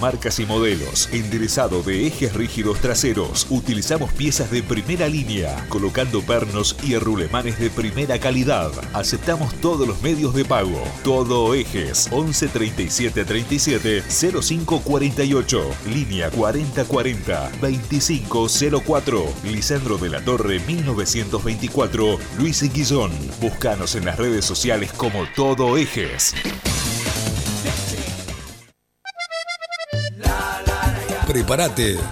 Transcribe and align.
marcas 0.00 0.38
y 0.38 0.46
modelos. 0.46 1.08
Enderezado 1.12 1.82
de 1.82 2.06
ejes 2.06 2.34
rígidos 2.34 2.80
traseros. 2.80 3.46
Utilizamos 3.50 4.12
piezas 4.12 4.50
de 4.50 4.62
primera 4.62 5.08
línea, 5.08 5.66
colocando 5.68 6.22
pernos 6.22 6.76
y 6.82 6.96
rulemanes 6.96 7.58
de 7.58 7.70
primera 7.70 8.18
calidad. 8.18 8.70
Aceptamos 8.92 9.54
todos 9.60 9.86
los 9.86 10.02
medios 10.02 10.34
de 10.34 10.44
pago. 10.44 10.82
Todo 11.04 11.54
ejes 11.54 12.08
11 12.10 12.48
37 12.48 13.24
37 13.24 14.02
05 14.42 14.80
48. 14.80 15.70
Línea 15.92 16.30
4040 16.30 17.50
2504. 17.60 19.24
Lisandro 19.44 19.98
de 19.98 20.08
la 20.10 20.20
Torre 20.24 20.60
1924. 20.60 22.18
Luis 22.38 22.62
Guillón. 22.72 23.10
Búscanos 23.40 23.94
en 23.94 24.04
las 24.04 24.18
redes 24.18 24.44
sociales 24.44 24.92
como 24.92 25.24
Todo 25.34 25.76
Ejes. 25.76 26.34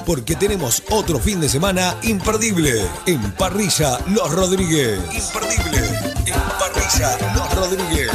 Porque 0.06 0.34
tenemos 0.34 0.82
otro 0.88 1.18
fin 1.18 1.40
de 1.42 1.50
semana 1.50 1.94
imperdible 2.02 2.80
en 3.04 3.20
Parrilla 3.32 3.98
Los 4.06 4.32
Rodríguez. 4.32 4.98
Imperdible 5.12 5.76
en 6.24 6.40
Parrilla 6.58 7.34
Los 7.34 7.54
Rodríguez. 7.54 8.10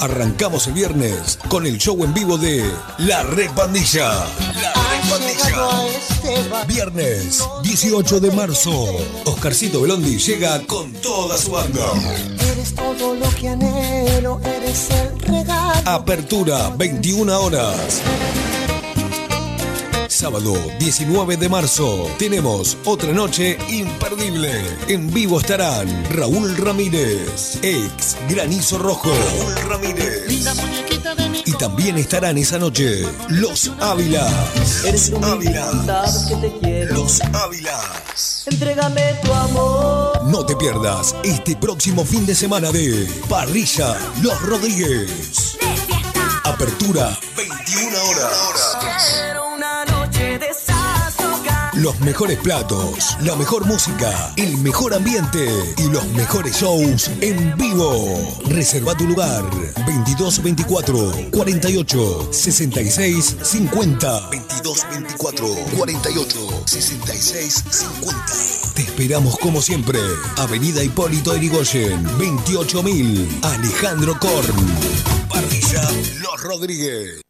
Arrancamos 0.00 0.66
el 0.66 0.72
viernes 0.72 1.38
con 1.48 1.66
el 1.66 1.78
show 1.78 2.02
en 2.02 2.12
vivo 2.12 2.36
de 2.36 2.68
La 2.98 3.22
Red 3.22 3.52
Pandilla. 3.52 4.26
La 4.60 4.72
Red 4.72 5.08
Pandilla. 5.08 6.66
Viernes 6.66 7.44
18 7.62 8.18
de 8.18 8.32
marzo. 8.32 8.86
Oscarcito 9.26 9.82
Belondi 9.82 10.18
llega 10.18 10.60
con 10.66 10.92
toda 10.94 11.38
su 11.38 11.52
banda. 11.52 11.92
Eres 12.50 12.74
todo 12.74 13.14
lo 13.14 13.30
que 13.36 13.50
anhelo, 13.50 14.40
eres 14.44 14.88
el 14.90 15.20
regalo. 15.20 15.88
Apertura 15.88 16.70
21 16.70 17.40
horas. 17.40 18.02
Sábado 20.08 20.54
19 20.78 21.36
de 21.36 21.48
marzo 21.48 22.08
tenemos 22.18 22.76
otra 22.84 23.12
noche 23.12 23.58
imperdible. 23.68 24.50
En 24.88 25.12
vivo 25.12 25.40
estarán 25.40 25.88
Raúl 26.10 26.56
Ramírez, 26.56 27.58
ex 27.62 28.16
Granizo 28.28 28.78
Rojo. 28.78 29.10
Raúl 29.10 29.54
Ramírez. 29.68 30.24
Y 31.46 31.52
también 31.52 31.96
estarán 31.98 32.38
esa 32.38 32.58
noche 32.58 33.04
Los 33.28 33.70
Ávila. 33.80 34.26
Eres 34.84 35.10
Los 35.10 35.18
un 35.18 35.24
Ávila. 35.24 35.84
sabes 35.86 36.24
que 36.28 36.34
te 36.36 36.58
quiero. 36.58 36.94
Los 36.94 37.20
Ávila. 37.20 37.80
Entrégame 38.46 39.14
tu 39.22 39.32
amor. 39.32 40.24
No 40.24 40.44
te 40.46 40.56
pierdas 40.56 41.14
este 41.24 41.56
próximo 41.56 42.04
fin 42.04 42.26
de 42.26 42.34
semana 42.34 42.70
de 42.72 43.08
Parrilla 43.28 43.96
Los 44.22 44.40
Rodríguez. 44.42 45.56
Apertura 46.44 47.18
21 47.36 48.04
horas. 48.04 49.33
Los 51.84 52.00
mejores 52.00 52.38
platos, 52.38 53.18
la 53.20 53.36
mejor 53.36 53.66
música, 53.66 54.32
el 54.36 54.56
mejor 54.56 54.94
ambiente 54.94 55.46
y 55.76 55.90
los 55.90 56.02
mejores 56.12 56.56
shows 56.56 57.10
en 57.20 57.54
vivo. 57.58 58.40
Reserva 58.46 58.96
tu 58.96 59.06
lugar 59.06 59.44
22 59.86 60.42
24 60.42 61.12
48 61.30 62.28
66 62.32 63.36
50 63.42 64.30
22 64.30 64.86
24 64.92 65.46
48 65.76 66.62
66 66.64 67.64
50. 67.68 68.26
Te 68.76 68.80
esperamos 68.80 69.36
como 69.36 69.60
siempre. 69.60 70.00
Avenida 70.38 70.82
Hipólito 70.82 71.36
Yrigoyen 71.36 72.02
28000 72.16 73.40
Alejandro 73.42 74.18
Korn. 74.18 74.56
Parrilla 75.28 75.82
Los 76.22 76.42
Rodríguez. 76.42 77.23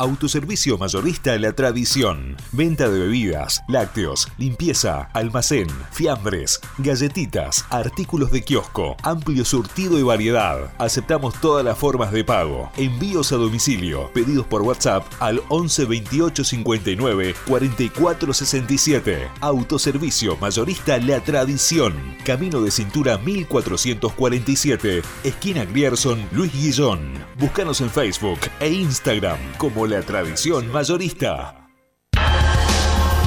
Autoservicio 0.00 0.78
mayorista 0.78 1.36
La 1.40 1.52
Tradición. 1.54 2.36
Venta 2.52 2.88
de 2.88 3.00
bebidas, 3.00 3.64
lácteos, 3.66 4.28
limpieza, 4.38 5.10
almacén, 5.12 5.66
fiambres, 5.90 6.60
galletitas, 6.78 7.64
artículos 7.68 8.30
de 8.30 8.42
kiosco, 8.42 8.96
amplio 9.02 9.44
surtido 9.44 9.98
y 9.98 10.04
variedad. 10.04 10.72
Aceptamos 10.78 11.34
todas 11.40 11.64
las 11.64 11.76
formas 11.76 12.12
de 12.12 12.22
pago. 12.22 12.70
Envíos 12.76 13.32
a 13.32 13.38
domicilio. 13.38 14.12
Pedidos 14.12 14.46
por 14.46 14.62
WhatsApp 14.62 15.04
al 15.18 15.42
11 15.48 15.86
28 15.86 16.44
59 16.44 17.34
44 17.48 18.32
67. 18.32 19.28
Autoservicio 19.40 20.36
mayorista 20.36 20.98
La 20.98 21.18
Tradición. 21.24 21.92
Camino 22.24 22.60
de 22.60 22.70
cintura 22.70 23.18
1447. 23.18 25.02
Esquina 25.24 25.64
Grierson, 25.64 26.24
Luis 26.30 26.52
Guillón. 26.52 27.14
Búscanos 27.36 27.80
en 27.80 27.90
Facebook 27.90 28.38
e 28.60 28.68
Instagram 28.70 29.38
como 29.58 29.87
La 29.88 30.02
Tradición 30.02 30.70
Mayorista. 30.70 31.67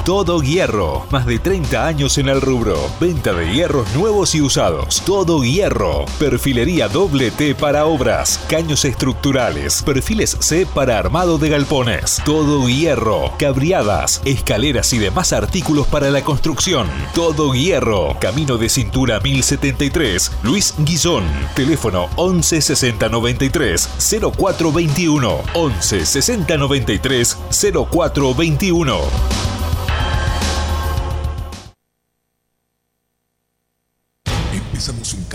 Todo 0.04 0.42
Hierro, 0.42 1.06
más 1.12 1.26
de 1.26 1.38
30 1.38 1.86
años 1.86 2.18
en 2.18 2.28
el 2.28 2.40
rubro. 2.40 2.76
Venta 2.98 3.32
de 3.34 3.54
hierros 3.54 3.86
nuevos 3.94 4.34
y 4.34 4.40
usados. 4.40 5.00
Todo 5.06 5.44
Hierro. 5.44 6.06
Perfilería 6.18 6.88
doble 6.88 7.30
T 7.30 7.54
para 7.54 7.86
obras, 7.86 8.44
caños 8.48 8.84
estructurales, 8.84 9.80
perfiles 9.84 10.36
C 10.40 10.66
para 10.66 10.98
armado 10.98 11.38
de 11.38 11.50
galpones. 11.50 12.20
Todo 12.24 12.68
Hierro. 12.68 13.32
Cabriadas, 13.38 14.20
escaleras 14.24 14.92
y 14.92 14.98
demás 14.98 15.32
artículos 15.32 15.86
para 15.86 16.10
la 16.10 16.24
construcción. 16.24 16.88
Todo 17.14 17.54
Hierro. 17.54 18.16
Camino 18.18 18.58
de 18.58 18.70
cintura 18.70 19.20
1073. 19.20 20.32
Luis 20.42 20.74
Guillón. 20.78 21.22
Teléfono 21.54 22.08
11 22.16 22.60
60 22.60 23.08
93 23.08 23.88
0421. 24.36 25.42
11 25.54 26.06
60 26.06 26.56
93 26.56 27.38
0421. 27.52 29.51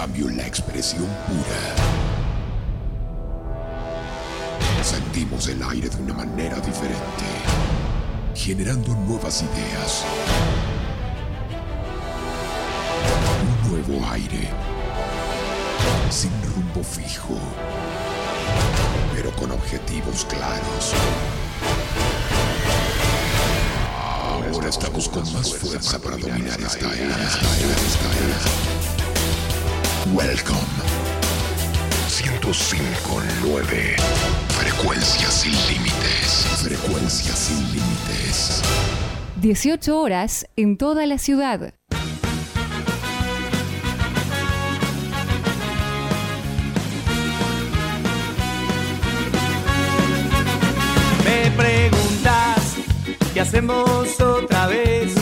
Cambio 0.07 0.29
la 0.29 0.47
expresión 0.47 1.05
pura. 1.27 1.75
Sentimos 4.81 5.47
el 5.49 5.61
aire 5.63 5.89
de 5.89 6.01
una 6.01 6.13
manera 6.13 6.55
diferente, 6.61 7.25
generando 8.33 8.93
nuevas 8.93 9.41
ideas. 9.43 10.05
Un 13.65 13.71
nuevo 13.71 14.07
aire, 14.11 14.49
sin 16.09 16.31
rumbo 16.55 16.81
fijo, 16.83 17.37
pero 19.13 19.31
con 19.31 19.51
objetivos 19.51 20.25
claros. 20.25 20.93
Ahora 24.53 24.69
estamos 24.69 25.09
con 25.09 25.33
más 25.33 25.53
fuerza 25.53 25.99
para 25.99 26.15
dominar 26.15 26.59
esta 26.61 26.95
era, 26.95 27.23
esta 27.23 27.57
era, 27.57 27.75
esta 27.75 28.07
era. 28.23 28.96
Welcome. 30.05 30.55
105.9. 32.07 33.97
Frecuencias 34.49 35.33
sin 35.33 35.51
límites. 35.51 36.45
Frecuencias 36.63 37.37
sin 37.37 37.57
límites. 37.73 38.61
18 39.41 39.99
horas 39.99 40.45
en 40.55 40.77
toda 40.77 41.05
la 41.05 41.17
ciudad. 41.17 41.73
Me 51.25 51.51
preguntas 51.57 52.75
qué 53.33 53.41
hacemos 53.41 54.21
otra 54.21 54.67
vez. 54.67 55.16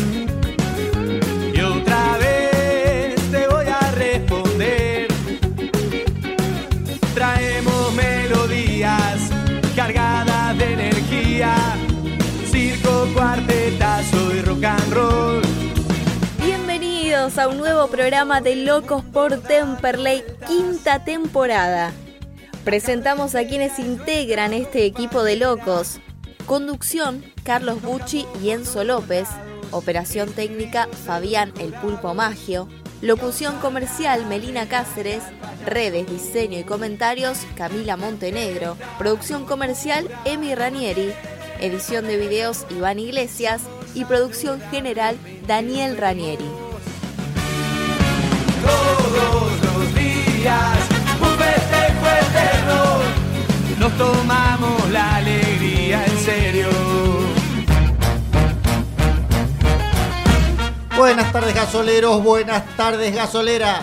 A 17.25 17.47
un 17.47 17.57
nuevo 17.57 17.87
programa 17.87 18.39
de 18.39 18.55
Locos 18.55 19.03
por 19.03 19.41
Temperley, 19.41 20.23
quinta 20.45 21.03
temporada. 21.03 21.91
Presentamos 22.63 23.33
a 23.33 23.47
quienes 23.47 23.79
integran 23.79 24.53
este 24.53 24.85
equipo 24.85 25.23
de 25.23 25.35
locos. 25.35 25.99
Conducción, 26.45 27.25
Carlos 27.43 27.81
Bucci 27.81 28.27
y 28.43 28.51
Enzo 28.51 28.83
López. 28.83 29.27
Operación 29.71 30.33
técnica, 30.33 30.87
Fabián 31.03 31.51
El 31.57 31.73
Pulpo 31.73 32.13
Magio. 32.13 32.69
Locución 33.01 33.57
comercial, 33.57 34.27
Melina 34.27 34.69
Cáceres. 34.69 35.23
Redes, 35.65 36.07
diseño 36.07 36.59
y 36.59 36.63
comentarios, 36.63 37.39
Camila 37.55 37.97
Montenegro. 37.97 38.77
Producción 38.99 39.45
comercial, 39.45 40.07
Emi 40.25 40.53
Ranieri. 40.53 41.11
Edición 41.59 42.05
de 42.05 42.17
videos, 42.17 42.67
Iván 42.69 42.99
Iglesias. 42.99 43.63
Y 43.95 44.05
producción 44.05 44.61
general, 44.69 45.17
Daniel 45.47 45.97
Ranieri. 45.97 46.64
un 50.47 51.41
eterno, 51.41 52.99
nos 53.79 53.97
tomamos 53.97 54.91
la 54.91 55.15
alegría 55.15 56.05
en 56.05 56.19
serio. 56.19 56.67
Buenas 60.95 61.31
tardes 61.31 61.55
gasoleros, 61.55 62.23
buenas 62.23 62.63
tardes 62.77 63.15
gasolera. 63.15 63.81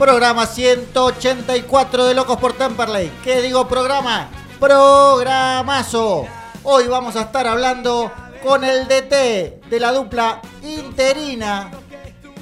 Programa 0.00 0.46
184 0.46 2.06
de 2.06 2.14
Locos 2.14 2.38
por 2.38 2.54
Temperley. 2.54 3.12
¿Qué 3.22 3.40
digo 3.40 3.68
programa? 3.68 4.30
Programazo. 4.58 6.26
Hoy 6.64 6.88
vamos 6.88 7.14
a 7.14 7.22
estar 7.22 7.46
hablando 7.46 8.10
con 8.42 8.64
el 8.64 8.88
DT 8.88 9.68
de 9.70 9.80
la 9.80 9.92
dupla 9.92 10.40
interina 10.62 11.70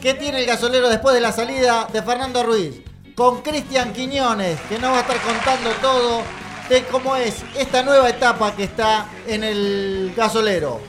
que 0.00 0.14
tiene 0.14 0.40
el 0.40 0.46
gasolero 0.46 0.88
después 0.88 1.14
de 1.14 1.20
la 1.20 1.32
salida 1.32 1.86
de 1.92 2.02
Fernando 2.02 2.42
Ruiz. 2.44 2.87
Con 3.18 3.42
Cristian 3.42 3.92
Quiñones, 3.92 4.60
que 4.68 4.78
nos 4.78 4.92
va 4.92 4.98
a 4.98 5.00
estar 5.00 5.20
contando 5.20 5.70
todo 5.82 6.22
de 6.68 6.84
cómo 6.84 7.16
es 7.16 7.42
esta 7.56 7.82
nueva 7.82 8.08
etapa 8.08 8.54
que 8.54 8.62
está 8.62 9.08
en 9.26 9.42
el 9.42 10.14
gasolero. 10.16 10.80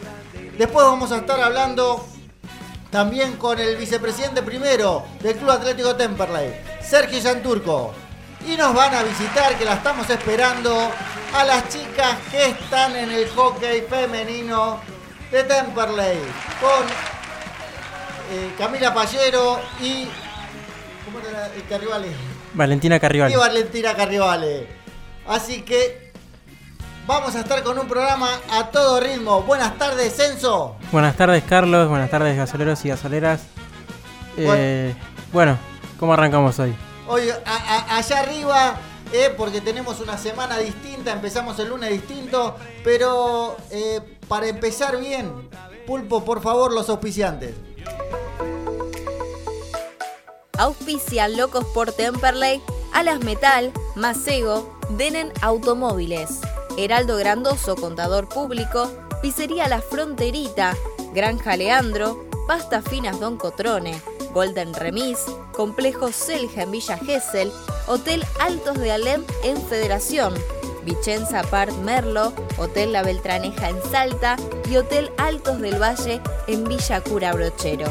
Después 0.56 0.86
vamos 0.86 1.12
a 1.12 1.18
estar 1.18 1.42
hablando 1.42 2.06
también 2.92 3.36
con 3.38 3.58
el 3.58 3.78
vicepresidente 3.78 4.44
primero 4.44 5.06
del 5.22 5.38
Club 5.38 5.50
Atlético 5.50 5.96
Temperley, 5.96 6.54
Sergio 6.88 7.20
Santurco. 7.20 7.96
Y 8.48 8.56
nos 8.56 8.76
van 8.76 8.94
a 8.94 9.02
visitar, 9.02 9.58
que 9.58 9.66
la 9.66 9.74
estamos 9.74 10.08
esperando, 10.08 10.92
a 11.34 11.44
las 11.46 11.68
chicas 11.70 12.16
que 12.30 12.46
están 12.46 12.96
en 12.96 13.10
el 13.10 13.28
hockey 13.30 13.82
femenino 13.90 14.80
de 15.32 15.46
Temperley. 15.46 16.20
Con 16.62 16.86
eh, 18.32 18.54
Camila 18.56 18.94
Pallero 18.94 19.60
y. 19.82 20.08
¿Cómo 21.12 21.28
era 21.28 21.48
el 21.56 21.64
Carrivale? 21.68 22.08
Valentina 22.54 23.00
Carrival. 23.00 23.32
Y 23.32 23.36
Valentina 23.36 23.96
Carrivale. 23.96 24.68
Así 25.28 25.62
que 25.64 26.12
vamos 27.08 27.36
a 27.36 27.40
estar 27.40 27.64
con 27.64 27.78
un 27.80 27.88
programa 27.88 28.30
a 28.52 28.70
todo 28.70 29.00
ritmo. 29.00 29.42
Buenas 29.44 29.78
tardes, 29.78 30.16
Censo. 30.16 30.76
Buenas 30.92 31.16
tardes, 31.16 31.44
Carlos. 31.44 31.88
Buenas 31.90 32.10
tardes, 32.10 32.38
gasoleros 32.38 32.84
y 32.86 32.90
gasoleras. 32.90 33.42
Eh, 34.38 34.94
bueno, 35.34 35.58
¿cómo 36.00 36.14
arrancamos 36.14 36.60
hoy? 36.60 36.76
Hoy 37.08 37.30
a- 37.30 37.38
a- 37.46 37.98
allá 37.98 38.20
arriba, 38.20 38.76
eh, 39.12 39.34
porque 39.36 39.62
tenemos 39.62 40.00
una 40.00 40.18
semana 40.18 40.58
distinta, 40.60 41.12
empezamos 41.12 41.58
el 41.60 41.70
lunes 41.70 41.90
distinto, 41.90 42.56
pero 42.84 43.58
eh, 43.72 44.00
para 44.28 44.48
empezar 44.48 45.00
bien, 45.00 45.50
Pulpo, 45.88 46.24
por 46.24 46.42
favor, 46.44 46.72
los 46.72 46.88
auspiciantes. 46.90 47.56
Auspician 50.60 51.38
Locos 51.38 51.64
por 51.74 51.94
Temperley, 51.94 52.62
Alas 52.92 53.22
Metal, 53.22 53.72
Macego, 53.96 54.70
Denen 54.98 55.32
Automóviles, 55.42 56.42
Heraldo 56.78 57.16
Grandoso, 57.16 57.78
Contador 57.78 58.28
Público, 58.28 58.92
Pizzería 59.22 59.70
La 59.70 59.82
Fronterita, 59.82 60.76
Granja 61.14 61.56
Leandro, 61.56 62.26
Pasta 62.46 62.82
Finas 62.82 63.22
Don 63.22 63.38
Cotrone, 63.38 64.02
Golden 64.34 64.74
Remis, 64.74 65.20
Complejo 65.54 66.12
Selja 66.12 66.64
en 66.64 66.72
Villa 66.72 66.98
Gesell, 66.98 67.54
Hotel 67.88 68.26
Altos 68.42 68.78
de 68.80 68.92
Alem 68.92 69.24
en 69.46 69.66
Federación, 69.66 70.34
Vicenza 70.84 71.42
Part 71.44 71.72
Merlo, 71.84 72.34
Hotel 72.58 72.92
La 72.92 73.04
Beltraneja 73.04 73.70
en 73.70 73.82
Salta 73.90 74.36
y 74.70 74.76
Hotel 74.76 75.10
Altos 75.18 75.60
del 75.62 75.82
Valle 75.82 76.22
en 76.48 76.66
Villa 76.66 77.00
Cura 77.02 77.32
Brochero 77.32 77.88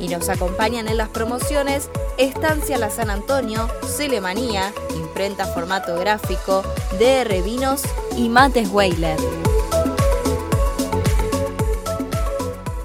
y 0.00 0.08
nos 0.08 0.28
acompañan 0.28 0.88
en 0.88 0.96
las 0.96 1.10
promociones 1.10 1.90
Estancia 2.18 2.78
La 2.78 2.90
San 2.90 3.10
Antonio, 3.10 3.68
Celemanía, 3.86 4.72
Imprenta 4.96 5.46
Formato 5.46 5.96
Gráfico, 5.96 6.62
DR 6.98 7.42
Vinos 7.42 7.82
y 8.16 8.28
Mates 8.28 8.68
Weiler. 8.70 9.18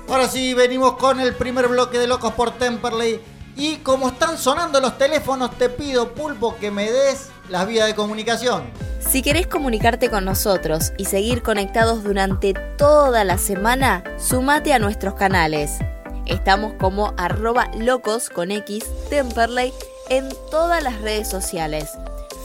Ahora 0.07 0.27
sí, 0.27 0.53
venimos 0.53 0.97
con 0.97 1.19
el 1.19 1.35
primer 1.35 1.67
bloque 1.67 1.99
de 1.99 2.07
Locos 2.07 2.33
por 2.33 2.51
Temperley. 2.51 3.19
Y 3.57 3.77
como 3.77 4.09
están 4.09 4.37
sonando 4.37 4.81
los 4.81 4.97
teléfonos, 4.97 5.57
te 5.57 5.69
pido, 5.69 6.13
Pulpo, 6.13 6.57
que 6.57 6.71
me 6.71 6.91
des 6.91 7.29
las 7.49 7.67
vías 7.67 7.87
de 7.87 7.95
comunicación. 7.95 8.63
Si 8.99 9.21
querés 9.21 9.47
comunicarte 9.47 10.09
con 10.09 10.25
nosotros 10.25 10.93
y 10.97 11.05
seguir 11.05 11.41
conectados 11.41 12.03
durante 12.03 12.53
toda 12.77 13.23
la 13.23 13.37
semana, 13.37 14.03
sumate 14.17 14.73
a 14.73 14.79
nuestros 14.79 15.13
canales. 15.15 15.79
Estamos 16.25 16.73
como 16.79 17.13
arroba 17.17 17.69
locos 17.77 18.29
con 18.29 18.49
X 18.51 18.85
Temperley 19.09 19.71
en 20.09 20.27
todas 20.49 20.81
las 20.83 20.99
redes 21.01 21.29
sociales. 21.29 21.91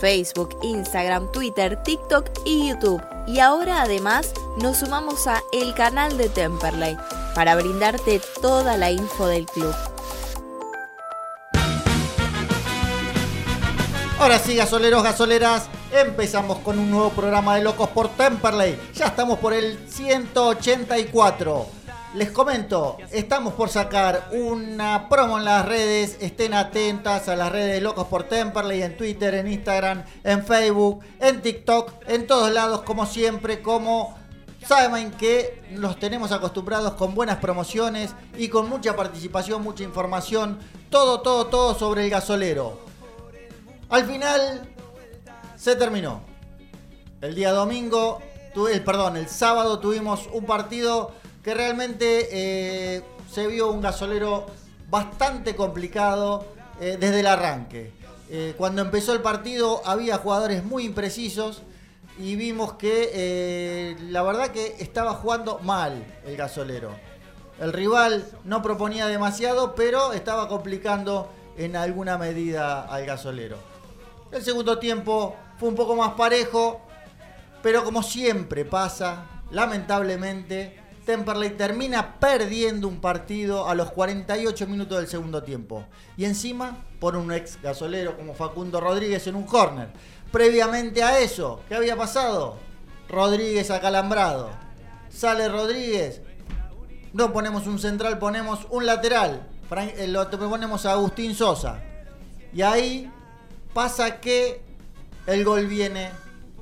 Facebook, 0.01 0.59
Instagram, 0.63 1.33
Twitter, 1.33 1.83
TikTok 1.83 2.27
y 2.45 2.69
YouTube. 2.69 3.03
Y 3.27 3.39
ahora 3.39 3.83
además 3.83 4.33
nos 4.61 4.79
sumamos 4.79 5.27
a 5.27 5.43
el 5.53 5.75
canal 5.75 6.19
de 6.19 6.29
Temperley 6.29 6.97
para 7.35 7.55
brindarte 7.57 8.21
toda 8.43 8.77
la 8.77 8.91
info 8.91 9.27
del 9.27 9.47
club. 9.47 9.75
Ahora 14.19 14.39
sí, 14.39 14.55
gasoleros, 14.57 15.03
gasoleras, 15.03 15.71
empezamos 15.91 16.59
con 16.59 16.79
un 16.79 16.91
nuevo 16.91 17.09
programa 17.11 17.57
de 17.57 17.63
Locos 17.63 17.89
por 17.89 18.11
Temperley. 18.11 18.79
Ya 18.95 19.07
estamos 19.07 19.39
por 19.39 19.55
el 19.55 19.79
184. 19.89 21.80
Les 22.13 22.33
comento, 22.33 22.97
estamos 23.13 23.55
por 23.55 23.69
sacar 23.69 24.31
una 24.33 25.09
promo 25.09 25.39
en 25.39 25.45
las 25.45 25.65
redes. 25.65 26.17
Estén 26.21 26.55
atentas 26.55 27.29
a 27.29 27.37
las 27.37 27.53
redes 27.53 27.75
de 27.75 27.81
Locos 27.81 28.09
por 28.09 28.25
Temperley, 28.25 28.83
en 28.83 28.97
Twitter, 28.97 29.33
en 29.35 29.47
Instagram, 29.47 30.03
en 30.25 30.45
Facebook, 30.45 31.05
en 31.21 31.41
TikTok, 31.41 31.93
en 32.09 32.27
todos 32.27 32.53
lados, 32.53 32.83
como 32.83 33.07
siempre, 33.07 33.63
como 33.63 34.19
saben 34.67 35.13
que 35.13 35.63
los 35.71 36.01
tenemos 36.01 36.33
acostumbrados 36.33 36.95
con 36.95 37.15
buenas 37.15 37.37
promociones 37.37 38.11
y 38.37 38.49
con 38.49 38.69
mucha 38.69 38.97
participación, 38.97 39.63
mucha 39.63 39.85
información. 39.85 40.59
Todo, 40.91 41.21
todo, 41.21 41.47
todo 41.47 41.79
sobre 41.79 42.03
el 42.05 42.11
gasolero. 42.11 42.81
Al 43.89 44.05
final 44.05 44.69
se 45.55 45.77
terminó. 45.77 46.23
El 47.21 47.37
día 47.37 47.53
domingo, 47.53 48.21
perdón, 48.85 49.17
el 49.17 49.29
sábado 49.29 49.79
tuvimos 49.79 50.29
un 50.33 50.45
partido 50.45 51.13
que 51.43 51.55
realmente 51.55 52.29
eh, 52.31 53.03
se 53.31 53.47
vio 53.47 53.71
un 53.71 53.81
gasolero 53.81 54.47
bastante 54.89 55.55
complicado 55.57 56.47
eh, 56.81 56.97
desde 57.01 57.21
el 57.21 57.27
arranque. 57.27 57.93
Eh, 58.29 58.55
cuando 58.57 58.83
empezó 58.83 59.13
el 59.13 59.23
partido 59.23 59.83
había 59.85 60.19
jugadores 60.19 60.65
muy 60.65 60.85
imprecisos 60.85 61.63
y 62.19 62.37
vimos 62.37 62.75
que 62.75 63.97
la 64.11 64.23
verdad 64.23 64.49
que 64.49 64.77
estaba 64.79 65.15
jugando 65.15 65.59
mal 65.61 66.05
el 66.27 66.37
gasolero. 66.37 66.91
El 67.59 67.73
rival 67.73 68.27
no 68.45 68.63
proponía 68.63 69.07
demasiado, 69.07 69.75
pero 69.75 70.13
estaba 70.13 70.49
complicando 70.49 71.31
en 71.57 71.77
alguna 71.77 72.19
medida 72.19 72.83
al 72.83 73.07
gasolero. 73.07 73.57
El 74.33 74.43
segundo 74.43 74.79
tiempo 74.79 75.37
fue 75.59 75.69
un 75.69 75.75
poco 75.75 75.97
más 75.97 76.13
parejo, 76.13 76.81
pero 77.63 77.85
como 77.85 78.03
siempre 78.03 78.65
pasa, 78.65 79.27
lamentablemente, 79.51 80.80
Temperley 81.11 81.51
termina 81.57 82.21
perdiendo 82.21 82.87
un 82.87 83.01
partido 83.01 83.69
a 83.69 83.75
los 83.75 83.91
48 83.91 84.69
minutos 84.69 84.97
del 84.97 85.09
segundo 85.09 85.43
tiempo. 85.43 85.85
Y 86.17 86.25
encima 86.25 86.85
por 87.01 87.17
un 87.17 87.33
ex 87.33 87.61
gasolero 87.61 88.17
como 88.17 88.33
Facundo 88.33 88.81
Rodríguez 88.81 89.27
en 89.27 89.35
un 89.35 89.43
córner. 89.43 89.89
Previamente 90.31 91.03
a 91.03 91.19
eso, 91.19 91.63
¿qué 91.69 91.75
había 91.75 91.97
pasado? 91.97 92.59
Rodríguez 93.09 93.73
acalambrado. 93.73 94.51
Sale 95.09 95.49
Rodríguez. 95.49 96.23
No 97.13 97.33
ponemos 97.33 97.67
un 97.67 97.81
central, 97.81 98.21
ponemos 98.21 98.69
un 98.71 98.87
lateral. 98.87 99.49
Eh, 99.97 100.07
Lo 100.07 100.31
ponemos 100.31 100.87
a 100.87 100.93
Agustín 100.93 101.35
Sosa. 101.35 101.83
Y 102.53 102.63
ahí 102.63 103.11
pasa 103.75 104.21
que 104.21 104.63
el 105.27 105.45
gol 105.45 105.67
viene 105.67 106.11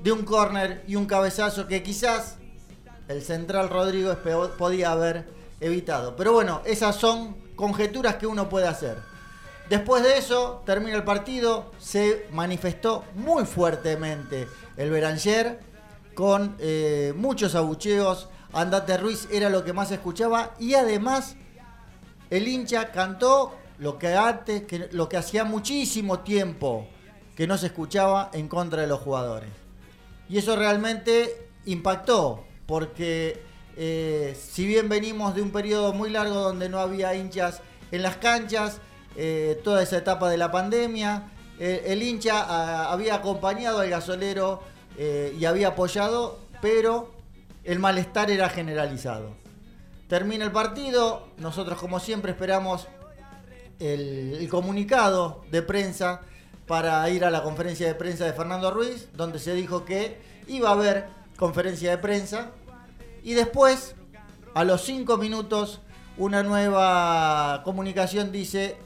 de 0.02 0.11
un 0.11 0.25
córner 0.25 0.85
y 0.88 0.97
un 0.97 1.05
cabezazo 1.05 1.67
que 1.67 1.83
quizás 1.83 2.38
el 3.08 3.22
central 3.22 3.68
Rodrigo 3.68 4.16
podía 4.56 4.92
haber 4.92 5.26
evitado. 5.60 6.14
Pero 6.16 6.32
bueno, 6.32 6.62
esas 6.64 6.96
son 6.96 7.36
conjeturas 7.56 8.16
que 8.16 8.26
uno 8.26 8.48
puede 8.48 8.68
hacer. 8.68 8.98
Después 9.68 10.02
de 10.02 10.16
eso, 10.16 10.62
termina 10.64 10.96
el 10.96 11.04
partido, 11.04 11.72
se 11.78 12.26
manifestó 12.32 13.04
muy 13.14 13.44
fuertemente 13.44 14.48
el 14.76 14.90
Beranger 14.90 15.60
con 16.14 16.56
eh, 16.58 17.12
muchos 17.16 17.54
abucheos. 17.54 18.28
Andate 18.52 18.96
Ruiz 18.96 19.28
era 19.30 19.50
lo 19.50 19.64
que 19.64 19.74
más 19.74 19.90
escuchaba 19.90 20.54
y 20.58 20.74
además 20.74 21.36
el 22.30 22.48
hincha 22.48 22.92
cantó 22.92 23.54
lo 23.78 23.98
que 23.98 24.14
antes, 24.14 24.64
lo 24.92 25.08
que 25.08 25.18
hacía 25.18 25.44
muchísimo 25.44 26.20
tiempo 26.20 26.86
que 27.36 27.46
no 27.46 27.56
se 27.58 27.66
escuchaba 27.66 28.30
en 28.32 28.48
contra 28.48 28.82
de 28.82 28.88
los 28.88 29.00
jugadores. 29.00 29.50
Y 30.28 30.38
eso 30.38 30.56
realmente 30.56 31.50
impactó, 31.66 32.44
porque 32.68 33.42
eh, 33.78 34.38
si 34.38 34.66
bien 34.66 34.90
venimos 34.90 35.34
de 35.34 35.40
un 35.40 35.50
periodo 35.50 35.94
muy 35.94 36.10
largo 36.10 36.34
donde 36.34 36.68
no 36.68 36.80
había 36.80 37.14
hinchas 37.14 37.62
en 37.90 38.02
las 38.02 38.18
canchas, 38.18 38.82
eh, 39.16 39.58
toda 39.64 39.82
esa 39.82 39.96
etapa 39.96 40.28
de 40.28 40.37
la 40.37 40.52
pandemia, 40.52 41.30
eh, 41.58 41.84
el 41.87 42.02
hincha 42.02 42.44
ah, 42.46 42.92
había 42.92 43.14
acompañado 43.14 43.80
al 43.80 43.88
gasolero 43.88 44.62
y 44.98 45.44
había 45.44 45.68
apoyado, 45.68 46.40
pero 46.60 47.12
el 47.62 47.78
malestar 47.78 48.32
era 48.32 48.48
generalizado. 48.48 49.30
Termina 50.08 50.44
el 50.44 50.50
partido, 50.50 51.28
nosotros 51.38 51.78
como 51.78 52.00
siempre 52.00 52.32
esperamos 52.32 52.88
el 53.78 54.46
comunicado 54.50 55.44
de 55.52 55.62
prensa 55.62 56.22
para 56.66 57.08
ir 57.10 57.25
a 57.25 57.30
la 57.30 57.44
conferencia 57.44 57.87
de 57.87 57.94
prensa 57.94 58.25
de 58.25 58.32
Fernando 58.32 58.72
Ruiz, 58.72 59.08
donde 59.14 59.38
se 59.38 59.54
dijo 59.54 59.84
que 59.84 60.18
iba 60.48 60.70
a 60.70 60.72
haber 60.72 61.06
conferencia 61.37 61.90
de 61.90 61.98
prensa 61.98 62.50
y 63.28 63.35
después, 63.35 63.94
a 64.54 64.64
los 64.64 64.80
cinco 64.80 65.18
minutos, 65.18 65.82
una 66.16 66.42
nueva 66.42 67.61
comunicación 67.62 68.32
dice 68.32 68.78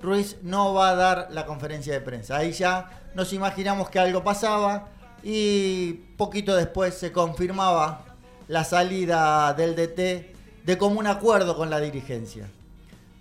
Ruiz 0.00 0.38
no 0.40 0.72
va 0.72 0.88
a 0.88 0.94
dar 0.94 1.28
la 1.32 1.44
conferencia 1.44 1.92
de 1.92 2.00
prensa. 2.00 2.38
Ahí 2.38 2.52
ya 2.52 3.02
nos 3.14 3.34
imaginamos 3.34 3.90
que 3.90 3.98
algo 3.98 4.24
pasaba 4.24 4.88
y 5.22 5.92
poquito 6.16 6.56
después 6.56 6.94
se 6.94 7.12
confirmaba 7.12 8.06
la 8.48 8.64
salida 8.64 9.52
del 9.52 9.76
DT 9.76 10.34
de 10.64 10.78
común 10.78 11.06
acuerdo 11.06 11.54
con 11.54 11.68
la 11.68 11.78
dirigencia. 11.78 12.48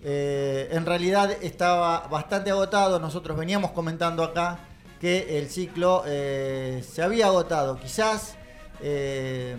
Eh, 0.02 0.70
en 0.72 0.86
realidad 0.86 1.30
estaba 1.42 2.08
bastante 2.08 2.52
agotado, 2.52 3.02
nosotros 3.02 3.38
veníamos 3.38 3.72
comentando 3.72 4.24
acá 4.24 4.60
que 5.02 5.40
el 5.40 5.50
ciclo 5.50 6.04
eh, 6.08 6.82
se 6.90 7.04
había 7.04 7.26
agotado. 7.26 7.78
Quizás 7.82 8.38
eh, 8.82 9.58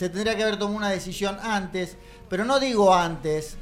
se 0.00 0.08
tendría 0.08 0.34
que 0.34 0.44
haber 0.44 0.58
tomado 0.58 0.78
una 0.78 0.88
decisión 0.88 1.36
antes, 1.42 1.98
pero 2.30 2.46
no 2.46 2.58
digo 2.58 2.94
antes, 2.94 3.58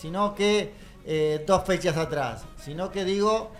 sino 0.00 0.32
que 0.32 0.72
eh, 1.04 1.42
dos 1.44 1.64
fechas 1.64 1.96
atrás, 1.96 2.44
sino 2.64 2.92
que 2.92 3.04
digo 3.04 3.50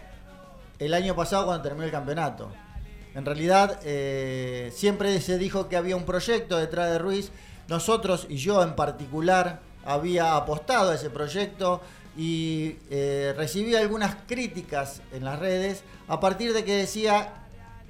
el 0.78 0.94
año 0.94 1.16
pasado 1.16 1.46
cuando 1.46 1.64
terminó 1.64 1.84
el 1.84 1.90
campeonato. 1.90 2.52
En 3.16 3.24
realidad 3.24 3.80
eh, 3.82 4.70
siempre 4.72 5.20
se 5.20 5.36
dijo 5.36 5.68
que 5.68 5.76
había 5.76 5.96
un 5.96 6.04
proyecto 6.04 6.56
detrás 6.58 6.92
de 6.92 7.00
Ruiz. 7.00 7.32
Nosotros 7.66 8.28
y 8.28 8.36
yo 8.36 8.62
en 8.62 8.76
particular 8.76 9.58
había 9.84 10.36
apostado 10.36 10.92
a 10.92 10.94
ese 10.94 11.10
proyecto 11.10 11.80
y 12.16 12.76
eh, 12.88 13.34
recibí 13.36 13.74
algunas 13.74 14.14
críticas 14.28 15.02
en 15.12 15.24
las 15.24 15.40
redes 15.40 15.82
a 16.06 16.20
partir 16.20 16.52
de 16.52 16.64
que 16.64 16.76
decía 16.76 17.32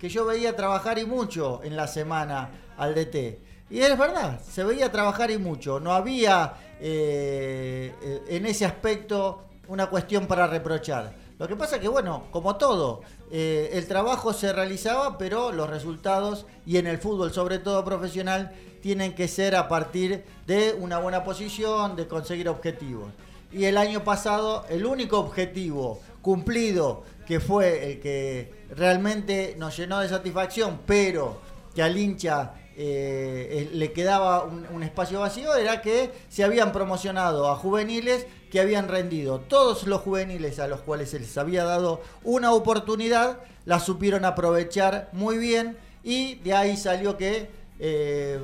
que 0.01 0.09
yo 0.09 0.25
veía 0.25 0.57
trabajar 0.57 0.99
y 0.99 1.05
mucho 1.05 1.61
en 1.65 1.77
la 1.77 1.87
semana 1.87 2.49
al 2.79 2.95
DT. 2.95 3.45
Y 3.69 3.81
es 3.81 3.99
verdad, 3.99 4.41
se 4.41 4.63
veía 4.63 4.93
trabajar 4.93 5.31
y 5.31 5.39
mucho. 5.39 5.81
No 5.81 5.93
había 5.93 6.55
eh, 6.81 7.93
eh, 8.01 8.23
en 8.29 8.47
ese 8.47 8.65
aspecto 8.65 9.43
una 9.69 9.87
cuestión 9.87 10.27
para 10.27 10.47
reprochar. 10.47 11.15
Lo 11.39 11.49
que 11.49 11.57
pasa 11.57 11.81
que, 11.81 11.89
bueno, 11.89 12.25
como 12.31 12.57
todo, 12.57 13.03
eh, 13.31 13.71
el 13.73 13.87
trabajo 13.87 14.33
se 14.33 14.53
realizaba, 14.53 15.19
pero 15.19 15.53
los 15.53 15.69
resultados, 15.69 16.47
y 16.65 16.79
en 16.79 16.87
el 16.87 16.99
fútbol 16.99 17.33
sobre 17.33 17.59
todo 17.59 17.85
profesional, 17.85 18.53
tienen 18.81 19.15
que 19.15 19.27
ser 19.27 19.57
a 19.57 19.69
partir 19.69 20.25
de 20.47 20.75
una 20.79 20.99
buena 20.99 21.25
posición, 21.25 21.97
de 21.97 22.07
conseguir 22.07 22.49
objetivos. 22.49 23.13
Y 23.53 23.65
el 23.65 23.77
año 23.77 24.05
pasado, 24.05 24.65
el 24.71 24.87
único 24.87 25.19
objetivo 25.19 26.01
cumplido, 26.23 27.03
que 27.27 27.41
fue 27.41 27.93
el 27.93 28.01
que 28.01 28.67
realmente 28.71 29.57
nos 29.59 29.77
llenó 29.77 29.99
de 29.99 30.09
satisfacción, 30.09 30.81
pero 30.87 31.41
que 31.75 31.83
al 31.83 31.99
hincha 31.99 32.55
eh, 32.79 33.71
le 33.73 33.93
quedaba 33.93 34.45
un, 34.45 34.83
espacio 34.83 35.21
vacío 35.21 35.55
era 35.55 35.81
que 35.81 36.13
se 36.29 36.45
habían 36.45 36.73
promocionado 36.73 37.49
a 37.49 37.57
juveniles 37.57 38.27
que 38.51 38.61
habían 38.61 38.89
rendido. 38.89 39.41
Todos 39.41 39.87
los 39.87 40.03
juveniles 40.03 40.59
a 40.59 40.69
los 40.69 40.81
cuales 40.81 41.11
se 41.11 41.19
les 41.19 41.39
había 41.39 41.65
dado 41.65 42.03
una 42.23 42.53
oportunidad 42.53 43.39
la 43.65 43.81
supieron 43.81 44.27
aprovechar 44.27 45.09
muy 45.13 45.39
bien 45.39 45.79
y 46.05 46.35
de 46.37 46.53
ahí 46.53 46.77
salió 46.77 47.17
que 47.17 47.51
eh, 47.79 48.41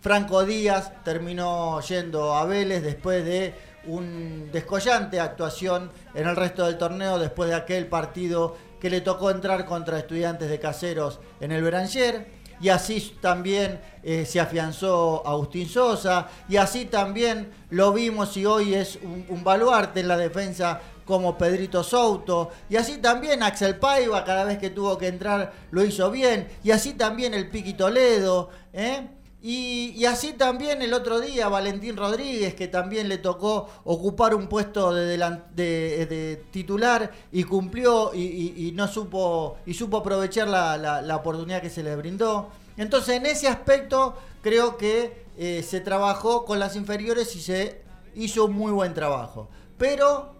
Franco 0.00 0.44
Díaz 0.44 0.92
terminó 1.04 1.80
yendo 1.80 2.34
a 2.34 2.44
Vélez 2.44 2.82
después 2.82 3.24
de 3.24 3.54
un 3.86 4.50
descollante 4.52 5.20
actuación 5.20 5.92
en 6.14 6.26
el 6.26 6.34
resto 6.34 6.66
del 6.66 6.76
torneo 6.76 7.20
después 7.20 7.48
de 7.50 7.54
aquel 7.54 7.86
partido 7.86 8.56
que 8.80 8.90
le 8.90 9.00
tocó 9.00 9.30
entrar 9.30 9.64
contra 9.64 9.98
estudiantes 9.98 10.50
de 10.50 10.58
caseros 10.58 11.20
en 11.40 11.52
el 11.52 11.62
Beranger 11.62 12.35
y 12.60 12.68
así 12.68 13.16
también 13.20 13.80
eh, 14.02 14.24
se 14.24 14.40
afianzó 14.40 15.26
Agustín 15.26 15.68
Sosa, 15.68 16.28
y 16.48 16.56
así 16.56 16.86
también 16.86 17.50
lo 17.70 17.92
vimos 17.92 18.36
y 18.36 18.46
hoy 18.46 18.74
es 18.74 18.98
un, 19.02 19.42
baluarte 19.42 20.00
en 20.00 20.08
la 20.08 20.16
defensa 20.16 20.80
como 21.04 21.38
Pedrito 21.38 21.84
Souto, 21.84 22.50
y 22.68 22.76
así 22.76 22.98
también 22.98 23.42
Axel 23.42 23.76
Paiva 23.78 24.24
cada 24.24 24.44
vez 24.44 24.58
que 24.58 24.70
tuvo 24.70 24.98
que 24.98 25.08
entrar 25.08 25.52
lo 25.70 25.84
hizo 25.84 26.10
bien, 26.10 26.48
y 26.64 26.70
así 26.70 26.94
también 26.94 27.34
el 27.34 27.48
Piqui 27.48 27.74
Toledo, 27.74 28.50
¿eh? 28.72 29.06
Y, 29.48 30.04
así 30.06 30.32
también 30.32 30.82
el 30.82 30.92
otro 30.92 31.20
día 31.20 31.48
Valentín 31.48 31.96
Rodríguez, 31.96 32.56
que 32.56 32.66
también 32.66 33.08
le 33.08 33.16
tocó 33.16 33.68
ocupar 33.84 34.34
un 34.34 34.48
puesto 34.48 34.92
de, 34.92 35.16
de, 35.54 36.06
de, 36.06 36.44
titular 36.50 37.12
y 37.30 37.44
cumplió 37.44 38.12
y, 38.12 38.72
no 38.74 38.88
supo 38.88 39.58
y 39.64 39.74
supo 39.74 39.98
aprovechar 39.98 40.48
la, 40.48 40.76
la, 40.76 41.00
la, 41.00 41.14
oportunidad 41.14 41.62
que 41.62 41.70
se 41.70 41.84
le 41.84 41.94
brindó. 41.94 42.50
Entonces 42.76 43.18
en 43.18 43.26
ese 43.26 43.46
aspecto 43.46 44.16
creo 44.42 44.76
que 44.76 45.26
eh, 45.38 45.62
se 45.62 45.78
trabajó 45.80 46.44
con 46.44 46.58
las 46.58 46.74
inferiores 46.74 47.36
y 47.36 47.40
se 47.40 47.82
hizo 48.16 48.46
un 48.46 48.52
muy 48.54 48.72
buen 48.72 48.94
trabajo. 48.94 49.48
Pero 49.78 50.34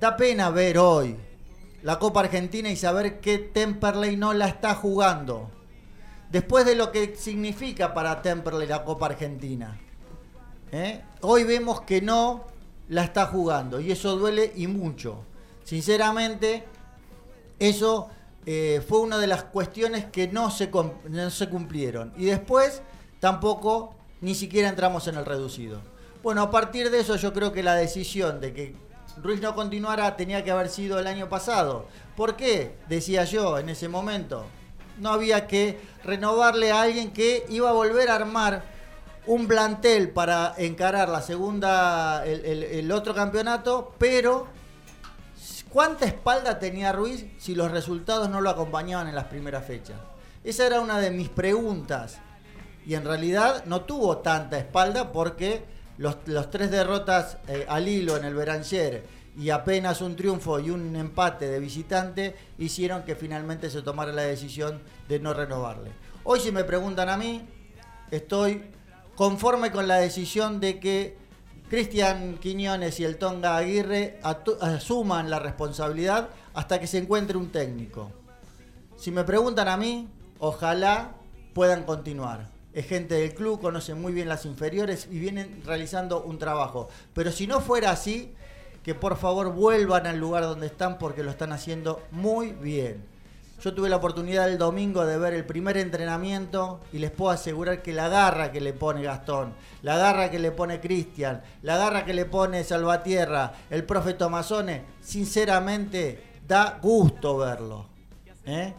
da 0.00 0.16
pena 0.16 0.48
ver 0.48 0.78
hoy 0.78 1.14
la 1.82 1.98
Copa 1.98 2.20
Argentina 2.20 2.70
y 2.70 2.76
saber 2.76 3.20
que 3.20 3.36
Temperley 3.36 4.16
no 4.16 4.32
la 4.32 4.48
está 4.48 4.74
jugando 4.74 5.50
después 6.30 6.64
de 6.64 6.74
lo 6.74 6.92
que 6.92 7.16
significa 7.16 7.94
para 7.94 8.22
Temperley 8.22 8.68
la 8.68 8.84
Copa 8.84 9.06
Argentina. 9.06 9.78
¿eh? 10.72 11.02
Hoy 11.20 11.44
vemos 11.44 11.82
que 11.82 12.00
no 12.00 12.46
la 12.88 13.04
está 13.04 13.26
jugando 13.26 13.80
y 13.80 13.92
eso 13.92 14.16
duele 14.16 14.52
y 14.56 14.66
mucho. 14.66 15.24
Sinceramente, 15.64 16.64
eso 17.58 18.08
eh, 18.46 18.82
fue 18.86 19.00
una 19.00 19.18
de 19.18 19.26
las 19.26 19.44
cuestiones 19.44 20.06
que 20.06 20.28
no 20.28 20.50
se, 20.50 20.70
no 21.08 21.30
se 21.30 21.48
cumplieron. 21.48 22.12
Y 22.16 22.26
después 22.26 22.82
tampoco 23.20 23.94
ni 24.20 24.34
siquiera 24.34 24.68
entramos 24.68 25.06
en 25.08 25.16
el 25.16 25.26
reducido. 25.26 25.80
Bueno, 26.22 26.42
a 26.42 26.50
partir 26.50 26.90
de 26.90 27.00
eso 27.00 27.16
yo 27.16 27.32
creo 27.32 27.52
que 27.52 27.62
la 27.62 27.74
decisión 27.74 28.40
de 28.40 28.52
que 28.52 28.74
Ruiz 29.22 29.40
no 29.40 29.54
continuara 29.54 30.16
tenía 30.16 30.44
que 30.44 30.50
haber 30.50 30.68
sido 30.68 30.98
el 30.98 31.06
año 31.06 31.28
pasado. 31.28 31.86
¿Por 32.16 32.36
qué? 32.36 32.76
Decía 32.88 33.24
yo 33.24 33.58
en 33.58 33.68
ese 33.68 33.88
momento 33.88 34.46
no 34.98 35.10
había 35.10 35.46
que 35.46 35.80
renovarle 36.04 36.72
a 36.72 36.82
alguien 36.82 37.12
que 37.12 37.44
iba 37.48 37.70
a 37.70 37.72
volver 37.72 38.10
a 38.10 38.14
armar 38.14 38.62
un 39.26 39.46
plantel 39.46 40.10
para 40.10 40.54
encarar 40.56 41.10
la 41.10 41.20
segunda, 41.20 42.24
el, 42.24 42.90
otro 42.90 43.14
campeonato, 43.14 43.94
pero 43.98 44.46
¿cuánta 45.68 46.06
espalda 46.06 46.58
tenía 46.58 46.92
Ruiz 46.92 47.26
si 47.38 47.54
los 47.54 47.70
resultados 47.70 48.30
no 48.30 48.40
lo 48.40 48.48
acompañaban 48.48 49.06
en 49.06 49.14
las 49.14 49.24
primeras 49.24 49.66
fechas? 49.66 49.96
Esa 50.44 50.66
era 50.66 50.80
una 50.80 50.98
de 50.98 51.10
mis 51.10 51.28
preguntas. 51.28 52.18
Y 52.86 52.94
en 52.94 53.04
realidad 53.04 53.66
no 53.66 53.82
tuvo 53.82 54.18
tanta 54.18 54.56
espalda 54.56 55.12
porque 55.12 55.62
los, 55.98 56.16
los 56.24 56.50
tres 56.50 56.70
derrotas 56.70 57.36
eh, 57.48 57.66
al 57.68 57.86
hilo 57.86 58.16
en 58.16 58.24
el 58.24 58.34
Beranger 58.34 59.04
y 59.38 59.50
apenas 59.50 60.00
un 60.00 60.16
triunfo 60.16 60.58
y 60.58 60.70
un 60.70 60.96
empate 60.96 61.46
de 61.48 61.60
visitante 61.60 62.34
hicieron 62.58 63.04
que 63.04 63.14
finalmente 63.14 63.70
se 63.70 63.82
tomara 63.82 64.12
la 64.12 64.22
decisión 64.22 64.82
de 65.08 65.20
no 65.20 65.32
renovarle. 65.32 65.92
Hoy 66.24 66.40
si 66.40 66.50
me 66.50 66.64
preguntan 66.64 67.08
a 67.08 67.16
mí, 67.16 67.48
estoy 68.10 68.64
conforme 69.14 69.70
con 69.70 69.86
la 69.86 69.96
decisión 69.96 70.58
de 70.58 70.80
que 70.80 71.16
Cristian 71.70 72.38
Quiñones 72.38 72.98
y 72.98 73.04
el 73.04 73.16
Tonga 73.16 73.56
Aguirre 73.56 74.18
asuman 74.60 75.30
la 75.30 75.38
responsabilidad 75.38 76.30
hasta 76.54 76.80
que 76.80 76.88
se 76.88 76.98
encuentre 76.98 77.36
un 77.36 77.50
técnico. 77.50 78.10
Si 78.96 79.12
me 79.12 79.22
preguntan 79.22 79.68
a 79.68 79.76
mí, 79.76 80.08
ojalá 80.40 81.12
puedan 81.54 81.84
continuar. 81.84 82.48
Es 82.72 82.86
gente 82.86 83.14
del 83.14 83.34
club, 83.34 83.60
conocen 83.60 84.00
muy 84.00 84.12
bien 84.12 84.28
las 84.28 84.44
inferiores 84.46 85.06
y 85.10 85.20
vienen 85.20 85.62
realizando 85.64 86.22
un 86.24 86.38
trabajo. 86.38 86.88
Pero 87.14 87.30
si 87.30 87.46
no 87.46 87.60
fuera 87.60 87.90
así, 87.92 88.34
que 88.88 88.94
por 88.94 89.18
favor 89.18 89.52
vuelvan 89.52 90.06
al 90.06 90.16
lugar 90.16 90.44
donde 90.44 90.64
están 90.64 90.96
porque 90.96 91.22
lo 91.22 91.30
están 91.30 91.52
haciendo 91.52 92.00
muy 92.10 92.52
bien. 92.52 93.04
Yo 93.62 93.74
tuve 93.74 93.90
la 93.90 93.96
oportunidad 93.96 94.48
el 94.48 94.56
domingo 94.56 95.04
de 95.04 95.18
ver 95.18 95.34
el 95.34 95.44
primer 95.44 95.76
entrenamiento 95.76 96.80
y 96.90 96.96
les 96.96 97.10
puedo 97.10 97.30
asegurar 97.30 97.82
que 97.82 97.92
la 97.92 98.08
garra 98.08 98.50
que 98.50 98.62
le 98.62 98.72
pone 98.72 99.02
Gastón, 99.02 99.52
la 99.82 99.98
garra 99.98 100.30
que 100.30 100.38
le 100.38 100.52
pone 100.52 100.80
Cristian, 100.80 101.42
la 101.60 101.76
garra 101.76 102.06
que 102.06 102.14
le 102.14 102.24
pone 102.24 102.64
Salvatierra, 102.64 103.52
el 103.68 103.84
profe 103.84 104.14
Tomazone, 104.14 104.84
sinceramente 105.02 106.22
da 106.48 106.78
gusto 106.80 107.36
verlo. 107.36 107.84
¿eh? 108.46 108.72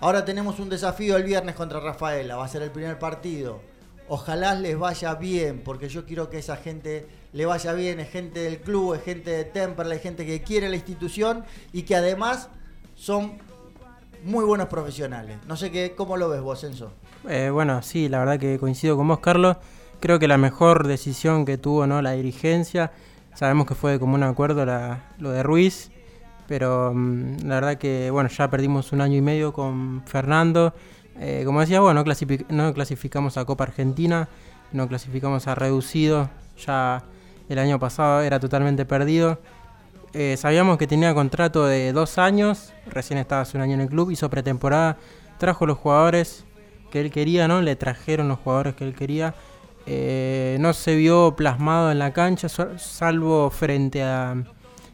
Ahora 0.00 0.22
tenemos 0.22 0.60
un 0.60 0.68
desafío 0.68 1.16
el 1.16 1.22
viernes 1.22 1.54
contra 1.54 1.80
Rafaela, 1.80 2.36
va 2.36 2.44
a 2.44 2.48
ser 2.48 2.60
el 2.60 2.72
primer 2.72 2.98
partido. 2.98 3.62
Ojalá 4.06 4.54
les 4.54 4.78
vaya 4.78 5.14
bien, 5.14 5.62
porque 5.64 5.88
yo 5.88 6.04
quiero 6.04 6.28
que 6.28 6.40
esa 6.40 6.58
gente 6.58 7.06
le 7.32 7.46
vaya 7.46 7.72
bien, 7.72 8.00
es 8.00 8.10
gente 8.10 8.40
del 8.40 8.60
club, 8.60 8.94
es 8.94 9.02
gente 9.02 9.30
de 9.30 9.44
Temperley, 9.44 9.96
es 9.96 10.02
gente 10.02 10.26
que 10.26 10.42
quiere 10.42 10.68
la 10.68 10.76
institución 10.76 11.44
y 11.72 11.82
que 11.82 11.94
además 11.96 12.48
son 12.94 13.38
muy 14.24 14.44
buenos 14.44 14.68
profesionales. 14.68 15.38
No 15.46 15.56
sé 15.56 15.70
qué, 15.70 15.94
cómo 15.96 16.16
lo 16.16 16.28
ves 16.28 16.40
vos, 16.40 16.62
Enzo. 16.64 16.92
Eh, 17.28 17.50
bueno, 17.50 17.82
sí, 17.82 18.08
la 18.08 18.18
verdad 18.18 18.38
que 18.38 18.58
coincido 18.58 18.96
con 18.96 19.08
vos, 19.08 19.20
Carlos. 19.20 19.56
Creo 20.00 20.18
que 20.18 20.28
la 20.28 20.38
mejor 20.38 20.86
decisión 20.86 21.44
que 21.44 21.58
tuvo 21.58 21.86
¿no? 21.86 22.00
la 22.00 22.12
dirigencia, 22.12 22.90
Sabemos 23.34 23.66
que 23.66 23.74
fue 23.74 23.92
de 23.92 24.00
común 24.00 24.22
acuerdo 24.22 24.66
lo 25.18 25.30
de 25.30 25.42
Ruiz, 25.42 25.90
pero 26.48 26.92
mm, 26.94 27.46
la 27.46 27.54
verdad 27.54 27.78
que 27.78 28.10
bueno, 28.10 28.28
ya 28.28 28.50
perdimos 28.50 28.92
un 28.92 29.00
año 29.00 29.16
y 29.16 29.20
medio 29.20 29.52
con 29.52 30.02
Fernando. 30.06 30.74
Eh, 31.18 31.42
como 31.44 31.60
decía, 31.60 31.80
bueno, 31.80 32.04
no, 32.48 32.74
clasificamos 32.74 33.36
a 33.36 33.44
Copa 33.44 33.64
Argentina, 33.64 34.28
no 34.72 34.88
clasificamos 34.88 35.46
a 35.46 35.54
reducido, 35.54 36.28
ya 36.66 37.02
el 37.50 37.58
año 37.58 37.78
pasado 37.78 38.22
era 38.22 38.38
totalmente 38.40 38.84
perdido. 38.84 39.38
Eh, 40.12 40.36
sabíamos 40.36 40.78
que 40.78 40.86
tenía 40.86 41.14
contrato 41.14 41.66
de 41.66 41.92
dos 41.92 42.18
años, 42.18 42.72
recién 42.86 43.18
estaba 43.18 43.42
hace 43.42 43.56
un 43.56 43.62
año 43.62 43.74
en 43.74 43.80
el 43.82 43.88
club, 43.88 44.10
hizo 44.10 44.30
pretemporada, 44.30 44.96
trajo 45.38 45.66
los 45.66 45.78
jugadores 45.78 46.44
que 46.90 47.00
él 47.00 47.10
quería, 47.10 47.48
¿no? 47.48 47.60
Le 47.60 47.76
trajeron 47.76 48.28
los 48.28 48.38
jugadores 48.38 48.74
que 48.74 48.84
él 48.84 48.94
quería. 48.94 49.34
Eh, 49.86 50.58
no 50.60 50.72
se 50.72 50.94
vio 50.96 51.34
plasmado 51.36 51.90
en 51.90 51.98
la 51.98 52.12
cancha, 52.12 52.48
salvo 52.48 53.50
frente 53.50 54.02
a 54.02 54.36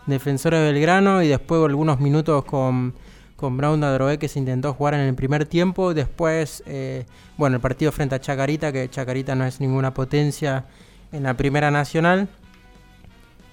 Defensores 0.06 0.60
de 0.60 0.72
Belgrano 0.72 1.22
y 1.22 1.28
después 1.28 1.62
algunos 1.64 1.98
minutos 1.98 2.44
con, 2.44 2.94
con 3.34 3.56
Brown 3.56 3.82
Adroé 3.82 4.18
que 4.18 4.28
se 4.28 4.38
intentó 4.38 4.72
jugar 4.72 4.94
en 4.94 5.00
el 5.00 5.14
primer 5.14 5.46
tiempo. 5.46 5.94
Después, 5.94 6.62
eh, 6.66 7.06
bueno, 7.36 7.56
el 7.56 7.60
partido 7.60 7.90
frente 7.90 8.14
a 8.14 8.20
Chacarita, 8.20 8.70
que 8.70 8.88
Chacarita 8.88 9.34
no 9.34 9.44
es 9.44 9.60
ninguna 9.60 9.92
potencia 9.92 10.64
en 11.10 11.24
la 11.24 11.34
Primera 11.34 11.70
Nacional. 11.70 12.28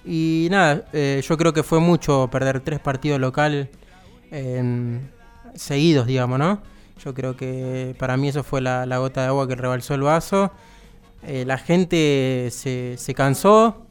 Y 0.04 0.48
nada, 0.50 0.84
eh, 0.92 1.22
yo 1.26 1.36
creo 1.38 1.52
que 1.52 1.62
fue 1.62 1.80
mucho 1.80 2.28
perder 2.30 2.60
tres 2.60 2.80
partidos 2.80 3.20
locales 3.20 3.68
seguidos, 5.54 6.06
digamos, 6.06 6.38
¿no? 6.38 6.60
Yo 7.04 7.14
creo 7.14 7.36
que 7.36 7.94
para 7.98 8.16
mí 8.16 8.28
eso 8.28 8.42
fue 8.42 8.60
la, 8.60 8.84
gota 8.98 9.22
de 9.22 9.26
agua 9.28 9.46
que 9.46 9.54
rebalsó 9.54 9.94
el 9.94 10.02
vaso. 10.02 10.50
Eh, 11.22 11.44
la 11.46 11.58
gente 11.58 12.48
se, 12.50 12.96
se 12.98 13.14
cansó 13.14 13.82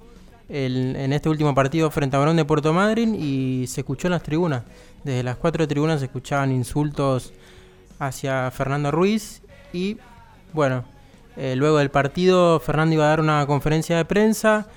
en 0.49 1.13
este 1.13 1.29
último 1.29 1.55
partido 1.55 1.89
frente 1.89 2.15
a 2.15 2.19
Barón 2.19 2.35
de 2.35 2.45
Puerto 2.45 2.73
Madryn 2.73 3.15
y 3.15 3.65
se 3.67 3.81
escuchó 3.81 4.07
en 4.07 4.11
las 4.11 4.23
tribunas. 4.23 4.63
Desde 5.03 5.23
las 5.23 5.37
cuatro 5.37 5.67
tribunas 5.67 5.99
se 5.99 6.05
escuchaban 6.05 6.51
insultos 6.51 7.33
hacia 7.97 8.51
Fernando 8.51 8.91
Ruiz 8.91 9.41
y 9.71 9.97
bueno, 10.51 10.83
eh, 11.37 11.55
luego 11.55 11.77
del 11.77 11.89
partido 11.89 12.59
Fernando 12.59 12.93
iba 12.93 13.05
a 13.05 13.09
dar 13.09 13.21
una 13.21 13.45
conferencia 13.47 13.97
de 13.97 14.05
prensa 14.05 14.67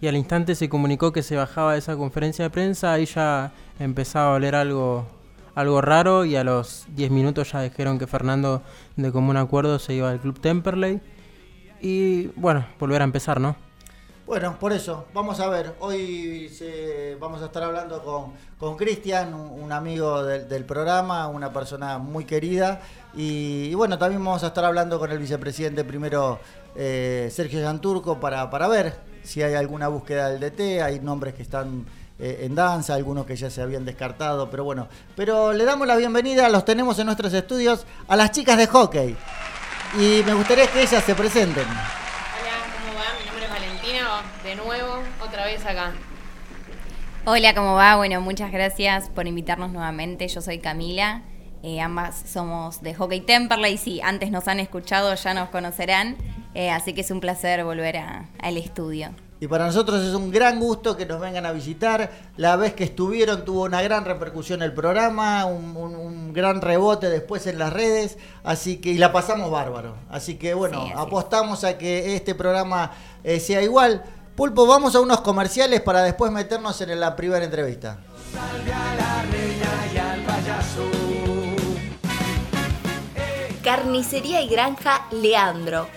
y 0.00 0.08
al 0.08 0.16
instante 0.16 0.54
se 0.54 0.68
comunicó 0.68 1.12
que 1.12 1.22
se 1.22 1.36
bajaba 1.36 1.72
de 1.72 1.78
esa 1.78 1.96
conferencia 1.96 2.44
de 2.44 2.50
prensa, 2.50 2.92
ahí 2.92 3.04
ya 3.04 3.52
empezaba 3.78 4.32
a 4.32 4.36
oler 4.36 4.54
algo, 4.54 5.06
algo 5.54 5.80
raro 5.80 6.24
y 6.24 6.36
a 6.36 6.44
los 6.44 6.86
10 6.94 7.10
minutos 7.10 7.52
ya 7.52 7.60
dijeron 7.60 7.98
que 7.98 8.06
Fernando 8.06 8.62
de 8.96 9.12
común 9.12 9.36
acuerdo 9.36 9.78
se 9.78 9.94
iba 9.94 10.10
al 10.10 10.20
club 10.20 10.40
Temperley 10.40 11.00
y 11.80 12.28
bueno, 12.28 12.66
volver 12.78 13.02
a 13.02 13.04
empezar, 13.04 13.40
¿no? 13.40 13.56
Bueno, 14.26 14.56
por 14.60 14.72
eso, 14.72 15.06
vamos 15.12 15.40
a 15.40 15.48
ver, 15.48 15.74
hoy 15.80 16.48
vamos 17.18 17.42
a 17.42 17.46
estar 17.46 17.64
hablando 17.64 18.32
con 18.58 18.76
Cristian, 18.76 19.34
un, 19.34 19.72
amigo 19.72 20.22
del, 20.22 20.64
programa, 20.64 21.26
una 21.26 21.52
persona 21.52 21.98
muy 21.98 22.24
querida, 22.24 22.80
y, 23.12 23.74
bueno, 23.74 23.98
también 23.98 24.24
vamos 24.24 24.44
a 24.44 24.48
estar 24.48 24.64
hablando 24.64 25.00
con 25.00 25.10
el 25.10 25.18
vicepresidente 25.18 25.82
primero, 25.82 26.38
eh, 26.76 27.28
Sergio 27.32 27.60
Santurco, 27.60 28.20
para, 28.20 28.48
para 28.50 28.68
ver 28.68 29.09
si 29.22 29.42
hay 29.42 29.54
alguna 29.54 29.88
búsqueda 29.88 30.30
del 30.30 30.40
DT, 30.40 30.82
hay 30.82 31.00
nombres 31.00 31.34
que 31.34 31.42
están 31.42 31.86
eh, 32.18 32.40
en 32.42 32.54
danza, 32.54 32.94
algunos 32.94 33.26
que 33.26 33.36
ya 33.36 33.50
se 33.50 33.62
habían 33.62 33.84
descartado, 33.84 34.50
pero 34.50 34.64
bueno, 34.64 34.88
pero 35.16 35.52
le 35.52 35.64
damos 35.64 35.86
la 35.86 35.96
bienvenida, 35.96 36.48
los 36.48 36.64
tenemos 36.64 36.98
en 36.98 37.06
nuestros 37.06 37.32
estudios, 37.32 37.86
a 38.08 38.16
las 38.16 38.30
chicas 38.30 38.58
de 38.58 38.66
hockey, 38.66 39.16
y 39.98 40.22
me 40.24 40.34
gustaría 40.34 40.66
que 40.66 40.82
ellas 40.82 41.02
se 41.04 41.14
presenten 41.14 41.66
de 44.44 44.56
nuevo, 44.56 45.02
otra 45.24 45.44
vez 45.44 45.64
acá. 45.64 45.92
Hola, 47.24 47.54
¿cómo 47.54 47.74
va? 47.74 47.96
Bueno, 47.96 48.20
muchas 48.20 48.50
gracias 48.50 49.08
por 49.08 49.26
invitarnos 49.26 49.70
nuevamente. 49.70 50.26
Yo 50.26 50.40
soy 50.40 50.58
Camila. 50.58 51.22
Eh, 51.62 51.80
ambas 51.80 52.24
somos 52.26 52.82
de 52.82 52.94
Hockey 52.94 53.20
Temperley. 53.20 53.76
Si 53.76 54.00
antes 54.00 54.30
nos 54.30 54.48
han 54.48 54.58
escuchado, 54.58 55.14
ya 55.14 55.34
nos 55.34 55.50
conocerán. 55.50 56.16
Eh, 56.54 56.70
así 56.70 56.92
que 56.92 57.02
es 57.02 57.10
un 57.10 57.20
placer 57.20 57.64
volver 57.64 57.96
al 57.96 58.56
estudio. 58.56 59.10
Y 59.42 59.48
para 59.48 59.64
nosotros 59.64 60.04
es 60.04 60.14
un 60.14 60.30
gran 60.30 60.60
gusto 60.60 60.98
que 60.98 61.06
nos 61.06 61.18
vengan 61.18 61.46
a 61.46 61.52
visitar. 61.52 62.10
La 62.36 62.56
vez 62.56 62.74
que 62.74 62.84
estuvieron 62.84 63.46
tuvo 63.46 63.64
una 63.64 63.80
gran 63.80 64.04
repercusión 64.04 64.62
el 64.62 64.74
programa, 64.74 65.46
un, 65.46 66.34
gran 66.34 66.60
rebote 66.60 67.08
después 67.08 67.46
en 67.46 67.58
las 67.58 67.72
redes, 67.72 68.18
así 68.44 68.76
que 68.76 68.90
y 68.90 68.98
la 68.98 69.12
pasamos 69.12 69.50
bárbaro. 69.50 69.96
Así 70.10 70.36
que 70.36 70.52
bueno, 70.52 70.86
apostamos 70.94 71.64
a 71.64 71.78
que 71.78 72.14
este 72.14 72.34
programa 72.34 72.92
eh, 73.24 73.40
sea 73.40 73.62
igual. 73.62 74.04
Pulpo, 74.36 74.66
vamos 74.66 74.94
a 74.94 75.00
unos 75.00 75.22
comerciales 75.22 75.80
para 75.80 76.02
después 76.02 76.30
meternos 76.30 76.80
en 76.82 77.00
la 77.00 77.16
primera 77.16 77.44
entrevista. 77.44 77.98
Carnicería 83.62 84.42
y 84.42 84.48
Granja 84.48 85.06
Leandro. 85.10 85.88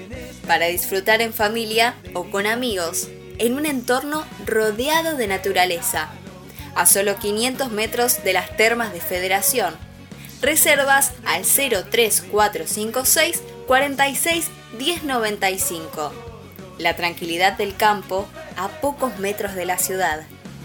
para 0.49 0.65
disfrutar 0.65 1.21
en 1.21 1.31
familia 1.31 1.93
o 2.15 2.23
con 2.23 2.47
amigos, 2.47 3.07
en 3.37 3.53
un 3.53 3.67
entorno 3.67 4.25
rodeado 4.47 5.15
de 5.15 5.27
naturaleza, 5.27 6.09
a 6.73 6.87
solo 6.87 7.17
500 7.17 7.71
metros 7.71 8.23
de 8.23 8.33
las 8.33 8.57
termas 8.57 8.91
de 8.91 8.99
Federación. 8.99 9.75
Reservas 10.41 11.11
al 11.23 11.43
03456 11.43 13.43
46 13.69 14.49
1095. 14.79 16.11
La 16.79 16.95
tranquilidad 16.95 17.55
del 17.55 17.75
campo 17.75 18.27
a 18.57 18.67
pocos 18.67 19.19
metros 19.19 19.53
de 19.53 19.67
la 19.67 19.77
ciudad. 19.77 20.21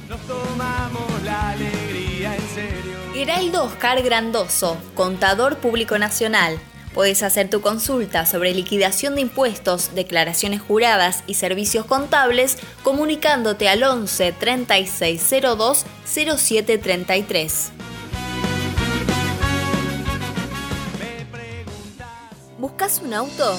Nos 0.09 0.19
tomamos 0.23 1.23
la 1.23 1.51
alegría 1.51 2.35
en 2.35 2.49
serio. 2.49 2.97
Heraldo 3.15 3.65
Oscar 3.65 4.03
Grandoso, 4.03 4.79
contador 4.95 5.59
público 5.59 5.99
nacional 5.99 6.59
Puedes 6.95 7.25
hacer 7.25 7.51
tu 7.51 7.61
consulta 7.61 8.25
sobre 8.25 8.55
liquidación 8.55 9.17
de 9.17 9.23
impuestos, 9.23 9.97
declaraciones 9.97 10.63
juradas 10.63 11.25
y 11.27 11.35
servicios 11.35 11.87
contables 11.87 12.57
comunicándote 12.85 13.69
al 13.69 13.83
11 13.83 14.31
3602 14.31 15.87
0733. 16.07 17.73
¿Buscas 22.65 23.03
un 23.05 23.13
auto? 23.13 23.59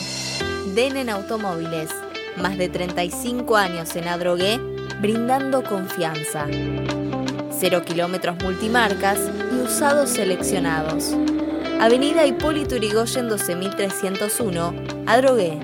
Denen 0.74 1.12
Automóviles. 1.12 1.91
Más 2.38 2.58
de 2.58 2.70
35 2.70 3.56
años 3.56 3.96
en 3.96 4.08
Adrogué, 4.08 4.58
brindando 5.00 5.63
confianza. 5.63 6.48
Cero 7.52 7.84
kilómetros 7.86 8.36
multimarcas 8.41 9.20
y 9.54 9.62
usados 9.62 10.10
seleccionados. 10.10 11.15
Avenida 11.80 12.26
Hipólito 12.26 12.78
Yrigoyen 12.78 13.30
12301, 13.30 14.74
Adrogué. 15.06 15.60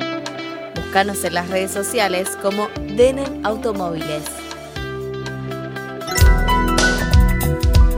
Búscanos 0.75 1.23
en 1.23 1.33
las 1.33 1.49
redes 1.49 1.71
sociales 1.71 2.37
como 2.43 2.67
Denen 2.95 3.43
Automóviles. 3.43 4.50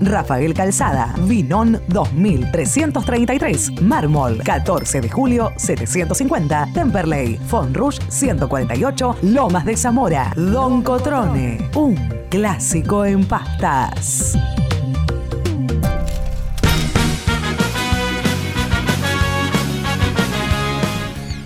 Rafael 0.00 0.54
Calzada, 0.54 1.14
Vinón 1.26 1.82
2333, 1.88 3.82
Mármol 3.82 4.38
14 4.42 5.02
de 5.02 5.10
julio 5.10 5.52
750, 5.56 6.68
Temperley, 6.72 7.36
Fonrush 7.36 7.98
148, 8.08 9.16
Lomas 9.22 9.66
de 9.66 9.76
Zamora, 9.76 10.32
Don 10.34 10.82
Cotrone, 10.82 11.70
un 11.74 11.94
clásico 12.30 13.04
en 13.04 13.26
pastas. 13.26 14.38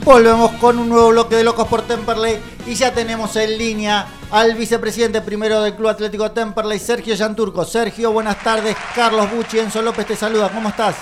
Volvemos 0.04 0.52
con 0.52 0.78
un 0.78 0.88
nuevo 0.88 1.08
bloque 1.08 1.34
de 1.34 1.44
Locos 1.44 1.66
por 1.66 1.82
Temperley 1.82 2.38
y 2.66 2.74
ya 2.74 2.92
tenemos 2.94 3.34
en 3.34 3.58
línea 3.58 4.06
al 4.30 4.54
vicepresidente 4.54 5.20
primero 5.20 5.60
del 5.62 5.74
Club 5.74 5.88
Atlético 5.88 6.30
Temperley, 6.30 6.78
Sergio 6.78 7.14
Yanturco. 7.14 7.64
Sergio, 7.64 8.12
buenas 8.12 8.42
tardes. 8.42 8.76
Carlos 8.94 9.30
Bucci, 9.30 9.58
Enzo 9.58 9.82
López 9.82 10.06
te 10.06 10.14
saluda. 10.16 10.48
¿Cómo 10.50 10.68
estás? 10.68 10.96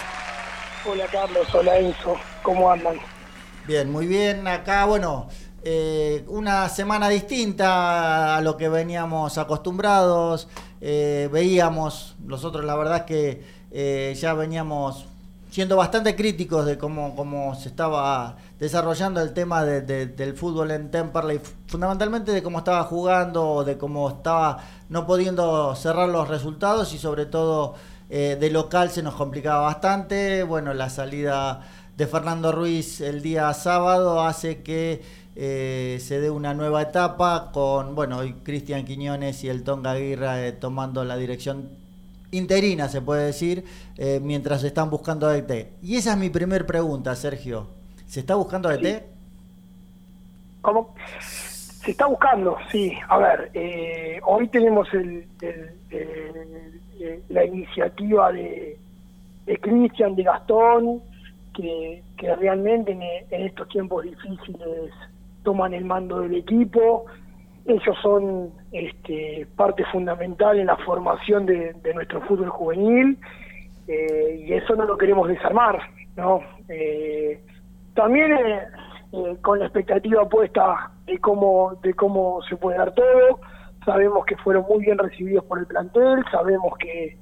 Hola 0.87 1.07
Carlos, 1.13 1.47
hola 1.55 1.79
Enzo. 1.79 2.17
¿Cómo 2.43 2.71
andan? 2.71 2.97
Bien, 3.67 3.91
muy 3.91 4.07
bien. 4.07 4.49
Acá, 4.49 4.87
bueno, 4.87 5.29
eh, 5.63 6.25
una 6.29 6.69
semana 6.71 7.11
distinta 7.11 8.37
a 8.37 8.41
lo 8.41 8.57
que 8.57 8.71
veníamos 8.71 9.37
acostumbrados. 9.37 10.49
Eh, 10.81 11.29
veíamos, 11.31 12.17
nosotros 12.25 12.65
la 12.65 12.77
verdad 12.77 12.99
es 12.99 13.03
que 13.03 13.43
eh, 13.71 14.17
ya 14.19 14.33
veníamos 14.33 15.05
siendo 15.51 15.77
bastante 15.77 16.17
críticos 16.17 16.65
de 16.65 16.79
cómo, 16.79 17.15
cómo 17.15 17.55
se 17.55 17.69
estaba 17.69 18.37
desarrollando 18.59 19.21
el 19.21 19.33
tema 19.33 19.65
de, 19.65 19.83
de, 19.83 20.07
del 20.07 20.35
fútbol 20.35 20.71
en 20.73 20.91
Temperley, 20.91 21.41
fundamentalmente 21.67 22.33
de 22.33 22.43
cómo 22.43 22.59
estaba 22.59 22.85
jugando, 22.85 23.63
de 23.65 23.79
cómo 23.79 24.09
estaba 24.09 24.59
no 24.89 25.07
pudiendo 25.07 25.75
cerrar 25.77 26.09
los 26.09 26.29
resultados 26.29 26.93
y 26.93 26.99
sobre 26.99 27.27
todo 27.27 27.75
eh, 28.11 28.37
de 28.41 28.51
local 28.51 28.91
se 28.91 29.03
nos 29.03 29.15
complicaba 29.15 29.61
bastante. 29.61 30.43
Bueno, 30.43 30.73
la 30.75 30.89
salida 30.91 31.61
de 31.97 32.07
Fernando 32.07 32.53
Ruiz 32.53 33.01
el 33.01 33.23
día 33.23 33.53
sábado 33.55 34.23
hace 34.23 34.63
que 34.63 35.03
eh, 35.37 35.99
se 36.01 36.21
dé 36.21 36.31
una 36.31 36.55
nueva 36.55 36.83
etapa 36.83 37.51
con, 37.53 37.95
bueno, 37.95 38.21
Cristian 38.43 38.85
Quiñones 38.85 39.45
y 39.45 39.49
el 39.49 39.63
Tonga 39.63 39.93
Aguirre 39.93 40.49
eh, 40.49 40.53
tomando 40.53 41.05
la 41.05 41.17
dirección 41.17 41.69
interina, 42.31 42.89
se 42.89 43.01
puede 43.01 43.25
decir, 43.25 43.65
mientras 44.21 44.63
están 44.63 44.91
buscando 44.91 45.29
DT. 45.29 45.73
Y 45.83 45.97
esa 45.97 46.13
es 46.13 46.19
mi 46.19 46.29
primer 46.29 46.67
pregunta, 46.67 47.17
Sergio. 47.17 47.78
¿Se 48.09 48.21
está 48.21 48.35
buscando 48.35 48.69
DT? 48.69 48.85
Sí. 48.85 48.99
¿Cómo? 50.61 50.95
Se 51.21 51.93
está 51.93 52.07
buscando, 52.07 52.57
sí. 52.73 52.93
A 53.09 53.19
ver, 53.19 53.51
eh, 53.55 54.21
hoy 54.27 54.49
tenemos 54.49 54.93
el, 54.93 55.29
la 57.29 57.45
iniciativa 57.45 58.33
de, 58.33 58.77
de 59.47 59.57
Cristian, 59.59 60.17
de 60.17 60.25
Gastón, 60.25 61.01
que, 61.55 62.03
que 62.17 62.35
realmente 62.35 62.91
en, 62.91 63.03
en 63.03 63.47
estos 63.47 63.69
tiempos 63.69 64.03
difíciles 64.03 64.93
toman 65.45 65.73
el 65.73 65.85
mando 65.85 66.21
del 66.21 66.35
equipo 66.35 67.07
ellos 67.69 67.97
son 68.03 68.51
este, 68.73 69.47
parte 69.57 69.85
fundamental 69.93 70.59
en 70.59 70.67
la 70.67 70.77
formación 70.79 71.45
de, 71.45 71.75
de 71.75 71.95
nuestro 71.95 72.23
fútbol 72.23 72.49
juvenil 72.49 73.19
eh, 73.87 74.45
y 74.47 74.53
eso 74.55 74.75
no 74.75 74.85
lo 74.85 74.97
queremos 74.97 75.29
desarmar, 75.29 75.79
¿no? 76.17 76.41
Eh, 76.69 77.41
también 77.99 78.33
eh, 78.33 78.63
eh, 79.13 79.37
con 79.43 79.59
la 79.59 79.65
expectativa 79.65 80.29
puesta 80.29 80.93
de 81.05 81.19
cómo 81.19 81.75
de 81.83 81.93
cómo 81.95 82.41
se 82.49 82.57
puede 82.57 82.79
dar 82.79 82.93
todo, 82.95 83.41
sabemos 83.85 84.25
que 84.25 84.37
fueron 84.37 84.65
muy 84.69 84.85
bien 84.85 84.99
recibidos 84.99 85.45
por 85.47 85.59
el 85.59 85.67
plantel, 85.67 86.25
sabemos 86.31 86.79
que 86.79 87.19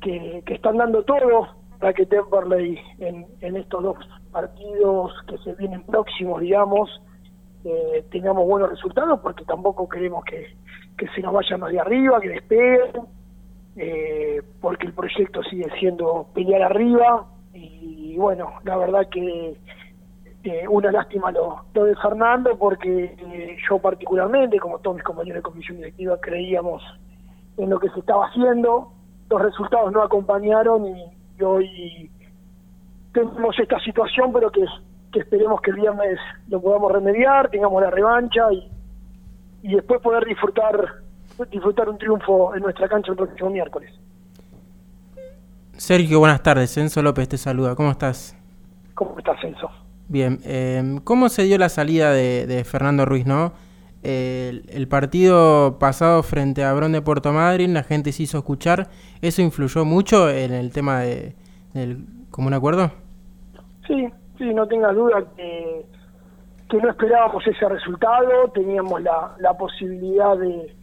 que, 0.00 0.42
están 0.46 0.78
dando 0.78 1.04
todo 1.04 1.48
para 1.78 1.92
que 1.92 2.06
Temperley 2.06 2.78
en, 2.98 3.26
en 3.42 3.56
estos 3.56 3.82
dos 3.82 3.98
partidos 4.32 5.12
que 5.28 5.36
se 5.38 5.52
vienen 5.54 5.82
próximos, 5.82 6.40
digamos, 6.40 6.88
eh, 7.64 8.02
tengamos 8.10 8.46
buenos 8.46 8.70
resultados 8.70 9.20
porque 9.20 9.44
tampoco 9.44 9.86
queremos 9.86 10.24
que, 10.24 10.56
que 10.96 11.06
se 11.08 11.20
nos 11.20 11.34
vayan 11.34 11.60
más 11.60 11.70
de 11.70 11.80
arriba, 11.80 12.20
que 12.20 12.28
despeguen, 12.30 13.06
eh, 13.76 14.40
porque 14.62 14.86
el 14.86 14.94
proyecto 14.94 15.42
sigue 15.42 15.68
siendo 15.78 16.28
pelear 16.34 16.62
arriba 16.62 17.26
y, 17.52 18.16
bueno, 18.16 18.52
la 18.64 18.76
verdad 18.76 19.08
que 19.10 19.56
eh, 20.44 20.66
una 20.68 20.90
lástima 20.90 21.30
lo, 21.30 21.64
lo 21.74 21.84
de 21.84 21.94
Fernando 21.96 22.56
porque 22.56 23.04
eh, 23.04 23.56
yo 23.68 23.78
particularmente, 23.78 24.58
como 24.58 24.78
todos 24.78 24.96
mis 24.96 25.04
compañeros 25.04 25.42
de 25.42 25.50
comisión 25.50 25.76
directiva, 25.78 26.18
creíamos 26.20 26.82
en 27.56 27.70
lo 27.70 27.78
que 27.78 27.90
se 27.90 28.00
estaba 28.00 28.26
haciendo, 28.26 28.92
los 29.28 29.42
resultados 29.42 29.92
no 29.92 30.02
acompañaron 30.02 30.86
y, 30.86 31.04
y 31.38 31.42
hoy 31.42 32.10
tenemos 33.12 33.58
esta 33.58 33.78
situación, 33.80 34.32
pero 34.32 34.50
que 34.50 34.64
que 35.12 35.20
esperemos 35.20 35.60
que 35.60 35.70
el 35.70 35.76
viernes 35.76 36.18
lo 36.48 36.60
podamos 36.60 36.92
remediar, 36.92 37.50
tengamos 37.50 37.82
la 37.82 37.90
revancha 37.90 38.52
y, 38.52 38.70
y 39.62 39.74
después 39.74 40.00
poder 40.00 40.24
disfrutar 40.24 41.02
disfrutar 41.50 41.88
un 41.88 41.96
triunfo 41.96 42.54
en 42.54 42.62
nuestra 42.62 42.86
cancha 42.86 43.12
el 43.12 43.16
próximo 43.16 43.48
miércoles. 43.48 43.90
Sergio, 45.72 46.18
buenas 46.18 46.42
tardes. 46.42 46.70
Censo 46.70 47.02
López 47.02 47.30
te 47.30 47.38
saluda. 47.38 47.74
¿Cómo 47.74 47.90
estás? 47.90 48.36
¿Cómo 48.94 49.18
estás, 49.18 49.40
Censo? 49.40 49.70
Bien. 50.10 50.40
Eh, 50.44 50.98
¿Cómo 51.04 51.28
se 51.28 51.44
dio 51.44 51.56
la 51.56 51.68
salida 51.68 52.12
de, 52.12 52.44
de 52.44 52.64
Fernando 52.64 53.06
Ruiz, 53.06 53.26
no? 53.26 53.52
El, 54.02 54.64
el, 54.68 54.88
partido 54.88 55.78
pasado 55.78 56.24
frente 56.24 56.64
a 56.64 56.72
Bron 56.72 56.90
de 56.90 57.00
Puerto 57.00 57.32
Madryn, 57.32 57.74
la 57.74 57.84
gente 57.84 58.10
se 58.10 58.24
hizo 58.24 58.38
escuchar. 58.38 58.88
¿Eso 59.22 59.40
influyó 59.40 59.84
mucho 59.84 60.28
en 60.28 60.52
el 60.52 60.72
tema 60.72 60.98
de, 61.00 61.36
del 61.74 61.98
común 62.30 62.54
acuerdo? 62.54 62.90
Sí, 63.86 64.08
sí, 64.36 64.52
no 64.52 64.66
tenga 64.66 64.92
duda 64.92 65.22
que, 65.36 65.86
que 66.68 66.76
no 66.78 66.90
esperábamos 66.90 67.46
ese 67.46 67.68
resultado, 67.68 68.50
teníamos 68.52 69.00
la, 69.02 69.36
la 69.38 69.56
posibilidad 69.56 70.36
de, 70.36 70.74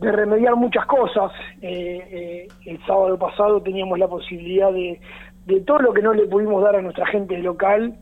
de, 0.00 0.10
remediar 0.12 0.56
muchas 0.56 0.86
cosas. 0.86 1.30
Eh, 1.60 2.02
eh, 2.10 2.48
el 2.66 2.84
sábado 2.84 3.16
pasado 3.16 3.62
teníamos 3.62 3.96
la 3.96 4.08
posibilidad 4.08 4.72
de, 4.72 5.00
de, 5.46 5.60
todo 5.60 5.78
lo 5.78 5.92
que 5.92 6.02
no 6.02 6.12
le 6.14 6.26
pudimos 6.26 6.64
dar 6.64 6.74
a 6.74 6.82
nuestra 6.82 7.06
gente 7.06 7.38
local, 7.38 7.96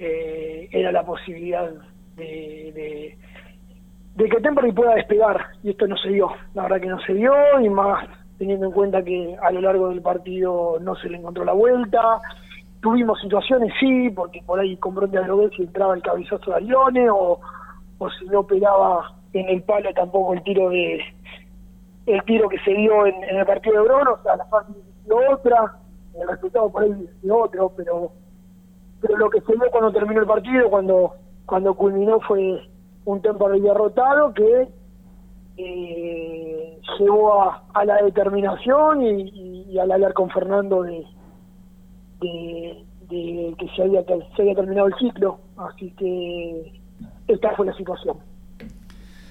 eh, 0.00 0.68
era 0.72 0.90
la 0.90 1.04
posibilidad 1.04 1.70
de, 2.16 3.16
de, 4.16 4.28
que 4.28 4.40
Temperley 4.40 4.72
pueda 4.72 4.94
despegar, 4.94 5.38
y 5.62 5.70
esto 5.70 5.86
no 5.86 5.96
se 5.96 6.08
dio, 6.08 6.30
la 6.54 6.62
verdad 6.62 6.80
que 6.80 6.88
no 6.88 7.00
se 7.00 7.14
dio, 7.14 7.32
y 7.60 7.68
más 7.68 8.08
teniendo 8.38 8.66
en 8.66 8.72
cuenta 8.72 9.02
que 9.02 9.36
a 9.42 9.50
lo 9.50 9.60
largo 9.60 9.90
del 9.90 10.00
partido 10.00 10.78
no 10.80 10.94
se 10.96 11.10
le 11.10 11.18
encontró 11.18 11.44
la 11.44 11.52
vuelta, 11.52 12.00
tuvimos 12.80 13.20
situaciones, 13.20 13.72
sí, 13.78 14.08
porque 14.10 14.42
por 14.46 14.58
ahí 14.58 14.76
con 14.78 14.94
Bronte 14.94 15.18
si 15.54 15.62
entraba 15.62 15.94
el 15.94 16.02
cabezazo 16.02 16.50
de 16.50 16.56
Arione 16.56 17.10
o, 17.10 17.38
o 17.98 18.10
si 18.10 18.24
no 18.26 18.46
pegaba 18.46 19.14
en 19.34 19.48
el 19.48 19.62
palo 19.62 19.92
tampoco 19.92 20.32
el 20.32 20.42
tiro 20.42 20.70
de, 20.70 21.00
el 22.06 22.22
tiro 22.24 22.48
que 22.48 22.58
se 22.60 22.72
dio 22.72 23.06
en, 23.06 23.22
el 23.24 23.46
partido 23.46 23.76
de 23.76 23.88
Brono, 23.88 24.12
o 24.12 24.22
sea, 24.22 24.36
la 24.36 24.46
fase 24.46 24.72
otra, 25.30 25.76
el 26.20 26.28
resultado 26.28 26.70
por 26.70 26.84
ahí 26.84 27.08
de 27.22 27.30
otro, 27.30 27.72
pero 27.76 28.12
pero 29.00 29.16
lo 29.16 29.30
que 29.30 29.40
se 29.40 29.52
dio 29.52 29.70
cuando 29.70 29.92
terminó 29.92 30.20
el 30.20 30.26
partido, 30.26 30.68
cuando 30.70 31.14
cuando 31.50 31.74
culminó 31.74 32.20
fue 32.20 32.62
un 33.04 33.20
Temperley 33.22 33.60
derrotado 33.60 34.32
que 34.32 34.68
eh, 35.56 36.80
llevó 36.98 37.42
a, 37.42 37.84
la 37.84 37.96
determinación 38.04 39.02
y, 39.02 39.76
al 39.78 39.90
hablar 39.90 40.12
con 40.12 40.30
Fernando 40.30 40.84
de, 40.84 41.04
de, 42.20 43.54
que 43.58 43.68
se 43.74 43.82
había, 43.82 44.04
se 44.04 44.42
había 44.42 44.54
terminado 44.54 44.86
el 44.86 44.94
ciclo. 44.94 45.40
Así 45.56 45.90
que 45.98 46.80
esta 47.26 47.56
fue 47.56 47.66
la 47.66 47.74
situación. 47.74 48.16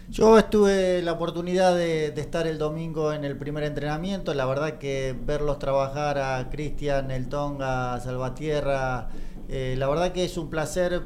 Yo 0.09 0.39
estuve 0.39 1.03
la 1.03 1.13
oportunidad 1.13 1.75
de, 1.75 2.07
estar 2.07 2.47
el 2.47 2.57
domingo 2.57 3.13
en 3.13 3.23
el 3.23 3.37
primer 3.37 3.63
entrenamiento. 3.63 4.33
La 4.33 4.45
verdad 4.47 4.79
que 4.79 5.15
verlos 5.17 5.59
trabajar 5.59 6.17
a 6.17 6.49
Cristian, 6.49 7.11
el 7.11 7.29
Tonga, 7.29 7.99
Salvatierra, 7.99 9.09
eh, 9.49 9.75
la 9.77 9.89
verdad 9.89 10.11
que 10.11 10.23
es 10.23 10.37
un 10.37 10.49
placer 10.49 11.01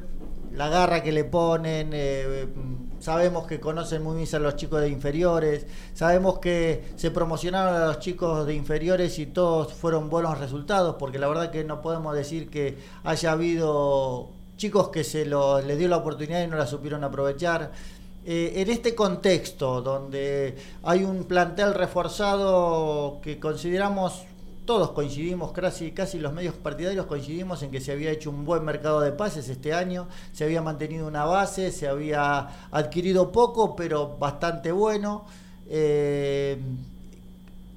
la 0.54 0.70
garra 0.70 1.02
que 1.02 1.12
le 1.12 1.24
ponen. 1.24 1.92
Eh, 1.94 2.48
sabemos 3.00 3.48
que 3.48 3.60
conocen 3.60 4.04
muy 4.04 4.16
bien 4.18 4.28
a 4.34 4.40
los 4.40 4.56
chicos 4.56 4.82
de 4.82 4.90
inferiores. 4.90 5.66
Sabemos 5.94 6.40
que 6.40 6.84
se 6.96 7.12
promocionaron 7.12 7.76
a 7.76 7.88
los 7.88 8.00
chicos 8.00 8.46
de 8.46 8.54
inferiores 8.54 9.18
y 9.20 9.26
todos 9.26 9.74
fueron 9.74 10.10
buenos 10.10 10.38
resultados, 10.40 10.96
porque 11.00 11.20
la 11.20 11.28
verdad 11.28 11.52
que 11.52 11.64
no 11.64 11.82
podemos 11.82 12.16
decir 12.16 12.50
que 12.50 12.78
haya 13.04 13.32
habido 13.32 14.30
chicos 14.58 14.90
que 14.90 15.04
se 15.04 15.26
les 15.26 15.78
dio 15.78 15.88
la 15.88 15.98
oportunidad 15.98 16.44
y 16.44 16.48
no 16.48 16.58
la 16.58 16.68
supieron 16.68 17.04
aprovechar. 17.04 17.72
Eh, 18.26 18.54
en 18.62 18.70
este 18.70 18.96
contexto 18.96 19.82
donde 19.82 20.56
hay 20.84 21.04
un 21.04 21.26
plantel 21.26 21.74
reforzado 21.74 23.20
que 23.22 23.38
consideramos, 23.38 24.24
todos 24.66 24.92
coincidimos, 24.92 25.52
casi, 25.52 25.92
casi 25.92 26.20
los 26.20 26.34
medios 26.34 26.56
partidarios 26.56 27.06
coincidimos 27.06 27.64
en 27.64 27.72
que 27.72 27.82
se 27.82 27.92
había 27.92 28.12
hecho 28.12 28.30
un 28.30 28.46
buen 28.46 28.64
mercado 28.64 29.02
de 29.02 29.12
pases 29.12 29.50
este 29.50 29.74
año, 29.74 30.08
se 30.32 30.44
había 30.44 30.62
mantenido 30.62 31.08
una 31.08 31.26
base, 31.26 31.72
se 31.72 31.88
había 31.88 32.70
adquirido 32.72 33.32
poco, 33.32 33.76
pero 33.76 34.18
bastante 34.18 34.72
bueno. 34.72 35.26
Eh, 35.70 36.58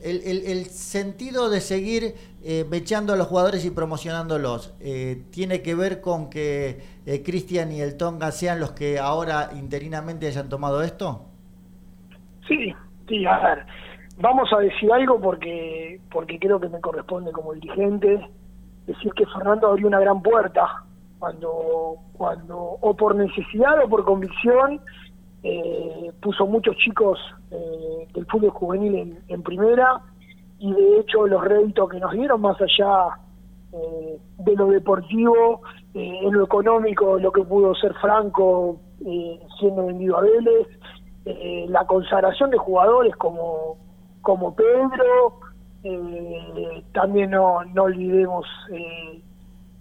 el, 0.06 0.66
sentido 0.66 1.50
de 1.50 1.60
seguir 1.60 2.14
eh, 2.44 2.64
mechando 2.70 3.12
a 3.12 3.16
los 3.16 3.26
jugadores 3.26 3.64
y 3.64 3.70
promocionándolos 3.70 4.74
eh, 4.80 5.22
tiene 5.30 5.62
que 5.62 5.74
ver 5.74 6.00
con 6.00 6.30
que 6.30 6.80
eh, 7.06 7.22
Cristian 7.24 7.72
y 7.72 7.80
el 7.80 7.96
Tonga 7.96 8.30
sean 8.30 8.60
los 8.60 8.72
que 8.72 8.98
ahora 8.98 9.50
interinamente 9.56 10.26
hayan 10.26 10.48
tomado 10.48 10.82
esto? 10.82 11.24
Sí, 12.46 12.72
sí, 13.08 13.26
a 13.26 13.38
ver, 13.40 13.66
vamos 14.18 14.52
a 14.52 14.60
decir 14.60 14.92
algo 14.92 15.20
porque, 15.20 16.00
porque 16.10 16.38
creo 16.38 16.60
que 16.60 16.68
me 16.68 16.80
corresponde 16.80 17.32
como 17.32 17.52
dirigente. 17.54 18.28
Decir 18.86 19.12
que 19.14 19.26
Fernando 19.26 19.68
abrió 19.68 19.88
una 19.88 20.00
gran 20.00 20.22
puerta 20.22 20.84
cuando, 21.18 21.96
cuando 22.16 22.56
o 22.56 22.94
por 22.94 23.14
necesidad 23.14 23.82
o 23.84 23.88
por 23.88 24.04
convicción 24.04 24.80
eh, 25.42 26.12
puso 26.20 26.46
muchos 26.46 26.76
chicos 26.76 27.18
eh, 27.50 28.08
del 28.14 28.26
fútbol 28.26 28.50
juvenil 28.50 29.18
en, 29.28 29.42
primera. 29.42 30.00
Y 30.58 30.72
de 30.72 31.00
hecho 31.00 31.26
los 31.26 31.44
réditos 31.44 31.90
que 31.90 32.00
nos 32.00 32.12
dieron 32.12 32.40
más 32.40 32.56
allá 32.60 33.18
eh, 33.72 34.18
de 34.38 34.54
lo 34.54 34.68
deportivo, 34.68 35.62
en 35.94 36.32
lo 36.32 36.44
económico, 36.44 37.18
lo 37.18 37.32
que 37.32 37.42
pudo 37.42 37.74
ser 37.74 37.94
Franco 37.94 38.80
siendo 39.58 39.86
vendido 39.86 40.18
a 40.18 40.22
Vélez, 40.22 40.68
la 41.68 41.86
consagración 41.86 42.50
de 42.50 42.58
jugadores 42.58 43.16
como, 43.16 43.78
como 44.26 44.56
Pedro, 44.56 45.38
también 46.92 47.30
no, 47.30 47.64
no 47.66 47.84
olvidemos 47.84 48.44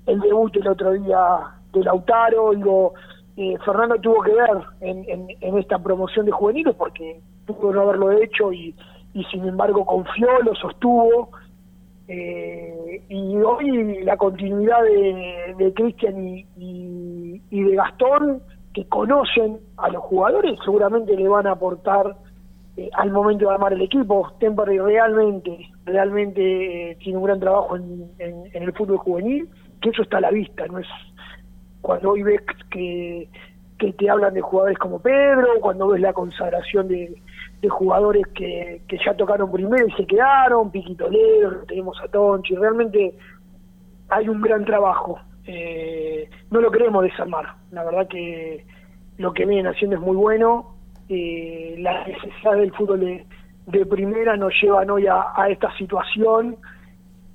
el 0.06 0.20
debut 0.20 0.56
el 0.56 0.68
otro 0.68 0.92
día 0.94 1.40
de 1.74 1.84
Lautaro, 1.84 2.52
digo, 2.52 2.94
eh, 3.38 3.58
Fernando 3.66 4.00
tuvo 4.00 4.22
que 4.22 4.34
ver 4.34 4.62
en, 4.82 5.58
esta 5.58 5.80
promoción 5.80 6.28
de 6.28 6.32
juveniles 6.32 6.76
porque 6.76 7.20
pudo 7.48 7.74
no 7.74 7.82
haberlo 7.82 8.12
hecho 8.12 8.54
y, 8.54 8.76
sin 9.32 9.48
embargo 9.48 9.84
confió, 9.84 10.28
lo 10.44 10.54
sostuvo. 10.54 11.30
Eh, 12.08 13.02
y 13.10 13.36
hoy 13.38 14.04
la 14.04 14.16
continuidad 14.16 14.84
de, 15.58 15.74
Cristian 15.74 16.46
y, 16.56 17.42
de 17.50 17.76
Gastón, 17.76 18.44
que 18.76 18.86
conocen 18.90 19.58
a 19.78 19.90
los 19.90 20.04
jugadores, 20.04 20.60
seguramente 20.64 21.18
le 21.18 21.28
van 21.28 21.48
a 21.48 21.54
aportar 21.54 22.16
eh, 22.78 22.90
al 22.94 23.12
momento 23.12 23.48
de 23.48 23.54
armar 23.54 23.74
el 23.74 23.82
equipo. 23.82 24.34
Temperley 24.40 24.80
realmente, 24.80 25.70
realmente 25.86 26.98
tiene 27.00 27.18
un 27.18 27.26
gran 27.26 27.40
trabajo 27.40 27.76
en, 27.76 28.12
el 28.54 28.74
fútbol 28.74 28.98
juvenil, 28.98 29.50
que 29.82 29.90
eso 29.90 30.02
está 30.02 30.18
a 30.18 30.22
la 30.22 30.32
vista, 30.32 30.68
no 30.68 30.80
es 30.80 30.88
cuando 31.82 32.12
hoy 32.12 32.24
ves 32.24 32.42
que, 32.72 33.30
te 33.78 34.10
hablan 34.10 34.34
de 34.34 34.42
jugadores 34.42 34.78
como 34.80 35.00
Pedro, 35.00 35.48
cuando 35.62 35.90
ves 35.90 36.02
la 36.02 36.14
consagración 36.14 36.88
de, 36.88 37.16
jugadores 37.70 38.26
que, 38.34 38.82
que, 38.88 38.98
ya 39.06 39.16
tocaron 39.16 39.52
primero 39.52 39.88
y 39.88 39.92
se 39.92 40.06
quedaron, 40.06 40.72
Piquito 40.72 41.08
tenemos 41.68 42.00
a 42.02 42.08
Tonchi, 42.08 42.56
realmente 42.56 43.16
hay 44.10 44.30
un 44.30 44.42
gran 44.42 44.66
trabajo. 44.66 45.20
Eh, 45.46 46.30
no 46.50 46.60
lo 46.60 46.72
queremos 46.72 47.04
desarmar, 47.04 47.56
la 47.72 47.84
verdad 47.84 48.08
que 48.08 48.66
lo 49.18 49.34
que 49.34 49.46
vienen 49.46 49.68
haciendo 49.68 49.96
es 49.96 50.02
muy 50.02 50.16
bueno, 50.16 50.75
eh, 51.10 51.76
la 51.80 52.06
necesidad 52.08 52.56
del 52.58 52.72
fútbol 52.74 53.24
de, 53.68 53.86
primera 53.86 54.38
nos 54.38 54.54
llevan 54.62 54.90
hoy 54.90 55.08
a, 55.08 55.34
esta 55.50 55.76
situación, 55.78 56.58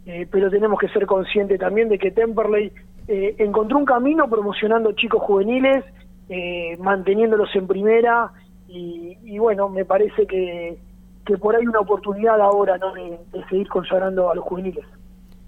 eh, 0.06 0.26
pero 0.30 0.50
tenemos 0.50 0.78
que 0.78 0.88
ser 0.88 1.06
conscientes 1.06 1.58
también 1.58 1.88
de 1.88 1.98
que 1.98 2.10
Temperley 2.10 2.72
eh, 3.08 3.34
encontró 3.38 3.78
un 3.78 3.84
camino 3.84 4.28
promocionando 4.28 4.92
chicos 4.92 5.22
juveniles, 5.22 5.84
eh, 6.28 6.76
manteniéndolos 6.78 7.48
en 7.56 7.66
primera 7.66 8.30
y, 8.68 9.36
bueno, 9.38 9.68
me 9.68 9.84
parece 9.84 10.28
que, 10.28 10.78
por 11.40 11.56
ahí 11.56 11.66
una 11.66 11.80
oportunidad 11.80 12.40
ahora 12.40 12.78
¿no? 12.78 12.94
de, 12.94 13.18
seguir 13.48 13.68
consagrando 13.68 14.30
a 14.30 14.34
los 14.36 14.44
juveniles. 14.44 14.84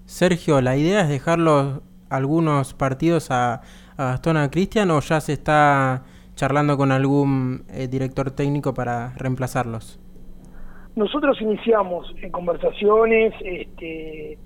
Sergio, 0.06 0.60
¿la 0.60 0.76
idea 0.76 1.02
es 1.02 1.08
dejarlos 1.08 1.82
algunos 2.10 2.74
partidos 2.74 3.30
a, 3.30 3.62
a 3.96 4.04
Gastón 4.04 4.36
a 4.38 4.50
Cristian 4.50 4.90
o 4.90 4.98
ya 4.98 5.20
se 5.20 5.34
está 5.34 6.02
charlando 6.34 6.76
con 6.76 6.92
algún 6.92 7.64
eh, 7.68 7.88
director 7.88 8.30
técnico 8.30 8.74
para 8.74 9.14
reemplazarlos? 9.16 10.00
Nosotros 10.94 11.40
iniciamos 11.40 12.12
en 12.22 12.30
conversaciones, 12.30 13.32
este, 13.42 14.38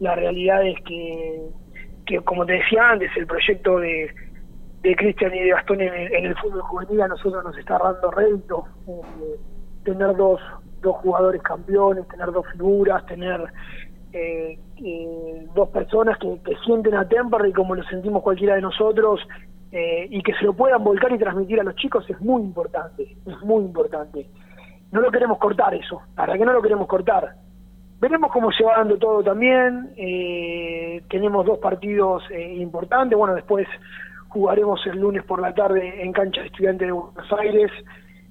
la 0.00 0.14
realidad 0.14 0.66
es 0.66 0.76
que 0.84 1.48
que 2.06 2.20
como 2.20 2.44
te 2.46 2.54
decía 2.54 2.90
antes, 2.90 3.10
el 3.16 3.26
proyecto 3.26 3.78
de, 3.78 4.10
de 4.82 4.96
Cristian 4.96 5.34
y 5.34 5.40
de 5.40 5.50
Gastón 5.50 5.80
en 5.80 6.24
el, 6.24 6.36
fútbol 6.36 6.62
juvenil 6.62 7.00
a 7.02 7.08
nosotros 7.08 7.42
nos 7.44 7.56
está 7.56 7.78
dando 7.78 8.10
rédito. 8.10 8.64
Eh, 8.86 9.36
tener 9.84 10.16
dos, 10.16 10.40
dos 10.80 10.96
jugadores 10.96 11.42
campeones, 11.42 12.06
tener 12.08 12.30
dos 12.32 12.46
figuras, 12.52 13.04
tener 13.06 13.40
eh, 14.12 14.58
eh, 14.82 15.46
dos 15.54 15.68
personas 15.70 16.18
que, 16.18 16.38
sienten 16.64 16.94
a 16.94 17.08
Temperley 17.08 17.52
como 17.52 17.74
lo 17.74 17.82
sentimos 17.84 18.22
cualquiera 18.22 18.54
de 18.54 18.62
nosotros 18.62 19.20
y 19.76 20.22
que 20.22 20.34
se 20.34 20.44
lo 20.44 20.52
puedan 20.54 20.84
volcar 20.84 21.10
y 21.12 21.18
transmitir 21.18 21.58
a 21.58 21.64
los 21.64 21.74
chicos 21.74 22.08
es 22.08 22.20
muy 22.20 22.42
importante, 22.42 23.16
es 23.26 23.40
muy 23.42 23.64
importante. 23.64 24.28
No 24.92 25.00
lo 25.00 25.10
queremos 25.10 25.38
cortar 25.38 25.74
eso, 25.74 26.00
para 26.14 26.38
que 26.38 26.44
no 26.44 26.52
lo 26.52 26.62
queremos 26.62 26.86
cortar 26.86 27.34
Veremos 28.04 28.32
cómo 28.32 28.52
se 28.52 28.62
va 28.62 28.76
dando 28.76 28.98
todo 28.98 29.22
también. 29.22 29.94
Eh, 29.96 31.02
tenemos 31.08 31.46
dos 31.46 31.58
partidos 31.58 32.22
eh, 32.30 32.56
importantes. 32.56 33.16
Bueno, 33.16 33.34
después 33.34 33.66
jugaremos 34.28 34.78
el 34.86 35.00
lunes 35.00 35.24
por 35.24 35.40
la 35.40 35.54
tarde 35.54 36.02
en 36.02 36.12
cancha 36.12 36.42
de 36.42 36.48
estudiantes 36.48 36.86
de 36.86 36.92
Buenos 36.92 37.32
Aires, 37.38 37.70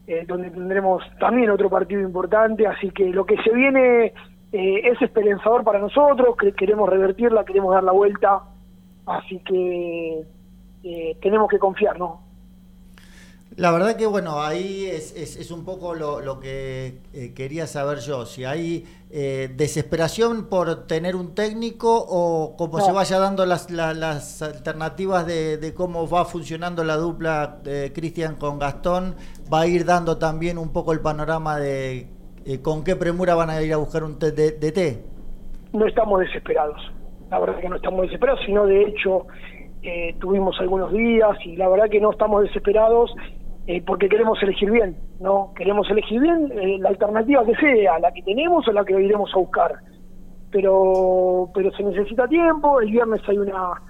eh, 0.05 0.25
donde 0.27 0.51
tendremos 0.51 1.01
también 1.19 1.49
otro 1.49 1.71
partido 1.71 2.01
importante. 2.01 2.67
Así 2.67 2.91
que 2.91 3.05
lo 3.05 3.25
que 3.25 3.35
se 3.37 3.51
viene 3.51 4.13
es 4.51 5.01
esperanzador 5.01 5.63
para 5.63 5.79
nosotros. 5.79 6.37
Que 6.37 6.51
queremos 6.51 6.87
revertirla, 6.87 7.43
queremos 7.43 7.73
dar 7.73 7.83
la 7.83 7.93
vuelta. 7.93 8.41
Así 9.07 9.39
que 9.39 10.23
tenemos 11.21 11.49
que 11.49 11.57
confiar, 11.57 11.97
¿no? 11.97 12.33
La 13.55 13.71
verdad 13.71 13.95
que 13.95 14.07
bueno, 14.07 14.41
ahí 14.41 14.85
es, 14.85 15.15
es, 15.15 15.51
un 15.51 15.63
poco 15.63 15.93
lo, 15.93 16.39
que 16.39 17.01
eh, 17.13 17.33
quería 17.35 17.67
saber 17.67 17.99
yo, 17.99 18.25
si 18.25 18.45
hay 18.45 18.83
eh, 19.11 19.51
desesperación 19.55 20.49
por 20.49 20.87
tener 20.87 21.15
un 21.15 21.35
técnico 21.35 22.03
o 22.09 22.55
como 22.57 22.79
se 22.79 22.91
vaya 22.91 23.19
dando 23.19 23.45
las, 23.45 23.69
las, 23.69 24.41
alternativas 24.41 25.27
de, 25.27 25.73
cómo 25.75 26.09
va 26.09 26.25
funcionando 26.25 26.83
la 26.83 26.95
dupla 26.95 27.59
de 27.63 27.93
Cristian 27.93 28.37
con 28.37 28.57
Gastón, 28.57 29.15
va 29.53 29.61
a 29.61 29.67
ir 29.67 29.85
dando 29.85 30.17
también 30.17 30.57
un 30.57 30.73
poco 30.73 30.91
el 30.91 31.01
panorama 31.01 31.59
de 31.59 32.07
eh, 32.45 32.61
con 32.61 32.83
qué 32.83 32.95
premura 32.95 33.35
van 33.35 33.51
a 33.51 33.61
ir 33.61 33.71
a 33.71 33.77
buscar 33.77 34.03
un 34.03 34.17
DT. 34.17 34.99
No 35.73 35.85
estamos 35.85 36.21
desesperados, 36.21 36.81
la 37.29 37.39
verdad 37.39 37.59
que 37.59 37.69
no 37.69 37.75
estamos 37.75 38.01
desesperados, 38.01 38.39
sino 38.47 38.65
de 38.65 38.81
hecho 38.81 39.27
tuvimos 40.19 40.59
algunos 40.59 40.91
días 40.93 41.37
y 41.45 41.55
la 41.57 41.67
verdad 41.67 41.89
que 41.89 41.99
no 41.99 42.11
estamos 42.11 42.43
desesperados 42.43 43.13
eh, 43.65 43.81
porque 43.81 44.09
queremos 44.09 44.41
elegir 44.43 44.69
bien, 44.71 44.97
¿no? 45.21 45.53
Queremos 45.55 45.89
elegir 45.89 46.19
bien 46.19 46.51
eh, 46.51 46.77
la 46.79 46.89
alternativa 46.89 47.45
que 47.45 47.55
sea, 47.55 47.97
la 47.99 48.11
que 48.11 48.21
tenemos 48.21 48.67
o 48.67 48.71
la 48.73 48.83
que 48.83 49.01
iremos 49.01 49.31
a 49.33 49.39
buscar. 49.39 49.75
Pero, 50.51 51.49
pero 51.53 51.71
se 51.71 51.83
necesita 51.83 52.27
tiempo, 52.27 52.81
el 52.81 52.91
viernes 52.91 53.21
hay 53.27 53.37
una, 53.37 53.81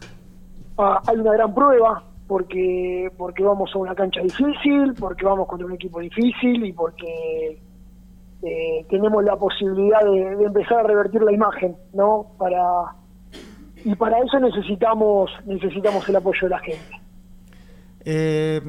ah, 0.78 1.02
hay 1.08 1.18
una 1.18 1.34
gran 1.34 1.56
prueba, 1.56 2.04
porque, 2.28 3.10
porque 3.18 3.44
vamos 3.44 3.72
a 3.74 3.80
una 3.80 3.96
cancha 3.96 4.22
difícil, 4.22 4.94
porque 5.00 5.26
vamos 5.26 5.48
contra 5.48 5.66
un 5.66 5.74
equipo 5.74 6.00
difícil 6.00 6.66
y 6.66 6.72
porque 6.72 7.60
eh, 8.44 8.86
tenemos 8.90 9.24
la 9.24 9.36
posibilidad 9.38 10.02
de, 10.04 10.36
de 10.36 10.46
empezar 10.46 10.82
a 10.82 10.84
revertir 10.84 11.24
la 11.24 11.34
imagen, 11.34 11.76
¿no? 11.94 12.28
Para, 12.38 12.94
y 13.84 13.96
para 13.96 14.20
eso 14.20 14.40
necesitamos 14.40 15.32
necesitamos 15.46 16.08
el 16.10 16.16
apoyo 16.16 16.40
de 16.44 16.50
la 16.50 16.60
gente. 16.60 17.02
Eh, 18.06 18.62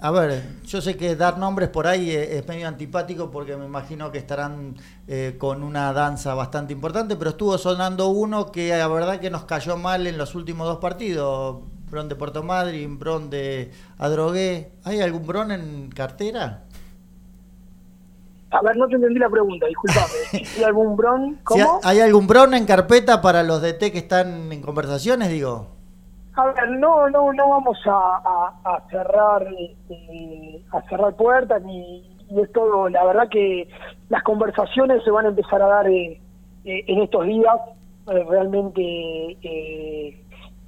a 0.00 0.10
ver, 0.12 0.42
yo 0.64 0.80
sé 0.80 0.96
que 0.96 1.16
dar 1.16 1.38
nombres 1.38 1.68
por 1.70 1.88
ahí 1.88 2.10
es, 2.10 2.46
medio 2.46 2.68
antipático 2.68 3.32
porque 3.32 3.56
me 3.56 3.64
imagino 3.64 4.12
que 4.12 4.18
estarán 4.18 4.76
eh, 5.08 5.34
con 5.38 5.64
una 5.64 5.92
danza 5.92 6.34
bastante 6.34 6.72
importante, 6.72 7.16
pero 7.16 7.30
estuvo 7.30 7.58
sonando 7.58 8.08
uno 8.08 8.52
que 8.52 8.68
la 8.68 8.86
verdad 8.86 9.18
que 9.18 9.30
nos 9.30 9.44
cayó 9.44 9.76
mal 9.76 10.06
en 10.06 10.18
los 10.18 10.34
últimos 10.34 10.68
dos 10.68 10.78
partidos. 10.78 11.62
Bron 11.90 12.08
de 12.08 12.16
Puerto 12.16 12.42
Madryn, 12.42 12.98
Bron 12.98 13.30
de 13.30 13.70
Adrogué. 13.98 14.72
¿Hay 14.82 15.00
algún 15.00 15.24
Bron 15.24 15.52
en 15.52 15.88
cartera? 15.90 16.64
A 18.50 18.62
ver, 18.62 18.76
no 18.76 18.86
te 18.86 18.94
entendí 18.94 19.18
la 19.18 19.28
pregunta, 19.28 19.66
disculpame. 19.66 20.06
¿Hay 20.58 20.64
algún 20.64 20.96
bron? 20.96 21.38
¿Hay 21.82 22.00
algún 22.00 22.26
Bron 22.26 22.54
en 22.54 22.64
carpeta 22.64 23.20
para 23.20 23.42
los 23.42 23.60
DT 23.60 23.90
que 23.92 23.98
están 23.98 24.52
en 24.52 24.62
conversaciones, 24.62 25.28
digo? 25.30 25.66
A 26.34 26.46
ver, 26.46 26.70
no, 26.72 27.08
no, 27.10 27.32
no 27.32 27.48
vamos 27.48 27.78
a, 27.86 27.90
a- 28.24 28.60
a 28.76 28.88
cerrar 28.90 29.46
este, 29.58 30.62
a 30.70 30.82
cerrar 30.82 31.14
puertas 31.16 31.62
ni 31.62 32.14
y 32.28 32.40
es 32.40 32.52
todo. 32.52 32.88
La 32.88 33.04
verdad 33.04 33.28
que 33.30 33.68
las 34.10 34.22
conversaciones 34.22 35.02
se 35.04 35.10
van 35.10 35.26
a 35.26 35.28
empezar 35.30 35.62
a 35.62 35.66
dar 35.66 35.88
eh, 35.88 36.20
eh, 36.64 36.84
en 36.86 37.00
estos 37.02 37.24
días. 37.26 37.56
Eh, 38.10 38.24
realmente 38.28 38.82
eh, 39.42 40.22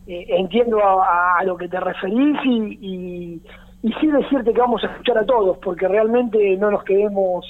eh, 0.06 0.26
entiendo 0.38 0.82
a, 0.82 1.38
a 1.38 1.44
lo 1.44 1.56
que 1.56 1.68
te 1.68 1.78
referís 1.78 2.36
y, 2.44 2.78
y, 2.80 3.42
y 3.82 3.92
sí 4.00 4.06
decirte 4.08 4.52
que 4.52 4.60
vamos 4.60 4.82
a 4.84 4.86
escuchar 4.88 5.18
a 5.18 5.26
todos, 5.26 5.58
porque 5.58 5.86
realmente 5.86 6.56
no 6.56 6.70
nos 6.70 6.82
queremos 6.84 7.44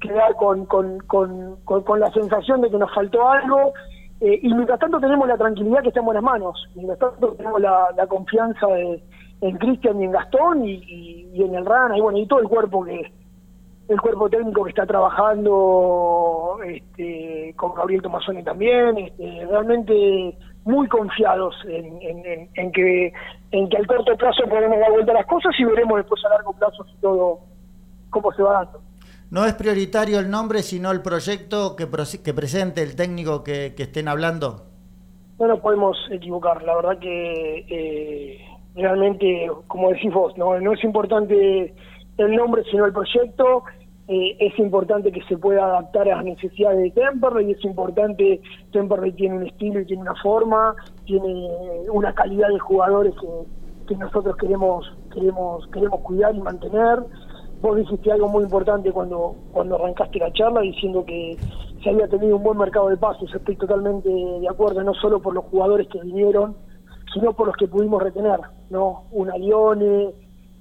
quedar 0.00 0.34
con, 0.36 0.66
con, 0.66 0.98
con, 1.06 1.56
con, 1.64 2.00
la 2.00 2.10
sensación 2.12 2.60
de 2.60 2.70
que 2.70 2.78
nos 2.78 2.92
faltó 2.94 3.28
algo. 3.28 3.72
eh, 4.20 4.38
y 4.42 4.52
mientras 4.54 4.78
tanto 4.78 4.98
tenemos 5.00 5.26
la 5.28 5.36
tranquilidad 5.36 5.82
que 5.82 5.88
está 5.88 6.00
en 6.00 6.06
buenas 6.06 6.22
manos. 6.22 6.68
Mientras 6.74 6.98
tanto 6.98 7.32
tenemos 7.34 7.60
la, 7.60 7.88
la 7.96 8.06
confianza 8.06 8.66
de, 8.68 9.02
en 9.42 9.56
Cristian 9.58 10.00
y 10.00 10.04
en 10.04 10.12
Gastón 10.12 10.64
y, 10.66 10.72
y- 11.34 11.42
en 11.42 11.54
el 11.54 11.66
Rana 11.66 11.96
y 11.98 12.00
bueno, 12.00 12.18
y 12.18 12.26
todo 12.26 12.40
el 12.40 12.48
cuerpo 12.48 12.82
que 12.84 13.12
el 13.88 14.00
cuerpo 14.00 14.28
técnico 14.28 14.64
que 14.64 14.70
está 14.70 14.84
trabajando 14.86 16.58
este, 16.64 17.54
con 17.56 17.74
Gabriel 17.74 18.02
Tomasoni 18.02 18.42
también, 18.42 18.98
este, 18.98 19.46
realmente 19.48 20.36
muy 20.64 20.88
confiados 20.88 21.54
en, 21.68 22.00
en- 22.02 22.26
en- 22.26 22.50
en 22.54 22.72
que 22.72 23.12
en 23.52 23.68
que 23.68 23.76
al 23.76 23.86
corto 23.86 24.16
plazo 24.16 24.42
podemos 24.48 24.78
dar 24.80 24.90
vuelta 24.90 25.12
a 25.12 25.16
las 25.16 25.26
cosas 25.26 25.52
y 25.58 25.64
veremos 25.64 25.98
después 25.98 26.24
a 26.24 26.30
largo 26.30 26.52
plazo 26.54 26.84
si 26.84 26.96
todo 27.00 27.38
cómo 28.10 28.32
se 28.32 28.42
va 28.42 28.52
dando. 28.64 28.80
No 29.36 29.44
es 29.44 29.52
prioritario 29.52 30.18
el 30.18 30.30
nombre, 30.30 30.62
sino 30.62 30.90
el 30.90 31.02
proyecto 31.02 31.76
que, 31.76 31.86
presente 31.86 32.82
el 32.82 32.96
técnico 32.96 33.44
que, 33.44 33.74
estén 33.76 34.08
hablando. 34.08 34.62
No 35.38 35.46
nos 35.46 35.60
podemos 35.60 35.94
equivocar, 36.10 36.62
la 36.62 36.74
verdad 36.74 36.98
que 36.98 37.66
eh, 37.68 38.38
realmente, 38.74 39.50
como 39.66 39.90
decís 39.90 40.10
vos, 40.10 40.32
no, 40.38 40.56
es 40.56 40.82
importante 40.82 41.74
el 42.16 42.34
nombre 42.34 42.62
sino 42.70 42.86
el 42.86 42.94
proyecto, 42.94 43.64
eh, 44.08 44.38
es 44.40 44.58
importante 44.58 45.12
que 45.12 45.22
se 45.24 45.36
pueda 45.36 45.66
adaptar 45.66 46.08
a 46.08 46.16
las 46.16 46.24
necesidades 46.24 46.78
de 46.78 46.90
Temperley, 46.92 47.50
es 47.50 47.62
importante, 47.62 48.40
Temperley 48.72 49.12
tiene 49.12 49.36
un 49.36 49.46
estilo 49.48 49.80
y 49.80 49.84
tiene 49.84 50.00
una 50.00 50.14
forma, 50.22 50.74
tiene 51.04 51.46
una 51.92 52.14
calidad 52.14 52.48
de 52.48 52.58
jugadores 52.58 53.12
que, 53.20 53.86
que 53.86 53.96
nosotros 53.96 54.34
queremos, 54.38 54.90
queremos, 55.12 55.66
queremos 55.66 56.00
cuidar 56.00 56.34
y 56.34 56.40
mantener. 56.40 57.00
Vos 57.60 57.76
dijiste 57.76 58.12
algo 58.12 58.28
muy 58.28 58.44
importante 58.44 58.92
cuando, 58.92 59.34
cuando 59.52 59.76
arrancaste 59.76 60.18
la 60.18 60.32
charla 60.32 60.60
diciendo 60.60 61.04
que 61.04 61.36
se 61.82 61.90
había 61.90 62.06
tenido 62.08 62.36
un 62.36 62.42
buen 62.42 62.58
mercado 62.58 62.88
de 62.88 62.96
pases. 62.96 63.32
Estoy 63.34 63.56
totalmente 63.56 64.08
de 64.08 64.48
acuerdo, 64.48 64.82
no 64.82 64.94
solo 64.94 65.20
por 65.20 65.34
los 65.34 65.44
jugadores 65.46 65.88
que 65.88 66.00
vinieron, 66.00 66.56
sino 67.12 67.32
por 67.32 67.46
los 67.46 67.56
que 67.56 67.66
pudimos 67.66 68.02
retener, 68.02 68.40
¿no? 68.70 69.04
Un 69.10 69.30
Alione, 69.30 70.12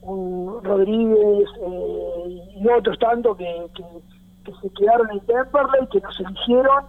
un 0.02 0.64
Rodríguez 0.64 1.50
eh, 1.62 2.54
y 2.58 2.68
otros 2.68 2.98
tantos 3.00 3.38
que, 3.38 3.68
que, 3.76 4.54
se 4.62 4.70
quedaron 4.70 5.10
en 5.12 5.20
Temperley, 5.22 5.88
que 5.92 6.00
nos 6.00 6.20
eligieron 6.20 6.86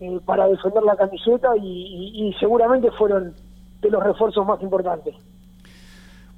eh, 0.00 0.20
para 0.26 0.48
defender 0.48 0.82
la 0.82 0.96
camiseta 0.96 1.56
y 1.56 2.34
seguramente 2.38 2.90
fueron 2.92 3.34
de 3.80 3.90
los 3.90 4.02
refuerzos 4.02 4.44
más 4.46 4.60
importantes. 4.62 5.14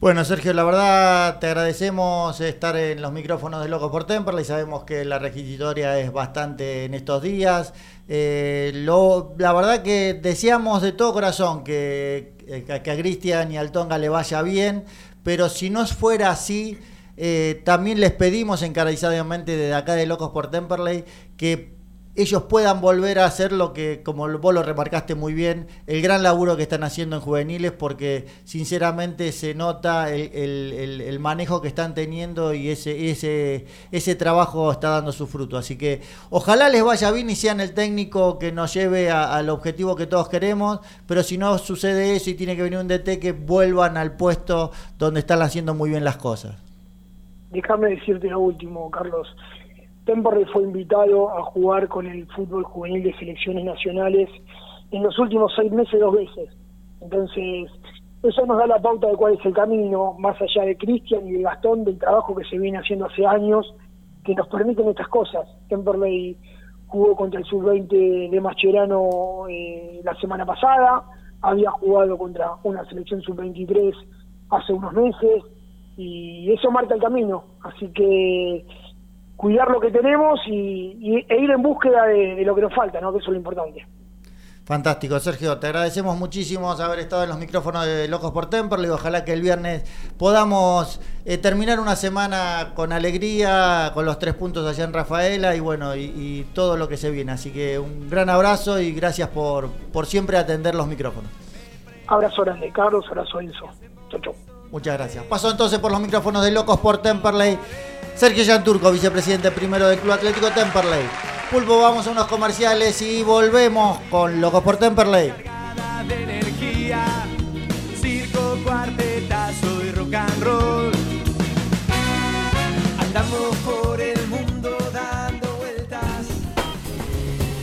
Bueno, 0.01 0.25
Sergio, 0.25 0.55
la 0.55 0.65
verdad 0.65 1.39
te 1.41 1.49
agradecemos 1.49 2.41
estar 2.41 2.75
en 2.75 3.03
los 3.03 3.13
micrófonos 3.13 3.63
de 3.63 3.69
Locos 3.69 3.91
por 3.91 4.05
Temperley. 4.05 4.47
Sabemos 4.47 4.85
que 4.85 5.05
la 5.05 5.19
requisitoria 5.19 5.99
es 5.99 6.11
bastante 6.11 6.87
en 6.87 6.95
estos 6.95 7.21
días. 7.23 7.75
Eh, 8.09 8.73
lo, 8.77 9.35
la 9.37 9.53
verdad 9.53 9.83
que 9.83 10.15
deseamos 10.15 10.81
de 10.81 10.93
todo 10.93 11.13
corazón 11.13 11.65
que, 11.65 12.33
que, 12.67 12.73
a 12.73 12.97
Cristian 12.97 13.53
y 13.53 13.59
al 13.59 13.73
Tonga 13.73 13.99
le 13.99 14.09
vaya 14.09 14.41
bien, 14.41 14.87
pero 15.23 15.51
si 15.51 15.69
no 15.69 15.87
fuera 15.87 16.31
así, 16.31 16.79
eh, 17.19 17.61
también 17.67 18.01
les 18.01 18.13
pedimos 18.13 18.63
encarecidamente 18.63 19.55
desde 19.55 19.75
acá 19.75 19.97
de 19.97 20.07
Locos 20.07 20.31
por 20.31 20.51
Temperley 20.51 21.05
que 21.37 21.80
ellos 22.17 22.43
puedan 22.45 22.81
volver 22.81 23.19
a 23.21 23.25
hacer 23.25 23.53
lo 23.53 23.73
que, 23.73 24.03
como 24.05 24.29
vos 24.39 24.53
lo 24.53 24.63
remarcaste 24.63 25.15
muy 25.15 25.33
bien, 25.33 25.69
el 25.87 26.03
gran 26.03 26.23
laburo 26.23 26.57
que 26.57 26.63
están 26.65 26.83
haciendo 26.83 27.17
en 27.17 27.23
juveniles, 27.23 27.73
porque 27.73 28.27
sinceramente 28.45 29.31
se 29.33 29.55
nota 29.55 30.13
el, 30.13 30.31
el- 30.35 31.01
el- 31.03 31.21
manejo 31.21 31.61
que 31.63 31.69
están 31.69 31.95
teniendo 31.95 32.53
y 32.55 32.69
ese, 32.71 33.11
ese, 33.11 33.67
ese 33.93 34.15
trabajo 34.17 34.73
está 34.73 34.91
dando 34.91 35.13
su 35.13 35.27
fruto. 35.27 35.57
Así 35.57 35.77
que 35.77 36.01
ojalá 36.31 36.69
les 36.69 36.83
vaya 36.83 37.11
bien 37.13 37.31
y 37.31 37.37
sean 37.37 37.61
el 37.61 37.73
técnico 37.75 38.39
que 38.39 38.53
nos 38.53 38.73
lleve 38.75 39.11
al 39.11 39.49
objetivo 39.51 39.97
que 39.97 40.07
todos 40.07 40.29
queremos, 40.29 40.81
pero 41.07 41.23
si 41.23 41.39
no 41.39 41.59
sucede 41.59 42.17
eso 42.17 42.31
y 42.31 42.35
tiene 42.35 42.57
que 42.57 42.63
venir 42.63 42.79
un 42.79 42.89
DT, 42.89 43.19
que 43.21 43.33
vuelvan 43.33 43.97
al 43.97 44.17
puesto 44.17 44.73
donde 44.99 45.21
están 45.21 45.43
haciendo 45.43 45.75
muy 45.75 45.91
bien 45.91 46.05
las 46.05 46.17
cosas. 46.17 46.57
Déjame 47.51 47.91
decirte 47.91 48.29
lo 48.29 48.41
último, 48.41 48.91
Carlos. 48.91 49.27
Temperley 50.11 50.45
fue 50.47 50.65
invitado 50.65 51.31
a 51.39 51.45
jugar 51.45 51.87
con 51.87 52.05
el 52.05 52.27
fútbol 52.33 52.65
juvenil 52.65 53.05
de 53.05 53.17
selecciones 53.17 53.65
nacionales 53.65 54.29
en 54.91 55.05
los 55.05 55.17
últimos 55.21 55.53
seis 55.55 55.71
meses 55.71 56.01
dos 56.01 56.13
veces. 56.13 56.49
Entonces, 57.01 57.71
eso 58.25 58.45
nos 58.45 58.59
da 58.59 58.67
la 58.67 58.83
pauta 58.83 59.07
de 59.07 59.15
cuál 59.15 59.35
es 59.35 59.47
el 59.47 59.55
camino, 59.55 60.17
más 60.19 60.35
allá 60.43 60.65
de 60.65 60.77
Cristian 60.77 61.29
y 61.29 61.35
de 61.35 61.43
Gastón, 61.43 61.85
del 61.85 61.97
trabajo 61.97 62.35
que 62.35 62.45
se 62.47 62.59
viene 62.59 62.79
haciendo 62.79 63.07
hace 63.07 63.25
años, 63.25 63.73
que 64.25 64.35
nos 64.35 64.49
permiten 64.49 64.89
estas 64.89 65.07
cosas. 65.07 65.47
Temperley 65.69 66.37
jugó 66.89 67.15
contra 67.15 67.39
el 67.39 67.47
sub-20 67.47 68.31
de 68.31 68.41
Mascherano 68.41 69.47
eh, 69.49 70.01
la 70.03 70.17
semana 70.17 70.45
pasada, 70.45 71.05
había 71.41 71.71
jugado 71.71 72.19
contra 72.19 72.57
una 72.65 72.85
selección 72.87 73.23
sub-23 73.23 73.95
hace 74.51 74.73
unos 74.73 74.93
meses, 74.93 75.45
y 75.97 76.51
eso 76.51 76.69
marca 76.73 76.97
el 76.97 77.01
camino. 77.01 77.45
Así 77.63 77.87
que 77.93 78.67
cuidar 79.41 79.71
lo 79.71 79.81
que 79.81 79.91
tenemos 79.91 80.39
y, 80.47 80.99
y- 81.01 81.27
e 81.27 81.41
ir 81.41 81.51
en 81.51 81.63
búsqueda 81.63 82.05
de, 82.05 82.35
de 82.35 82.45
lo 82.45 82.55
que 82.55 82.61
nos 82.61 82.75
falta, 82.75 83.01
¿no? 83.01 83.11
que 83.11 83.19
eso 83.21 83.29
es 83.29 83.33
lo 83.33 83.37
importante. 83.39 83.87
Fantástico, 84.67 85.19
Sergio. 85.19 85.59
Te 85.59 85.67
agradecemos 85.69 86.17
muchísimo 86.19 86.71
haber 86.71 86.99
estado 87.01 87.23
en 87.25 87.31
los 87.31 87.39
micrófonos 87.39 87.87
de 87.87 88.07
Locos 88.07 88.31
por 88.33 88.51
Temperley. 88.51 88.91
Ojalá 88.91 89.25
que 89.25 89.33
el 89.33 89.41
viernes 89.41 89.83
podamos 90.19 91.01
eh, 91.25 91.39
terminar 91.39 91.81
una 91.81 91.97
semana 91.97 92.73
con 92.75 92.93
alegría, 92.93 93.91
con 93.95 94.05
los 94.05 94.19
tres 94.19 94.35
puntos 94.35 94.69
allá 94.69 94.85
en 94.85 94.93
Rafaela 94.93 95.57
y 95.57 95.61
bueno, 95.61 95.97
y, 95.97 96.03
y 96.15 96.47
todo 96.55 96.77
lo 96.77 96.87
que 96.87 96.97
se 96.99 97.11
viene. 97.11 97.33
Así 97.33 97.51
que 97.51 97.79
un 97.81 98.09
gran 98.11 98.29
abrazo 98.29 98.79
y 98.79 98.93
gracias 98.93 99.31
por, 99.31 99.71
por 99.93 100.07
siempre 100.07 100.37
atender 100.37 100.75
los 100.75 100.87
micrófonos. 100.87 101.31
Abrazo 102.07 102.43
grande, 102.43 102.71
Carlos, 102.73 103.05
abrazo 103.09 103.41
Enzo. 103.41 103.67
Chau, 104.11 104.21
chau. 104.21 104.35
Muchas 104.71 104.97
gracias. 104.97 105.25
Paso 105.25 105.51
entonces 105.51 105.81
por 105.81 105.91
los 105.91 106.01
micrófonos 106.01 106.45
de 106.45 106.53
Locos 106.53 106.79
por 106.79 106.99
Temperley. 106.99 107.59
Sergio 108.15 108.45
Yanturco, 108.45 108.93
vicepresidente 108.93 109.51
primero 109.51 109.89
del 109.89 109.99
Club 109.99 110.13
Atlético 110.13 110.51
Temperley. 110.51 111.03
Pulpo, 111.51 111.81
vamos 111.81 112.07
a 112.07 112.11
unos 112.11 112.27
comerciales 112.27 113.01
y 113.03 113.23
volvemos 113.23 113.99
con 114.11 114.41
Locos 114.41 114.63
por 114.63 114.77
Temperley. 114.77 115.33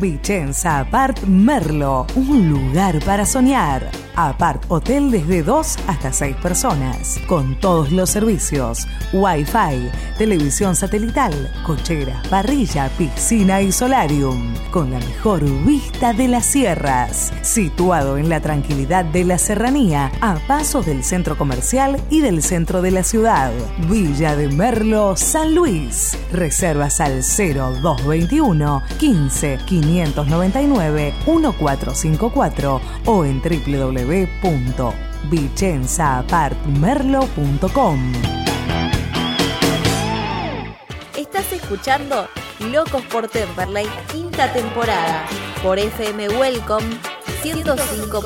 Vicenza 0.00 0.80
Apart 0.80 1.24
Merlo, 1.24 2.06
un 2.14 2.48
lugar 2.48 3.04
para 3.04 3.26
soñar. 3.26 3.90
Apart 4.16 4.64
Hotel 4.68 5.10
desde 5.10 5.42
2 5.42 5.76
hasta 5.86 6.12
6 6.12 6.36
personas, 6.36 7.20
con 7.26 7.54
todos 7.58 7.92
los 7.92 8.10
servicios, 8.10 8.86
Wi-Fi, 9.12 9.88
televisión 10.18 10.74
satelital, 10.74 11.32
cochera, 11.64 12.20
parrilla, 12.28 12.90
piscina 12.98 13.62
y 13.62 13.72
solarium, 13.72 14.52
con 14.70 14.90
la 14.90 14.98
mejor 14.98 15.44
vista 15.64 16.12
de 16.12 16.28
las 16.28 16.44
sierras, 16.44 17.32
situado 17.42 18.18
en 18.18 18.28
la 18.28 18.40
tranquilidad 18.40 19.04
de 19.04 19.24
la 19.24 19.38
serranía, 19.38 20.10
a 20.20 20.36
pasos 20.46 20.84
del 20.86 21.04
centro 21.04 21.38
comercial 21.38 21.98
y 22.10 22.20
del 22.20 22.42
centro 22.42 22.82
de 22.82 22.90
la 22.90 23.04
ciudad. 23.04 23.52
Villa 23.88 24.34
de 24.36 24.48
Merlo, 24.48 25.16
San 25.16 25.54
Luis. 25.54 26.18
Reservas 26.32 27.00
al 27.00 27.22
0221 27.22 28.82
15 28.98 29.58
599 29.64 29.89
1454 29.90 32.80
o 33.06 33.24
en 33.24 33.40
www 33.40 34.28
www.vicenzaapartmerlo.com 35.30 38.12
Estás 41.16 41.52
escuchando 41.52 42.28
Locos 42.70 43.02
por 43.04 43.28
Temperley, 43.28 43.86
quinta 44.12 44.52
temporada, 44.52 45.24
por 45.62 45.78
FM 45.78 46.28
Welcome 46.30 46.86
105.9. 47.42 48.20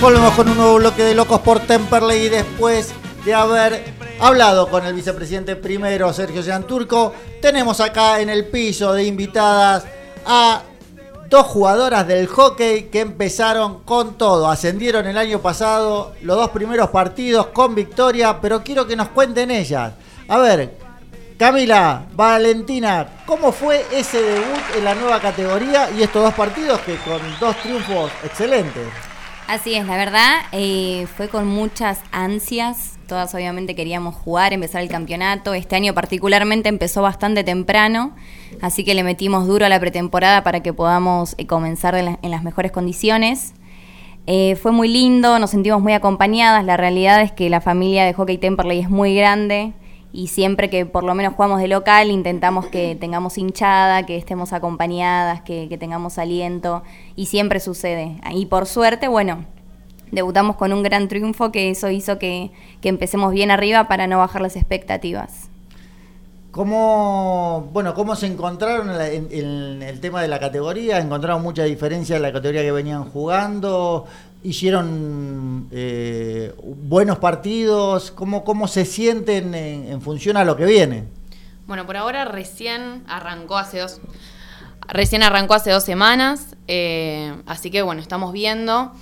Volvemos 0.00 0.32
con 0.34 0.48
un 0.48 0.56
nuevo 0.56 0.76
bloque 0.76 1.02
de 1.02 1.14
Locos 1.14 1.40
por 1.40 1.58
Temperley 1.60 2.26
y 2.26 2.28
después 2.30 2.94
haber 3.32 3.84
hablado 4.20 4.68
con 4.68 4.84
el 4.86 4.94
vicepresidente 4.94 5.56
primero, 5.56 6.12
Sergio 6.12 6.42
Turco, 6.62 7.14
tenemos 7.40 7.80
acá 7.80 8.20
en 8.20 8.30
el 8.30 8.46
piso 8.46 8.92
de 8.92 9.04
invitadas 9.04 9.84
a 10.26 10.62
dos 11.28 11.46
jugadoras 11.46 12.06
del 12.06 12.26
hockey 12.26 12.84
que 12.84 13.00
empezaron 13.00 13.84
con 13.84 14.18
todo. 14.18 14.50
Ascendieron 14.50 15.06
el 15.06 15.16
año 15.16 15.40
pasado 15.40 16.14
los 16.22 16.36
dos 16.36 16.50
primeros 16.50 16.90
partidos 16.90 17.46
con 17.46 17.74
victoria, 17.74 18.40
pero 18.40 18.62
quiero 18.62 18.86
que 18.86 18.96
nos 18.96 19.08
cuenten 19.08 19.50
ellas. 19.50 19.92
A 20.28 20.38
ver, 20.38 20.76
Camila, 21.38 22.06
Valentina, 22.12 23.08
¿cómo 23.24 23.52
fue 23.52 23.86
ese 23.92 24.20
debut 24.20 24.60
en 24.76 24.84
la 24.84 24.94
nueva 24.94 25.20
categoría 25.20 25.88
y 25.90 26.02
estos 26.02 26.22
dos 26.22 26.34
partidos 26.34 26.80
que 26.80 26.96
con 26.96 27.20
dos 27.38 27.56
triunfos 27.62 28.10
excelentes? 28.24 28.88
Así 29.46 29.74
es, 29.74 29.86
la 29.86 29.96
verdad, 29.96 30.42
eh, 30.52 31.06
fue 31.16 31.28
con 31.28 31.46
muchas 31.46 32.00
ansias. 32.12 32.89
Todas 33.10 33.34
obviamente 33.34 33.74
queríamos 33.74 34.14
jugar, 34.14 34.52
empezar 34.52 34.82
el 34.82 34.88
campeonato. 34.88 35.52
Este 35.52 35.74
año 35.74 35.94
particularmente 35.94 36.68
empezó 36.68 37.02
bastante 37.02 37.42
temprano, 37.42 38.12
así 38.62 38.84
que 38.84 38.94
le 38.94 39.02
metimos 39.02 39.48
duro 39.48 39.66
a 39.66 39.68
la 39.68 39.80
pretemporada 39.80 40.44
para 40.44 40.62
que 40.62 40.72
podamos 40.72 41.34
eh, 41.36 41.44
comenzar 41.48 41.96
en, 41.96 42.30
las 42.30 42.44
mejores 42.44 42.70
condiciones. 42.70 43.54
Eh, 44.28 44.54
fue 44.54 44.70
muy 44.70 44.86
lindo, 44.86 45.40
nos 45.40 45.50
sentimos 45.50 45.82
muy 45.82 45.92
acompañadas. 45.92 46.64
La 46.64 46.76
realidad 46.76 47.20
es 47.20 47.32
que 47.32 47.50
la 47.50 47.60
familia 47.60 48.04
de 48.04 48.12
Hockey 48.12 48.38
Temperley 48.38 48.78
es 48.78 48.90
muy 48.90 49.16
grande 49.16 49.72
y 50.12 50.28
siempre 50.28 50.70
que 50.70 50.86
por 50.86 51.02
lo 51.02 51.12
menos 51.16 51.34
jugamos 51.34 51.60
de 51.60 51.66
local 51.66 52.12
intentamos 52.12 52.66
que 52.66 52.94
tengamos 52.94 53.38
hinchada, 53.38 54.06
que 54.06 54.18
estemos 54.18 54.52
acompañadas, 54.52 55.40
que, 55.40 55.66
tengamos 55.80 56.16
aliento 56.16 56.84
y 57.16 57.26
siempre 57.26 57.58
sucede. 57.58 58.20
Y 58.30 58.46
por 58.46 58.66
suerte, 58.66 59.08
bueno, 59.08 59.46
debutamos 60.10 60.56
con 60.56 60.72
un 60.72 60.82
gran 60.82 61.08
triunfo 61.08 61.52
que 61.52 61.70
eso 61.70 61.90
hizo 61.90 62.18
que, 62.18 62.50
empecemos 62.82 63.32
bien 63.32 63.50
arriba 63.50 63.88
para 63.88 64.06
no 64.06 64.18
bajar 64.18 64.42
las 64.42 64.56
expectativas. 64.56 65.48
¿Cómo, 66.50 67.68
bueno, 67.72 67.94
¿Cómo 67.94 68.16
se 68.16 68.26
encontraron 68.26 68.90
en, 69.00 69.82
el 69.82 70.00
tema 70.00 70.20
de 70.20 70.26
la 70.26 70.40
categoría? 70.40 70.98
¿Encontraron 70.98 71.42
mucha 71.42 71.62
diferencia 71.62 72.16
en 72.16 72.22
la 72.22 72.32
categoría 72.32 72.62
que 72.62 72.72
venían 72.72 73.04
jugando? 73.04 74.06
hicieron 74.42 75.68
eh, 75.70 76.54
buenos 76.62 77.18
partidos, 77.18 78.10
¿Cómo, 78.10 78.44
cómo 78.44 78.68
se 78.68 78.84
sienten 78.84 79.54
en, 79.54 80.00
función 80.00 80.36
a 80.36 80.44
lo 80.44 80.56
que 80.56 80.64
viene. 80.64 81.04
Bueno, 81.66 81.86
por 81.86 81.96
ahora 81.96 82.24
recién 82.24 83.04
arrancó 83.06 83.58
hace 83.58 83.78
dos, 83.78 84.00
recién 84.88 85.22
arrancó 85.22 85.54
hace 85.54 85.70
dos 85.70 85.84
semanas, 85.84 86.56
eh, 86.66 87.34
así 87.46 87.70
que 87.70 87.82
bueno, 87.82 88.00
estamos 88.00 88.32
viendo. 88.32 88.92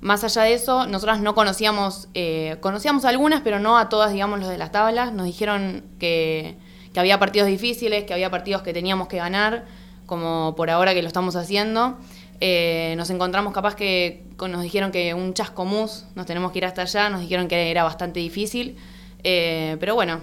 Más 0.00 0.24
allá 0.24 0.42
de 0.42 0.54
eso, 0.54 0.86
nosotras 0.86 1.20
no 1.20 1.34
conocíamos, 1.34 2.08
eh, 2.14 2.58
conocíamos 2.60 3.04
algunas, 3.04 3.40
pero 3.40 3.58
no 3.58 3.78
a 3.78 3.88
todas, 3.88 4.12
digamos, 4.12 4.40
los 4.40 4.48
de 4.48 4.58
las 4.58 4.70
tablas. 4.72 5.12
Nos 5.12 5.26
dijeron 5.26 5.84
que, 5.98 6.56
que 6.92 7.00
había 7.00 7.18
partidos 7.18 7.48
difíciles, 7.48 8.04
que 8.04 8.12
había 8.12 8.30
partidos 8.30 8.62
que 8.62 8.72
teníamos 8.72 9.08
que 9.08 9.16
ganar, 9.16 9.64
como 10.06 10.54
por 10.56 10.70
ahora 10.70 10.94
que 10.94 11.02
lo 11.02 11.08
estamos 11.08 11.34
haciendo. 11.36 11.98
Eh, 12.40 12.94
nos 12.96 13.08
encontramos 13.10 13.52
capaz 13.52 13.74
que 13.74 14.24
nos 14.38 14.62
dijeron 14.62 14.92
que 14.92 15.14
un 15.14 15.32
chascomús, 15.32 16.04
nos 16.14 16.26
tenemos 16.26 16.52
que 16.52 16.58
ir 16.58 16.66
hasta 16.66 16.82
allá, 16.82 17.08
nos 17.08 17.20
dijeron 17.20 17.48
que 17.48 17.70
era 17.70 17.82
bastante 17.82 18.20
difícil, 18.20 18.76
eh, 19.24 19.76
pero 19.80 19.94
bueno, 19.94 20.20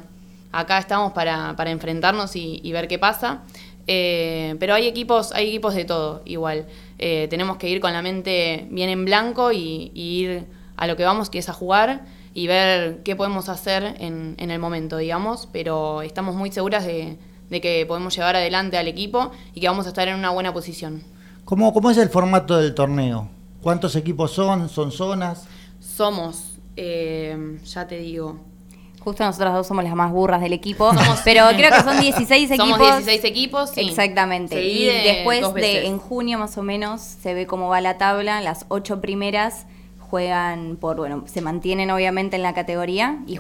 acá 0.52 0.78
estamos 0.78 1.14
para, 1.14 1.56
enfrentarnos 1.66 2.36
y, 2.36 2.72
ver 2.72 2.88
qué 2.88 3.00
pasa. 3.00 3.42
Eh, 3.88 4.56
pero 4.60 4.74
hay 4.74 4.88
equipos, 4.88 5.32
hay 5.34 5.50
equipos 5.50 5.76
de 5.76 5.86
todo 5.86 6.22
igual. 6.26 6.66
tenemos 6.98 7.58
que 7.58 7.70
ir 7.70 7.82
con 7.82 7.92
la 7.92 8.02
mente 8.02 8.68
bien 8.70 8.90
en 8.90 9.04
blanco 9.06 9.52
y, 9.52 9.92
ir 9.94 10.46
a 10.78 10.88
lo 10.88 10.96
que 10.96 11.04
vamos, 11.04 11.30
que 11.30 11.40
es 11.40 11.50
a 11.50 11.54
jugar 11.54 12.06
y 12.34 12.48
ver 12.48 13.04
qué 13.04 13.16
podemos 13.16 13.50
hacer 13.50 13.96
en, 14.00 14.36
el 14.38 14.60
momento, 14.60 14.98
digamos, 14.98 15.50
pero 15.52 16.02
estamos 16.02 16.36
muy 16.36 16.52
seguras 16.52 16.86
de 16.86 17.18
que 17.62 17.86
podemos 17.88 18.16
llevar 18.16 18.36
adelante 18.36 18.78
al 18.78 18.88
equipo 18.88 19.32
y 19.54 19.60
que 19.60 19.68
vamos 19.68 19.86
a 19.86 19.90
estar 19.90 20.08
en 20.08 20.16
una 20.16 20.30
buena 20.30 20.54
posición. 20.54 21.04
¿Cómo, 21.46 21.74
¿Cómo 21.74 21.92
es 21.92 21.98
el 21.98 22.10
formato 22.10 22.58
del 22.58 22.74
torneo? 22.74 23.30
¿Cuántos 23.62 23.98
equipos 23.98 24.32
son? 24.32 24.70
¿Son 24.70 24.92
zonas? 24.92 25.46
Somos, 25.82 26.58
eh, 26.78 27.60
ya 27.66 27.86
te 27.86 27.98
digo, 27.98 28.40
Justo 29.04 29.26
nosotros 29.26 29.54
dos 29.54 29.68
somos 29.68 29.84
las 29.84 29.96
más 29.96 30.12
burras 30.12 30.40
del 30.42 30.54
equipo, 30.54 30.92
pero 31.26 31.46
creo 31.56 31.72
que 31.72 31.82
son 31.82 32.00
16 32.02 32.52
equipos. 32.52 32.78
Somos 32.78 33.06
16 33.06 33.24
equipos, 33.26 33.70
sí. 33.72 33.82
Exactamente. 33.82 34.64
y 34.64 34.86
después 34.86 35.54
de 35.54 35.88
en 35.88 36.00
junio 36.00 36.40
más 36.40 36.58
o 36.58 36.64
menos 36.64 37.02
se 37.02 37.34
ve 37.34 37.46
cómo 37.46 37.68
va 37.68 37.82
la 37.82 37.98
tabla, 37.98 38.40
las 38.42 38.66
ocho 38.70 39.02
primeras 39.02 39.66
juegan 40.00 40.78
por, 40.80 40.98
bueno, 40.98 41.24
se 41.26 41.42
mantienen 41.42 41.90
obviamente 41.90 42.36
en 42.36 42.44
la 42.44 42.54
categoría 42.54 43.18
y, 43.26 43.40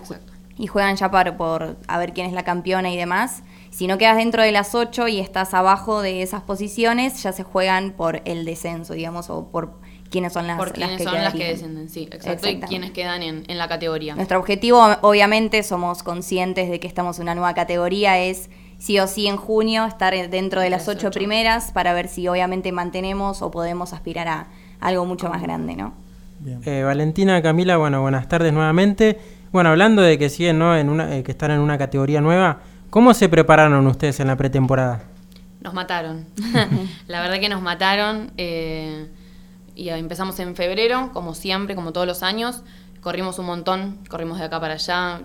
y 0.57 0.68
juegan 0.68 0.95
ya 0.95 1.09
por, 1.11 1.38
por 1.38 1.78
a 1.88 1.97
ver 1.97 2.14
quién 2.14 2.28
es 2.28 2.34
la 2.34 2.43
campeona 2.43 2.91
y 2.91 2.97
demás 2.97 3.43
Si 3.70 3.88
no 3.88 3.97
quedas 3.97 4.18
dentro 4.18 4.41
de 4.41 4.51
las 4.51 4.76
8 4.76 5.07
y 5.07 5.20
estás 5.20 5.53
abajo 5.53 6.01
de 6.01 6.24
esas 6.24 6.41
posiciones, 6.41 7.22
ya 7.24 7.32
se 7.32 7.43
juegan 7.43 7.91
por 7.91 8.22
el 8.26 8.43
descenso, 8.43 8.93
digamos, 8.93 9.30
o 9.30 9.47
por 9.49 9.82
quiénes 10.14 10.32
son 10.32 10.45
las, 10.47 10.57
Por 10.57 10.68
las 10.68 10.76
quiénes 10.78 10.97
que 10.99 11.03
son 11.03 11.14
las 11.16 11.34
que 11.34 11.39
quedarían. 11.39 11.57
descienden, 11.57 11.89
sí, 11.89 12.07
exacto. 12.11 12.47
Y 12.47 12.59
quienes 12.59 12.91
quedan 12.91 13.24
en, 13.24 13.43
en 13.47 13.57
la 13.57 13.68
categoría. 13.68 14.14
Nuestro 14.16 14.39
objetivo, 14.39 14.80
obviamente, 15.01 15.64
somos 15.64 16.03
conscientes 16.03 16.70
de 16.70 16.80
que 16.80 16.88
estamos 16.88 17.18
en 17.18 17.24
una 17.24 17.34
nueva 17.36 17.53
categoría, 17.55 18.20
es 18.20 18.49
sí 18.78 18.99
o 18.99 19.07
sí 19.07 19.28
en 19.28 19.38
junio 19.38 19.86
estar 19.86 20.14
dentro 20.30 20.61
de 20.61 20.70
las 20.70 20.88
ocho 20.88 21.09
primeras 21.09 21.72
para 21.72 21.93
ver 21.93 22.07
si 22.07 22.28
obviamente 22.28 22.72
mantenemos 22.72 23.41
o 23.41 23.49
podemos 23.49 23.91
aspirar 23.91 24.28
a 24.28 24.47
algo 24.80 25.05
mucho 25.05 25.30
más 25.30 25.41
grande, 25.41 25.76
¿no? 25.76 25.93
Eh, 26.66 26.84
Valentina, 26.84 27.41
Camila, 27.41 27.78
bueno, 27.78 28.01
buenas 28.01 28.28
tardes 28.28 28.53
nuevamente. 28.53 29.18
Bueno, 29.51 29.70
hablando 29.70 30.01
de 30.01 30.18
que 30.20 30.30
siguen, 30.30 30.59
¿no? 30.59 30.76
En 30.78 30.89
una, 30.89 31.16
eh, 31.16 31.24
que 31.24 31.32
están 31.32 31.51
en 31.51 31.59
una 31.59 31.78
categoría 31.78 32.22
nueva, 32.22 32.59
¿cómo 32.89 33.14
se 33.14 33.30
prepararon 33.30 33.88
ustedes 33.88 34.20
en 34.20 34.28
la 34.28 34.36
pretemporada? 34.36 35.03
Nos 35.61 35.74
mataron. 35.74 36.26
la 37.07 37.22
verdad 37.22 37.39
que 37.39 37.47
nos 37.49 37.61
mataron. 37.61 38.32
eh, 38.38 39.07
y 39.76 39.89
empezamos 39.89 40.39
en 40.39 40.55
febrero, 40.55 41.09
como 41.13 41.34
siempre, 41.34 41.76
como 41.76 41.91
todos 41.93 42.07
los 42.07 42.24
años. 42.24 42.61
Corrimos 43.01 43.39
un 43.39 43.45
montón, 43.47 43.99
corrimos 44.09 44.39
de 44.39 44.45
acá 44.45 44.59
para 44.59 44.76
allá. 44.76 45.21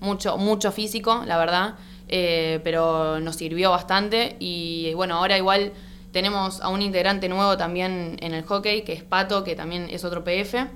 Mucho, 0.00 0.36
mucho 0.38 0.72
físico, 0.72 1.22
la 1.26 1.38
verdad. 1.38 1.74
eh, 2.08 2.60
pero 2.62 3.18
nos 3.20 3.36
sirvió 3.36 3.70
bastante. 3.70 4.36
Y 4.38 4.92
bueno, 4.94 5.16
ahora 5.16 5.36
igual 5.36 5.72
tenemos 6.12 6.60
a 6.60 6.68
un 6.68 6.80
integrante 6.82 7.28
nuevo 7.28 7.56
también 7.56 8.16
en 8.20 8.32
el 8.34 8.44
hockey, 8.44 8.82
que 8.82 8.92
es 8.92 9.02
Pato, 9.02 9.42
que 9.44 9.54
también 9.56 9.88
es 9.90 10.04
otro 10.04 10.22
PF. 10.24 10.66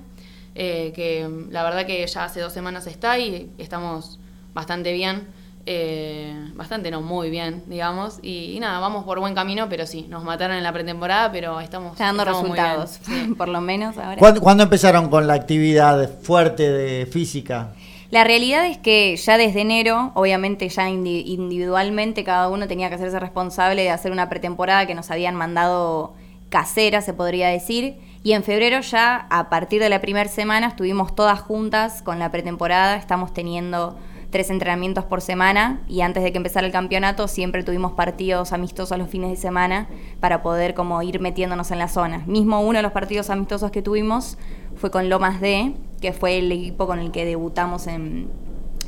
eh, 0.55 0.91
que 0.93 1.29
la 1.49 1.63
verdad 1.63 1.85
que 1.85 2.05
ya 2.05 2.25
hace 2.25 2.41
dos 2.41 2.51
semanas 2.51 2.85
está 2.87 3.17
y 3.17 3.49
estamos 3.57 4.19
bastante 4.53 4.91
bien. 4.91 5.27
Eh, 5.65 6.33
bastante 6.55 6.91
no, 6.91 7.01
muy 7.01 7.29
bien, 7.29 7.63
digamos. 7.67 8.19
Y, 8.21 8.53
y 8.55 8.59
nada, 8.59 8.79
vamos 8.79 9.03
por 9.05 9.19
buen 9.19 9.35
camino, 9.35 9.67
pero 9.69 9.85
sí, 9.85 10.05
nos 10.09 10.23
mataron 10.23 10.57
en 10.57 10.63
la 10.63 10.73
pretemporada, 10.73 11.31
pero 11.31 11.59
estamos, 11.59 11.93
Está 11.93 12.05
dando 12.05 12.23
estamos 12.23 12.47
muy 12.47 12.57
bien. 12.57 12.65
resultados, 12.65 12.99
por 13.37 13.47
lo 13.47 13.61
menos 13.61 13.97
ahora. 13.97 14.17
¿Cuándo, 14.17 14.41
cuándo 14.41 14.63
empezaron 14.63 15.09
con 15.09 15.27
la 15.27 15.33
actividad 15.33 16.09
fuerte 16.21 16.71
de 16.71 17.05
física? 17.05 17.69
La 18.09 18.23
realidad 18.25 18.65
es 18.67 18.77
que 18.77 19.15
ya 19.15 19.37
desde 19.37 19.61
enero, 19.61 20.11
obviamente 20.15 20.67
ya 20.67 20.89
indi- 20.89 21.23
individualmente 21.25 22.23
cada 22.25 22.49
uno 22.49 22.67
tenía 22.67 22.89
que 22.89 22.95
hacerse 22.95 23.19
responsable 23.19 23.83
de 23.83 23.89
hacer 23.89 24.11
una 24.11 24.27
pretemporada 24.27 24.85
que 24.85 24.95
nos 24.95 25.09
habían 25.11 25.35
mandado 25.35 26.13
casera, 26.49 27.01
se 27.01 27.13
podría 27.13 27.47
decir. 27.47 27.95
Y 28.23 28.33
en 28.33 28.43
febrero 28.43 28.81
ya, 28.81 29.27
a 29.29 29.49
partir 29.49 29.81
de 29.81 29.87
la 29.89 30.01
primera 30.01 30.29
semana, 30.29 30.67
estuvimos 30.67 31.15
todas 31.15 31.39
juntas 31.39 32.01
con 32.01 32.19
la 32.19 32.29
pretemporada. 32.31 32.97
Estamos 32.97 33.33
teniendo 33.33 33.97
tres 34.31 34.49
entrenamientos 34.49 35.03
por 35.03 35.21
semana 35.21 35.81
y 35.87 36.01
antes 36.01 36.23
de 36.23 36.31
que 36.31 36.37
empezara 36.37 36.65
el 36.65 36.71
campeonato 36.71 37.27
siempre 37.27 37.63
tuvimos 37.63 37.91
partidos 37.91 38.53
amistosos 38.53 38.97
los 38.97 39.09
fines 39.09 39.29
de 39.29 39.35
semana 39.35 39.87
para 40.19 40.41
poder 40.41 40.73
como 40.73 41.01
ir 41.03 41.19
metiéndonos 41.19 41.69
en 41.71 41.79
la 41.79 41.87
zona. 41.87 42.23
Mismo 42.25 42.61
uno 42.61 42.79
de 42.79 42.83
los 42.83 42.93
partidos 42.93 43.29
amistosos 43.29 43.71
que 43.71 43.81
tuvimos 43.81 44.37
fue 44.75 44.89
con 44.89 45.09
Lomas 45.09 45.41
D, 45.41 45.75
que 45.99 46.13
fue 46.13 46.39
el 46.39 46.51
equipo 46.51 46.87
con 46.87 46.99
el 46.99 47.11
que 47.11 47.25
debutamos 47.25 47.87
en, 47.87 48.29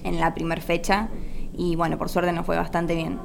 en 0.03 0.19
la 0.19 0.33
primera 0.33 0.61
fecha 0.61 1.09
y 1.55 1.75
bueno, 1.75 1.97
por 1.97 2.09
suerte 2.09 2.31
nos 2.31 2.45
fue 2.45 2.55
bastante 2.55 2.95
bien. 2.95 3.19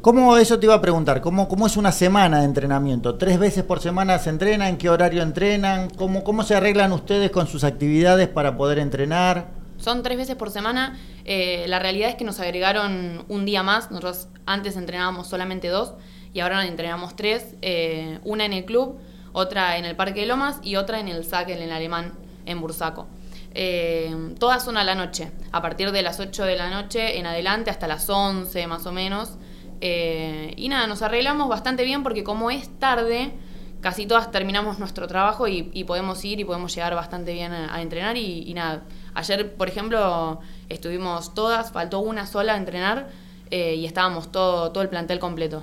¿Cómo 0.00 0.36
eso 0.36 0.58
te 0.58 0.66
iba 0.66 0.74
a 0.74 0.80
preguntar? 0.80 1.20
¿Cómo, 1.20 1.46
¿Cómo 1.46 1.64
es 1.64 1.76
una 1.76 1.92
semana 1.92 2.40
de 2.40 2.46
entrenamiento? 2.46 3.14
¿Tres 3.18 3.38
veces 3.38 3.62
por 3.62 3.78
semana 3.78 4.18
se 4.18 4.30
entrenan? 4.30 4.68
¿En 4.68 4.76
qué 4.76 4.90
horario 4.90 5.22
entrenan? 5.22 5.90
¿Cómo, 5.90 6.24
¿Cómo 6.24 6.42
se 6.42 6.56
arreglan 6.56 6.90
ustedes 6.90 7.30
con 7.30 7.46
sus 7.46 7.62
actividades 7.62 8.26
para 8.26 8.56
poder 8.56 8.80
entrenar? 8.80 9.46
Son 9.76 10.02
tres 10.02 10.16
veces 10.16 10.34
por 10.34 10.50
semana. 10.50 10.98
Eh, 11.24 11.64
la 11.68 11.78
realidad 11.78 12.10
es 12.10 12.16
que 12.16 12.24
nos 12.24 12.40
agregaron 12.40 13.24
un 13.28 13.44
día 13.44 13.62
más. 13.62 13.90
Nosotros 13.90 14.28
antes 14.46 14.76
entrenábamos 14.76 15.28
solamente 15.28 15.68
dos 15.68 15.94
y 16.32 16.40
ahora 16.40 16.66
entrenamos 16.66 17.16
tres. 17.16 17.54
eh, 17.62 18.18
una 18.24 18.44
en 18.44 18.52
el 18.52 18.64
club, 18.64 18.98
otra 19.32 19.76
en 19.76 19.84
el 19.84 19.96
Parque 19.96 20.20
de 20.20 20.26
Lomas 20.26 20.58
y 20.62 20.76
otra 20.76 21.00
en 21.00 21.08
el 21.08 21.24
SAC, 21.24 21.50
en 21.50 21.62
el 21.62 21.72
alemán, 21.72 22.12
en 22.46 22.60
Bursaco. 22.60 23.06
Eh, 23.54 24.34
todas 24.38 24.64
son 24.64 24.76
a 24.78 24.84
la 24.84 24.94
noche, 24.94 25.30
a 25.52 25.60
partir 25.60 25.92
de 25.92 26.02
las 26.02 26.20
8 26.20 26.44
de 26.44 26.56
la 26.56 26.70
noche 26.70 27.18
en 27.18 27.26
adelante 27.26 27.70
hasta 27.70 27.86
las 27.86 28.08
11 28.08 28.66
más 28.66 28.86
o 28.86 28.92
menos. 28.92 29.36
Y 29.84 30.68
nada, 30.68 30.86
nos 30.86 31.02
arreglamos 31.02 31.48
bastante 31.48 31.82
bien 31.82 32.04
porque 32.04 32.22
como 32.22 32.52
es 32.52 32.68
tarde, 32.78 33.32
casi 33.80 34.06
todas 34.06 34.30
terminamos 34.30 34.78
nuestro 34.78 35.08
trabajo 35.08 35.48
y, 35.48 35.84
podemos 35.84 36.24
ir 36.24 36.38
y 36.38 36.44
podemos 36.44 36.72
llegar 36.72 36.94
bastante 36.94 37.32
bien 37.32 37.52
a, 37.52 37.82
entrenar 37.82 38.16
y 38.16 38.54
nada. 38.54 38.84
Ayer, 39.14 39.54
por 39.54 39.68
ejemplo, 39.68 40.40
estuvimos 40.68 41.34
todas, 41.34 41.70
faltó 41.72 42.00
una 42.00 42.26
sola 42.26 42.54
a 42.54 42.56
entrenar 42.56 43.08
eh, 43.50 43.74
y 43.74 43.84
estábamos 43.86 44.32
todo, 44.32 44.70
todo 44.72 44.82
el 44.82 44.88
plantel 44.88 45.18
completo. 45.18 45.62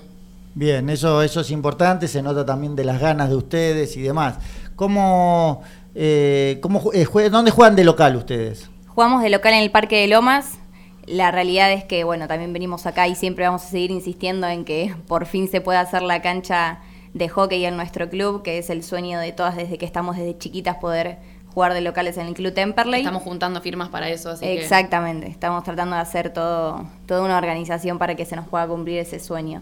Bien, 0.55 0.89
eso, 0.89 1.21
eso 1.21 1.41
es 1.41 1.51
importante, 1.51 2.07
se 2.07 2.21
nota 2.21 2.45
también 2.45 2.75
de 2.75 2.83
las 2.83 2.99
ganas 2.99 3.29
de 3.29 3.35
ustedes 3.35 3.95
y 3.97 4.01
demás. 4.01 4.35
¿Cómo, 4.75 5.61
eh, 5.95 6.59
cómo, 6.61 6.91
eh, 6.93 7.05
jue- 7.05 7.29
¿Dónde 7.29 7.51
juegan 7.51 7.75
de 7.75 7.83
local 7.83 8.15
ustedes? 8.15 8.69
Jugamos 8.87 9.21
de 9.23 9.29
local 9.29 9.53
en 9.53 9.59
el 9.63 9.71
Parque 9.71 10.01
de 10.01 10.07
Lomas. 10.07 10.57
La 11.05 11.31
realidad 11.31 11.71
es 11.71 11.83
que, 11.85 12.03
bueno, 12.03 12.27
también 12.27 12.53
venimos 12.53 12.85
acá 12.85 13.07
y 13.07 13.15
siempre 13.15 13.45
vamos 13.45 13.63
a 13.63 13.67
seguir 13.67 13.89
insistiendo 13.91 14.47
en 14.47 14.65
que 14.65 14.95
por 15.07 15.25
fin 15.25 15.47
se 15.49 15.61
pueda 15.61 15.79
hacer 15.79 16.01
la 16.03 16.21
cancha 16.21 16.79
de 17.13 17.29
hockey 17.29 17.65
en 17.65 17.75
nuestro 17.75 18.09
club, 18.09 18.43
que 18.43 18.59
es 18.59 18.69
el 18.69 18.83
sueño 18.83 19.19
de 19.19 19.31
todas 19.31 19.55
desde 19.55 19.77
que 19.79 19.85
estamos 19.85 20.17
desde 20.17 20.37
chiquitas 20.37 20.77
poder 20.77 21.17
jugar 21.53 21.73
de 21.73 21.81
locales 21.81 22.17
en 22.17 22.27
el 22.27 22.33
Club 22.33 22.53
Temperley. 22.53 23.01
Estamos 23.01 23.23
juntando 23.23 23.59
firmas 23.61 23.89
para 23.89 24.09
eso, 24.09 24.29
así 24.31 24.45
que- 24.45 24.61
Exactamente, 24.61 25.27
estamos 25.27 25.63
tratando 25.63 25.95
de 25.95 26.01
hacer 26.01 26.31
todo, 26.31 26.85
toda 27.07 27.21
una 27.23 27.37
organización 27.37 27.97
para 27.97 28.15
que 28.15 28.25
se 28.25 28.35
nos 28.35 28.47
pueda 28.47 28.67
cumplir 28.67 28.99
ese 28.99 29.19
sueño. 29.19 29.61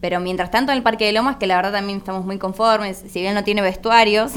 Pero 0.00 0.18
mientras 0.18 0.50
tanto 0.50 0.72
en 0.72 0.78
el 0.78 0.82
Parque 0.82 1.06
de 1.06 1.12
Lomas, 1.12 1.36
que 1.36 1.46
la 1.46 1.54
verdad 1.56 1.72
también 1.72 1.98
estamos 1.98 2.24
muy 2.24 2.36
conformes, 2.38 3.02
si 3.08 3.20
bien 3.20 3.34
no 3.34 3.44
tiene 3.44 3.62
vestuarios, 3.62 4.32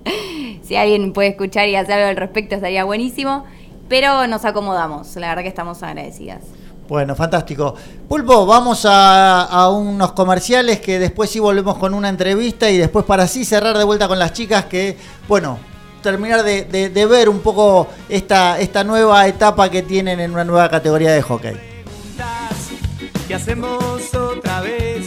si 0.62 0.76
alguien 0.76 1.12
puede 1.12 1.28
escuchar 1.28 1.68
y 1.68 1.76
hacer 1.76 1.94
algo 1.94 2.08
al 2.08 2.16
respecto 2.16 2.54
estaría 2.54 2.84
buenísimo, 2.84 3.44
pero 3.88 4.26
nos 4.26 4.44
acomodamos, 4.44 5.14
la 5.16 5.28
verdad 5.28 5.42
que 5.42 5.48
estamos 5.48 5.82
agradecidas. 5.82 6.40
Bueno, 6.88 7.14
fantástico. 7.14 7.74
Pulpo, 8.08 8.44
vamos 8.46 8.84
a, 8.86 9.42
a 9.44 9.70
unos 9.70 10.12
comerciales 10.12 10.80
que 10.80 10.98
después 10.98 11.30
sí 11.30 11.38
volvemos 11.40 11.78
con 11.78 11.94
una 11.94 12.08
entrevista 12.08 12.70
y 12.70 12.76
después 12.76 13.04
para 13.04 13.22
así 13.24 13.44
cerrar 13.44 13.76
de 13.78 13.84
vuelta 13.84 14.08
con 14.08 14.18
las 14.18 14.32
chicas 14.32 14.64
que, 14.66 14.96
bueno, 15.28 15.58
terminar 16.02 16.42
de, 16.42 16.64
de- 16.64 16.88
de 16.90 17.06
ver 17.06 17.28
un 17.28 17.40
poco 17.40 17.88
esta, 18.08 18.58
esta 18.60 18.84
nueva 18.84 19.26
etapa 19.26 19.70
que 19.70 19.82
tienen 19.82 20.20
en 20.20 20.32
una 20.32 20.44
nueva 20.44 20.68
categoría 20.68 21.12
de 21.12 21.22
hockey. 21.22 21.54
¿Qué 23.28 23.34
hacemos 23.34 24.14
otra 24.14 24.60
vez? 24.60 25.06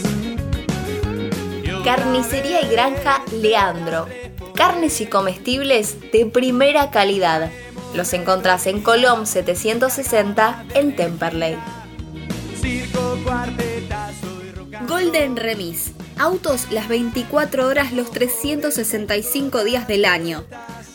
Carnicería 1.84 2.62
y 2.62 2.68
Granja 2.72 3.22
Leandro. 3.32 4.06
Carnes 4.54 5.00
y 5.00 5.06
comestibles 5.06 5.96
de 6.12 6.26
primera 6.26 6.90
calidad. 6.90 7.50
Los 7.94 8.12
encontrás 8.12 8.66
en 8.66 8.80
Colom 8.82 9.26
760 9.26 10.64
en 10.74 10.96
Temperley. 10.96 11.56
Golden 14.88 15.36
Remis. 15.36 15.92
Autos 16.18 16.68
las 16.70 16.88
24 16.88 17.66
horas 17.66 17.92
los 17.92 18.10
365 18.10 19.64
días 19.64 19.86
del 19.86 20.04
año. 20.04 20.44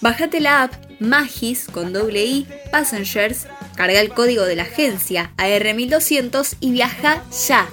Bájate 0.02 0.40
la 0.40 0.64
app 0.64 0.74
Magis 1.00 1.68
con 1.72 1.94
doble 1.94 2.26
I 2.26 2.48
Passengers, 2.72 3.46
carga 3.76 4.02
el 4.02 4.10
código 4.10 4.46
de 4.46 4.56
la 4.56 4.64
agencia 4.64 5.32
AR1200 5.38 6.56
y 6.60 6.72
viaja 6.72 7.24
ya. 7.48 7.70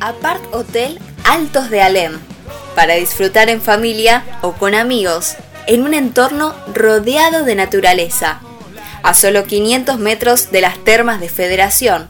Apart 0.01 0.43
Hotel 0.53 0.99
Altos 1.25 1.71
de 1.71 1.81
Alem. 1.81 2.21
Para 2.79 2.95
disfrutar 2.95 3.51
en 3.51 3.61
familia 3.61 4.23
o 4.41 4.53
con 4.53 4.77
amigos, 4.77 5.35
en 5.67 5.83
un 5.83 5.95
entorno 5.95 6.55
rodeado 6.73 7.43
de 7.45 7.57
naturaleza. 7.57 8.39
A 9.03 9.15
solo 9.15 9.43
500 9.43 9.99
metros 9.99 10.53
de 10.53 10.61
las 10.61 10.79
termas 10.85 11.19
de 11.19 11.29
Federación. 11.29 12.09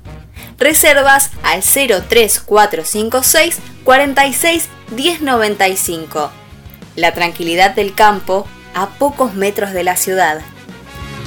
Reservas 0.59 1.31
al 1.43 1.63
03456 1.63 3.57
46 3.83 4.69
1095. 4.91 6.31
La 6.97 7.15
tranquilidad 7.15 7.75
del 7.75 7.95
campo 7.95 8.47
a 8.75 8.91
pocos 8.91 9.33
metros 9.33 9.73
de 9.73 9.85
la 9.85 9.97
ciudad. 9.97 10.43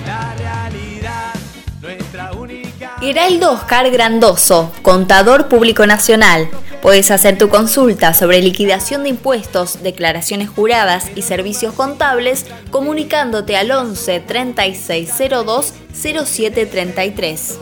La 0.06 0.36
realidad, 0.36 1.34
nuestra 1.82 2.32
única. 2.34 2.92
Heraldo 3.02 3.54
Oscar 3.54 3.90
Grandoso, 3.90 4.72
contador 4.84 5.48
público 5.48 5.88
nacional. 5.88 6.48
Puedes 6.82 7.12
hacer 7.12 7.38
tu 7.38 7.48
consulta 7.48 8.16
sobre 8.16 8.42
liquidación 8.42 9.04
de 9.04 9.10
impuestos, 9.10 9.84
declaraciones 9.84 10.50
juradas 10.50 11.12
y 11.16 11.22
servicios 11.22 11.76
contables 11.76 12.48
comunicándote 12.72 13.56
al 13.56 13.70
11 13.70 14.20
3602 14.22 15.74
0733. 15.94 17.60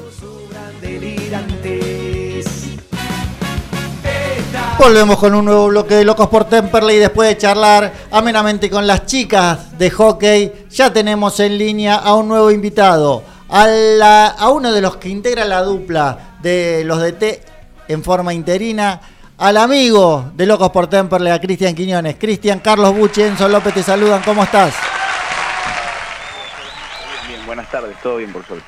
Volvemos 4.79 5.17
con 5.17 5.35
un 5.35 5.43
nuevo 5.43 5.67
bloque 5.67 5.95
de 5.95 6.05
Locos 6.05 6.29
por 6.29 6.45
Temperley 6.45 6.95
y 6.95 6.99
después 6.99 7.27
de 7.27 7.37
charlar 7.37 7.91
amenamente 8.11 8.69
con 8.69 8.87
las 8.87 9.05
chicas 9.05 9.77
de 9.77 9.89
hockey, 9.89 10.67
ya 10.69 10.93
tenemos 10.93 11.41
en 11.41 11.57
línea 11.57 11.95
a 11.95 12.15
un 12.15 12.29
nuevo 12.29 12.51
invitado, 12.51 13.21
a, 13.49 14.27
a 14.27 14.49
uno 14.49 14.71
de 14.71 14.79
los 14.79 14.95
que 14.95 15.09
integra 15.09 15.43
la 15.43 15.61
dupla 15.63 16.37
de 16.41 16.83
los 16.85 17.01
DT 17.01 17.48
en 17.89 18.03
forma 18.03 18.33
interina, 18.33 19.01
al 19.39 19.57
amigo 19.57 20.31
de 20.35 20.45
Locos 20.45 20.69
por 20.69 20.87
Temperley, 20.87 21.33
a 21.33 21.41
Cristian 21.41 21.73
Quiñones. 21.73 22.17
Cristian, 22.19 22.59
Carlos 22.59 22.95
Buche, 22.95 23.25
Enzo 23.25 23.49
López 23.49 23.73
te 23.73 23.81
saludan, 23.81 24.21
¿cómo 24.23 24.43
estás? 24.43 24.75
Bien, 27.27 27.43
buenas 27.47 27.69
tardes, 27.71 27.97
todo 28.03 28.17
bien 28.17 28.31
por 28.31 28.45
suerte. 28.45 28.65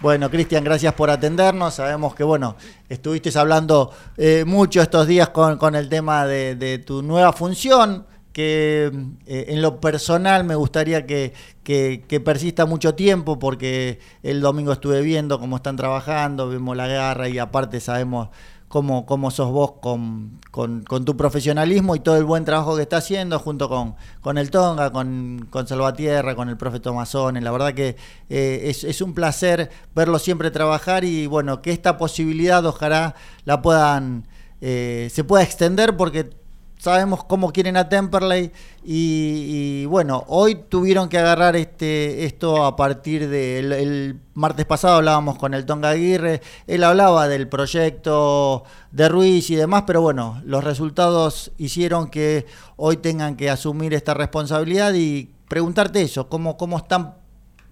Bueno, 0.00 0.30
Cristian, 0.30 0.62
gracias 0.62 0.94
por 0.94 1.10
atendernos. 1.10 1.74
Sabemos 1.74 2.14
que, 2.14 2.22
bueno, 2.22 2.54
estuviste 2.88 3.36
hablando 3.36 3.92
eh, 4.16 4.44
mucho 4.46 4.80
estos 4.80 5.08
días 5.08 5.30
con, 5.30 5.58
con 5.58 5.74
el 5.74 5.88
tema 5.88 6.24
de, 6.24 6.54
de 6.54 6.78
tu 6.78 7.02
nueva 7.02 7.32
función, 7.32 8.06
que 8.34 8.92
eh, 9.26 9.46
en 9.48 9.62
lo 9.62 9.80
personal 9.80 10.44
me 10.44 10.56
gustaría 10.56 11.06
que, 11.06 11.32
que- 11.62 12.20
persista 12.24 12.66
mucho 12.66 12.94
tiempo, 12.94 13.38
porque 13.38 14.00
el 14.22 14.40
domingo 14.42 14.72
estuve 14.72 15.00
viendo 15.02 15.38
cómo 15.40 15.56
están 15.56 15.76
trabajando, 15.76 16.48
vimos 16.50 16.76
la 16.76 16.86
garra 16.88 17.28
y 17.28 17.38
aparte 17.38 17.80
sabemos 17.80 18.28
cómo, 18.68 19.06
cómo 19.06 19.30
sos 19.30 19.50
vos 19.52 19.74
con, 19.80 20.40
con- 20.50 20.84
tu 21.04 21.16
profesionalismo 21.16 21.94
y 21.94 22.00
todo 22.00 22.16
el 22.16 22.24
buen 22.24 22.44
trabajo 22.44 22.74
que 22.76 22.82
está 22.82 22.96
haciendo 22.98 23.38
junto 23.38 23.68
con, 23.68 23.94
con 24.20 24.36
el 24.36 24.50
Tonga, 24.50 24.90
con, 24.90 25.46
con 25.50 25.66
Salvatierra, 25.68 26.34
con 26.34 26.48
el 26.48 26.56
profe 26.56 26.80
Tomazón. 26.80 27.42
La 27.42 27.52
verdad 27.52 27.72
que 27.74 27.96
eh, 28.28 28.62
es, 28.64 28.82
es 28.84 29.00
un 29.00 29.14
placer 29.14 29.70
verlo 29.94 30.18
siempre 30.18 30.50
trabajar 30.50 31.04
y 31.04 31.26
bueno, 31.28 31.62
que 31.62 31.70
esta 31.72 31.96
posibilidad 31.98 32.64
ojalá 32.66 33.14
la 33.44 33.62
puedan, 33.62 34.26
eh, 34.60 35.08
se 35.12 35.22
pueda 35.24 35.44
extender 35.44 35.96
porque 35.96 36.30
sabemos 36.78 37.24
cómo 37.24 37.52
quieren 37.52 37.76
a 37.76 37.88
Temperley 37.88 38.52
y, 38.84 39.82
y, 39.82 39.86
bueno, 39.86 40.24
hoy 40.28 40.56
tuvieron 40.68 41.08
que 41.08 41.18
agarrar 41.18 41.56
este 41.56 42.24
esto 42.24 42.64
a 42.64 42.76
partir 42.76 43.28
del 43.28 43.72
el 43.72 44.20
martes 44.34 44.66
pasado 44.66 44.96
hablábamos 44.96 45.38
con 45.38 45.54
el 45.54 45.64
Tonga 45.64 45.90
Aguirre, 45.90 46.42
él 46.66 46.84
hablaba 46.84 47.28
del 47.28 47.48
proyecto 47.48 48.64
de 48.90 49.08
Ruiz 49.08 49.48
y 49.50 49.56
demás, 49.56 49.84
pero 49.86 50.02
bueno, 50.02 50.42
los 50.44 50.64
resultados 50.64 51.52
hicieron 51.56 52.08
que 52.08 52.46
hoy 52.76 52.96
tengan 52.96 53.36
que 53.36 53.50
asumir 53.50 53.94
esta 53.94 54.14
responsabilidad 54.14 54.92
y 54.94 55.30
preguntarte 55.48 56.02
eso, 56.02 56.28
cómo, 56.28 56.56
cómo 56.56 56.78
están 56.78 57.14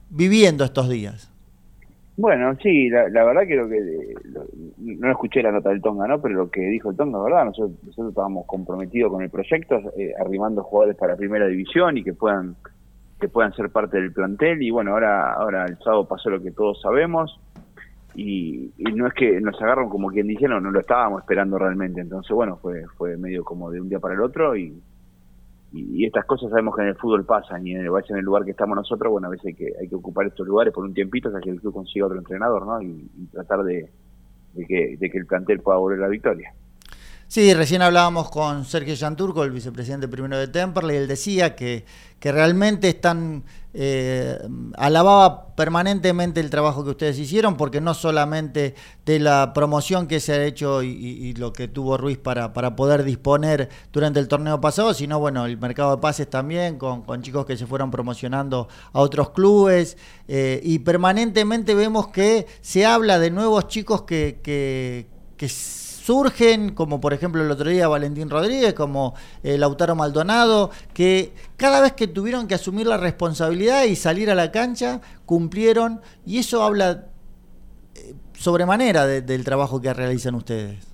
viviendo 0.09 0.65
estos 0.65 0.89
días. 0.89 1.32
Bueno, 2.17 2.55
sí, 2.63 2.91
la, 2.91 3.05
verdad 3.25 3.47
que 3.47 3.57
lo- 3.57 3.69
no 4.79 5.11
escuché 5.11 5.43
la 5.43 5.51
nota 5.53 5.71
del 5.71 5.81
Tonga, 5.81 6.07
¿no? 6.07 6.21
Pero 6.21 6.35
lo 6.35 6.51
que 6.51 6.61
dijo 6.61 6.91
el 6.91 6.97
Tonga, 6.97 7.23
¿verdad? 7.23 7.47
Nosotros, 7.47 7.79
nosotros 7.83 8.11
estábamos 8.11 8.47
comprometidos 8.47 9.11
con 9.13 9.23
el 9.23 9.31
proyecto, 9.31 9.77
eh, 9.97 10.13
arrimando 10.21 10.63
jugadores 10.63 10.97
para 10.97 11.17
primera 11.17 11.47
división 11.47 11.97
y 11.99 12.05
que 12.05 12.13
puedan 12.15 12.57
que 13.21 13.29
puedan 13.29 13.53
ser 13.55 13.71
parte 13.71 13.99
del 14.01 14.13
plantel 14.13 14.63
y 14.63 14.71
bueno, 14.71 14.93
ahora 14.93 15.33
ahora 15.35 15.67
el 15.67 15.79
sábado 15.79 16.09
pasó 16.09 16.29
lo 16.31 16.43
que 16.43 16.51
todos 16.51 16.81
sabemos 16.83 17.41
y, 18.15 18.73
no 18.79 19.07
es 19.07 19.15
que 19.15 19.41
nos 19.41 19.61
agarran 19.63 19.89
como 19.89 20.09
quien 20.11 20.27
dijeron, 20.27 20.63
no 20.63 20.71
lo 20.73 20.81
estábamos 20.81 21.21
esperando 21.23 21.59
realmente, 21.59 22.01
entonces 22.01 22.35
bueno, 22.35 22.59
fue 22.59 22.85
fue 22.99 23.17
medio 23.17 23.45
como 23.45 23.71
de 23.71 23.81
un 23.81 23.89
día 23.89 24.01
para 24.01 24.15
el 24.15 24.21
otro 24.23 24.57
y 24.57 24.83
y, 25.73 26.05
estas 26.05 26.27
cosas 26.27 26.51
sabemos 26.51 26.77
que 26.77 26.83
en 26.83 26.89
el 26.89 26.97
fútbol 26.97 27.25
pasan 27.25 27.67
y 27.67 27.73
en 27.73 27.81
el, 27.81 27.87
en 27.87 28.17
el 28.17 28.25
lugar 28.25 28.45
que 28.45 28.51
estamos 28.51 28.77
nosotros, 28.77 29.11
bueno, 29.11 29.29
a 29.29 29.31
veces 29.31 29.47
hay 29.47 29.55
que, 29.55 29.73
hay 29.81 29.89
que 29.89 29.95
ocupar 29.95 30.27
estos 30.27 30.47
lugares 30.47 30.73
por 30.73 30.85
un 30.85 30.93
tiempito 30.93 31.29
hasta 31.29 31.41
que 31.41 31.51
el 31.51 31.61
club 31.61 31.73
consiga 31.73 32.07
otro 32.07 32.19
entrenador, 32.19 32.67
¿no? 32.67 32.83
Y, 32.83 33.09
tratar 33.33 33.63
de, 33.65 33.91
de 34.55 34.67
que, 34.67 34.97
de 34.99 35.11
que 35.11 35.19
el 35.19 35.27
plantel 35.27 35.61
pueda 35.61 35.79
volver 35.79 35.99
a 36.01 36.03
la 36.03 36.09
victoria. 36.09 36.53
Sí, 37.33 37.55
recién 37.55 37.81
hablábamos 37.81 38.29
con 38.29 38.67
Sergio 38.67 38.93
Yanturco, 38.93 39.43
el 39.43 39.53
vicepresidente 39.53 40.07
primero 40.07 40.37
de 40.37 40.49
Temperley, 40.49 40.97
y 40.97 40.99
él 40.99 41.09
decía 41.09 41.57
que, 41.57 41.87
que 42.21 42.31
realmente 42.31 42.91
están, 42.91 43.45
eh, 43.73 44.39
alababa 44.77 45.57
permanentemente 45.57 46.41
el 46.41 46.51
trabajo 46.51 46.85
que 46.85 46.91
ustedes 46.91 47.19
hicieron, 47.19 47.57
porque 47.57 47.81
no 47.81 47.95
solamente 47.95 48.75
de 49.07 49.19
la 49.19 49.55
promoción 49.55 50.09
que 50.09 50.21
se 50.21 50.35
ha 50.35 50.45
hecho 50.45 50.83
y, 50.83 51.33
lo 51.33 51.55
que 51.55 51.69
tuvo 51.69 51.97
Ruiz 51.97 52.19
para, 52.19 52.53
para 52.53 52.77
poder 52.77 53.03
disponer 53.03 53.71
durante 53.95 54.21
el 54.21 54.29
torneo 54.29 54.61
pasado, 54.61 54.93
sino 54.93 55.19
bueno, 55.19 55.47
el 55.47 55.57
mercado 55.57 55.93
de 55.97 56.03
pases 56.03 56.29
también, 56.29 56.77
con, 56.77 57.01
con 57.01 57.23
chicos 57.23 57.47
que 57.47 57.57
se 57.57 57.67
fueron 57.67 57.91
promocionando 57.91 58.69
a 58.93 59.01
otros 59.01 59.31
clubes, 59.31 59.97
eh, 60.29 60.61
y 60.63 60.81
permanentemente 60.81 61.75
vemos 61.75 62.09
que 62.09 62.47
se 62.61 62.85
habla 62.85 63.19
de 63.19 63.31
nuevos 63.31 63.69
chicos 63.69 64.03
que, 64.03 64.41
que, 64.43 65.07
que 65.39 65.49
surgen, 66.07 66.75
como 66.75 67.01
por 67.01 67.13
ejemplo 67.13 67.43
el 67.43 67.51
otro 67.51 67.71
día 67.71 67.87
Valentín 67.87 68.29
Rodríguez, 68.29 68.75
como 68.75 69.15
eh, 69.45 69.57
Lautaro 69.57 69.95
Maldonado, 69.95 70.71
que 70.95 71.33
cada 71.57 71.81
vez 71.81 71.93
que 71.93 72.09
tuvieron 72.09 72.49
que 72.49 72.55
asumir 72.57 72.87
la 72.89 72.97
responsabilidad 72.97 73.85
y 73.85 73.95
salir 73.95 74.29
a 74.31 74.35
la 74.35 74.51
cancha, 74.51 75.01
cumplieron, 75.27 76.01
y 76.27 76.39
eso 76.39 76.63
habla 76.65 77.07
eh, 77.95 78.15
sobremanera 78.33 79.07
de- 79.07 79.23
del 79.23 79.45
trabajo 79.45 79.81
que 79.81 79.93
realizan 79.95 80.35
ustedes. 80.35 80.89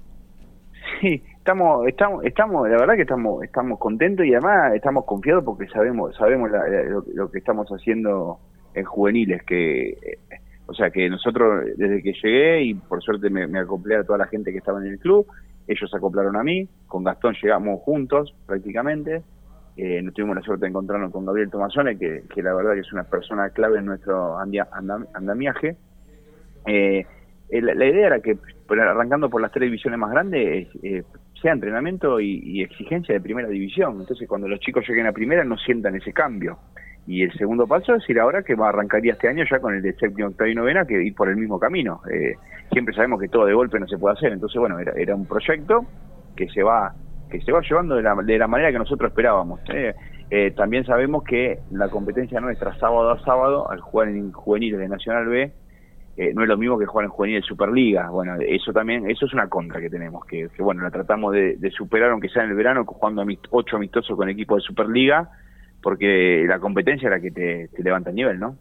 Sí, 1.00 1.22
estamos, 1.38 1.86
estamos, 1.86 2.24
estamos, 2.24 2.68
la 2.68 2.76
verdad 2.76 2.96
que 2.96 3.02
estamos, 3.02 3.42
estamos 3.44 3.78
contentos 3.78 4.26
y 4.26 4.34
además 4.34 4.74
estamos 4.74 5.04
confiados 5.06 5.44
porque 5.44 5.68
sabemos, 5.68 6.14
sabemos 6.16 6.50
la- 6.50 6.68
lo, 6.84 7.04
lo 7.14 7.30
que 7.30 7.38
estamos 7.38 7.66
haciendo 7.70 8.38
en 8.74 8.84
juveniles, 8.84 9.42
que, 9.44 9.90
eh, 9.90 10.18
o 10.70 10.74
sea, 10.74 10.90
que 10.90 11.08
nosotros 11.08 11.64
desde 11.76 12.02
que 12.02 12.12
llegué 12.12 12.62
y 12.62 12.74
por 12.74 13.02
suerte 13.02 13.30
me, 13.30 13.46
me 13.46 13.58
acoplé 13.58 13.96
a 13.96 14.04
toda 14.04 14.18
la 14.18 14.26
gente 14.26 14.52
que 14.52 14.58
estaba 14.58 14.80
en 14.80 14.92
el 14.92 14.98
club, 14.98 15.26
ellos 15.66 15.92
acoplaron 15.94 16.36
a 16.36 16.42
mí, 16.42 16.68
con 16.86 17.02
Gastón 17.04 17.34
llegamos 17.42 17.80
juntos 17.80 18.34
prácticamente, 18.46 19.22
eh, 19.76 20.02
no 20.02 20.12
tuvimos 20.12 20.36
la 20.36 20.42
suerte 20.42 20.66
de 20.66 20.70
encontrarnos 20.70 21.10
con 21.10 21.24
Gabriel 21.24 21.50
Tomasone, 21.50 21.98
que, 21.98 22.22
que 22.34 22.42
la 22.42 22.54
verdad 22.54 22.74
que 22.74 22.80
es 22.80 22.92
una 22.92 23.04
persona 23.04 23.50
clave 23.50 23.78
en 23.78 23.86
nuestro 23.86 24.36
andam- 24.38 25.06
andamiaje. 25.14 25.76
Eh, 26.66 27.06
eh, 27.48 27.62
la, 27.62 27.74
la 27.74 27.86
idea 27.86 28.06
era 28.08 28.20
que, 28.20 28.36
arrancando 28.68 29.30
por 29.30 29.40
las 29.40 29.52
tres 29.52 29.68
divisiones 29.68 29.98
más 29.98 30.10
grandes, 30.10 30.68
eh, 30.82 31.02
sea 31.40 31.52
entrenamiento 31.52 32.18
y 32.20 32.62
exigencia 32.62 33.14
de 33.14 33.20
primera 33.20 33.48
división. 33.48 34.00
Entonces, 34.00 34.28
cuando 34.28 34.48
los 34.48 34.58
chicos 34.60 34.86
lleguen 34.88 35.06
a 35.06 35.12
primera, 35.12 35.44
no 35.44 35.56
sientan 35.56 35.94
ese 35.94 36.12
cambio. 36.12 36.58
Y 37.10 37.22
el 37.22 37.32
segundo 37.32 37.66
paso 37.66 37.94
es 37.94 38.08
ir 38.10 38.20
ahora 38.20 38.42
que 38.42 38.54
va 38.54 38.68
arrancaría 38.68 39.14
este 39.14 39.28
año 39.28 39.42
ya 39.50 39.60
con 39.60 39.74
el 39.74 39.80
de 39.80 39.94
séptimo, 39.94 40.28
octavo 40.28 40.50
y 40.50 40.54
novena, 40.54 40.84
que 40.84 41.02
ir 41.02 41.14
por 41.14 41.30
el 41.30 41.36
mismo 41.36 41.58
camino. 41.58 42.02
Eh, 42.12 42.34
siempre 42.70 42.94
sabemos 42.94 43.18
que 43.18 43.28
todo 43.28 43.46
de 43.46 43.54
golpe 43.54 43.80
no 43.80 43.88
se 43.88 43.96
puede 43.96 44.14
hacer. 44.14 44.30
Entonces, 44.30 44.60
bueno, 44.60 44.78
era, 44.78 44.92
era 44.92 45.14
un 45.14 45.26
proyecto 45.26 45.86
que 46.36 46.48
se 46.48 46.62
va 46.62 46.92
que 47.30 47.40
se 47.40 47.50
va 47.50 47.60
llevando 47.62 47.94
de 47.94 48.02
la, 48.02 48.14
de 48.14 48.38
la 48.38 48.46
manera 48.46 48.72
que 48.72 48.78
nosotros 48.78 49.10
esperábamos. 49.10 49.60
Eh, 49.72 49.94
eh, 50.30 50.50
también 50.50 50.84
sabemos 50.84 51.24
que 51.24 51.60
la 51.70 51.88
competencia 51.88 52.40
nuestra 52.40 52.74
sábado 52.78 53.10
a 53.10 53.18
sábado, 53.20 53.70
al 53.70 53.80
jugar 53.80 54.08
en 54.08 54.30
juveniles 54.32 54.78
de 54.78 54.88
Nacional 54.88 55.28
B, 55.28 55.52
eh, 56.16 56.32
no 56.34 56.42
es 56.42 56.48
lo 56.48 56.58
mismo 56.58 56.78
que 56.78 56.86
jugar 56.86 57.04
en 57.04 57.10
juvenil 57.10 57.40
de 57.40 57.46
Superliga. 57.46 58.10
Bueno, 58.10 58.36
eso 58.40 58.72
también, 58.72 59.08
eso 59.10 59.24
es 59.24 59.32
una 59.32 59.48
contra 59.48 59.80
que 59.80 59.88
tenemos, 59.88 60.24
que, 60.26 60.48
que, 60.54 60.62
bueno, 60.62 60.82
la 60.82 60.90
tratamos 60.90 61.32
de, 61.32 61.56
de 61.56 61.70
superar, 61.70 62.10
aunque 62.10 62.28
sea 62.28 62.44
en 62.44 62.50
el 62.50 62.56
verano, 62.56 62.84
jugando 62.84 63.22
amist- 63.22 63.48
ocho 63.50 63.76
amistosos 63.76 64.16
con 64.16 64.28
equipos 64.28 64.62
de 64.62 64.66
Superliga, 64.66 65.30
porque 65.88 66.44
la 66.46 66.58
competencia 66.58 67.06
es 67.06 67.10
la 67.10 67.18
que 67.18 67.30
te, 67.30 67.68
te 67.68 67.82
levanta 67.82 68.10
el 68.10 68.16
nivel, 68.16 68.38
¿no? 68.38 68.58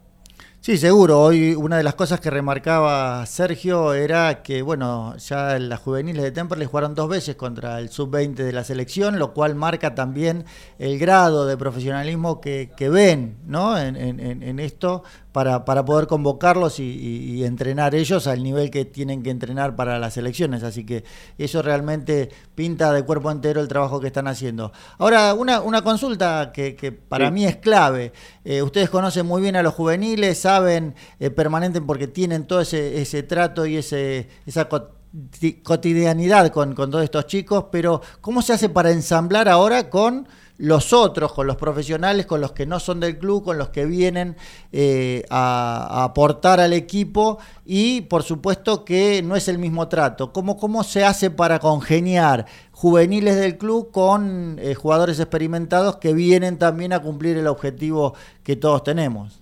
Sí, 0.60 0.76
seguro. 0.76 1.20
Hoy 1.22 1.54
una 1.54 1.76
de 1.78 1.82
las 1.84 1.94
cosas 1.94 2.20
que 2.20 2.30
remarcaba 2.30 3.24
Sergio 3.26 3.94
era 3.94 4.42
que, 4.42 4.60
bueno, 4.60 5.16
ya 5.16 5.56
las 5.58 5.80
juveniles 5.80 6.22
de 6.24 6.30
Temperley 6.32 6.66
jugaron 6.66 6.94
dos 6.94 7.08
veces 7.08 7.36
contra 7.36 7.78
el 7.78 7.88
sub-20 7.90 8.34
de 8.34 8.52
la 8.52 8.64
selección, 8.64 9.18
lo 9.18 9.32
cual 9.32 9.54
marca 9.54 9.94
también 9.94 10.44
el 10.78 10.98
grado 10.98 11.46
de 11.46 11.56
profesionalismo 11.56 12.40
que, 12.40 12.70
que 12.76 12.90
ven 12.90 13.38
¿no? 13.46 13.78
en, 13.78 13.96
en- 13.96 14.20
en- 14.20 14.42
en 14.42 14.58
esto 14.58 15.04
para, 15.32 15.64
para 15.64 15.84
poder 15.84 16.06
convocarlos 16.08 16.80
y, 16.80 16.82
y- 16.82 17.30
y 17.36 17.44
entrenar 17.44 17.94
ellos 17.94 18.26
al 18.26 18.42
nivel 18.42 18.70
que 18.70 18.84
tienen 18.84 19.22
que 19.22 19.30
entrenar 19.30 19.76
para 19.76 19.98
las 20.00 20.16
elecciones. 20.16 20.64
Así 20.64 20.84
que 20.84 21.04
eso 21.38 21.62
realmente 21.62 22.30
pinta 22.56 22.92
de 22.92 23.04
cuerpo 23.04 23.30
entero 23.30 23.60
el 23.60 23.68
trabajo 23.68 24.00
que 24.00 24.08
están 24.08 24.26
haciendo. 24.26 24.72
Ahora, 24.98 25.32
una, 25.34 25.60
una 25.60 25.82
consulta 25.82 26.50
que, 26.52 26.74
que 26.74 26.90
para 26.92 27.26
Sí. 27.28 27.32
mí 27.32 27.46
es 27.46 27.56
clave. 27.56 28.12
Eh, 28.44 28.62
ustedes 28.62 28.90
conocen 28.90 29.24
muy 29.26 29.40
bien 29.40 29.54
a 29.56 29.62
los 29.62 29.74
juveniles, 29.74 30.44
saben 30.48 30.94
eh, 31.20 31.28
permanente 31.30 31.82
porque 31.82 32.08
tienen 32.08 32.46
todo 32.46 32.62
ese, 32.62 33.02
ese 33.02 33.22
trato 33.22 33.66
y 33.66 33.76
ese, 33.76 34.28
esa 34.46 34.66
coti- 34.66 35.60
cotidianidad 35.62 36.50
con, 36.50 36.74
todos 36.74 37.04
estos 37.04 37.26
chicos, 37.26 37.66
pero 37.70 38.00
¿cómo 38.22 38.40
se 38.40 38.54
hace 38.54 38.70
para 38.70 38.90
ensamblar 38.90 39.46
ahora 39.46 39.90
con 39.90 40.26
los 40.56 40.92
otros, 40.92 41.34
con 41.34 41.46
los 41.46 41.56
profesionales, 41.56 42.26
con 42.26 42.40
los 42.40 42.50
que 42.52 42.66
no 42.66 42.80
son 42.80 42.98
del 42.98 43.16
club, 43.18 43.44
con 43.44 43.58
los 43.58 43.68
que 43.68 43.84
vienen 43.84 44.36
eh, 44.72 45.22
a, 45.30 46.00
a 46.00 46.04
aportar 46.04 46.58
al 46.60 46.72
equipo 46.72 47.38
y 47.64 48.00
por 48.00 48.22
supuesto 48.24 48.84
que 48.84 49.22
no 49.22 49.36
es 49.36 49.46
el 49.48 49.58
mismo 49.58 49.86
trato. 49.86 50.32
¿Cómo, 50.32 50.56
cómo 50.56 50.82
se 50.82 51.04
hace 51.04 51.30
para 51.30 51.58
congeniar 51.60 52.46
juveniles 52.72 53.36
del 53.36 53.56
club 53.56 53.92
con 53.92 54.56
eh, 54.58 54.74
jugadores 54.74 55.20
experimentados 55.20 55.98
que 55.98 56.12
vienen 56.12 56.58
también 56.58 56.92
a 56.92 57.02
cumplir 57.02 57.36
el 57.36 57.46
objetivo 57.46 58.14
que 58.42 58.56
todos 58.56 58.82
tenemos? 58.82 59.40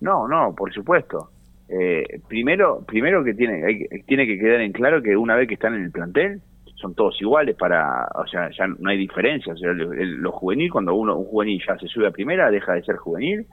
No, 0.00 0.28
no, 0.28 0.54
por 0.54 0.72
supuesto. 0.72 1.30
Eh, 1.68 2.20
primero, 2.28 2.84
primero 2.86 3.24
que 3.24 3.34
tiene, 3.34 3.64
hay 3.64 3.86
tiene 4.06 4.26
que 4.26 4.38
quedar 4.38 4.60
en 4.60 4.72
claro 4.72 5.02
que 5.02 5.16
una 5.16 5.34
vez 5.34 5.48
que 5.48 5.54
están 5.54 5.74
en 5.74 5.84
el 5.84 5.90
plantel, 5.90 6.40
son 6.76 6.94
todos 6.94 7.20
iguales 7.20 7.56
para, 7.56 8.06
o 8.14 8.26
sea, 8.26 8.50
ya 8.50 8.66
no 8.66 8.90
hay 8.90 8.98
diferencia. 8.98 9.52
O 9.52 9.56
sea, 9.56 9.72
lo 9.72 10.32
juvenil, 10.32 10.70
cuando 10.70 10.94
uno, 10.94 11.16
un 11.16 11.24
juvenil 11.24 11.62
ya 11.66 11.76
se 11.78 11.88
sube 11.88 12.06
a 12.06 12.10
primera, 12.10 12.50
deja 12.50 12.74
de 12.74 12.82
ser 12.82 12.96
juvenil 12.96 13.46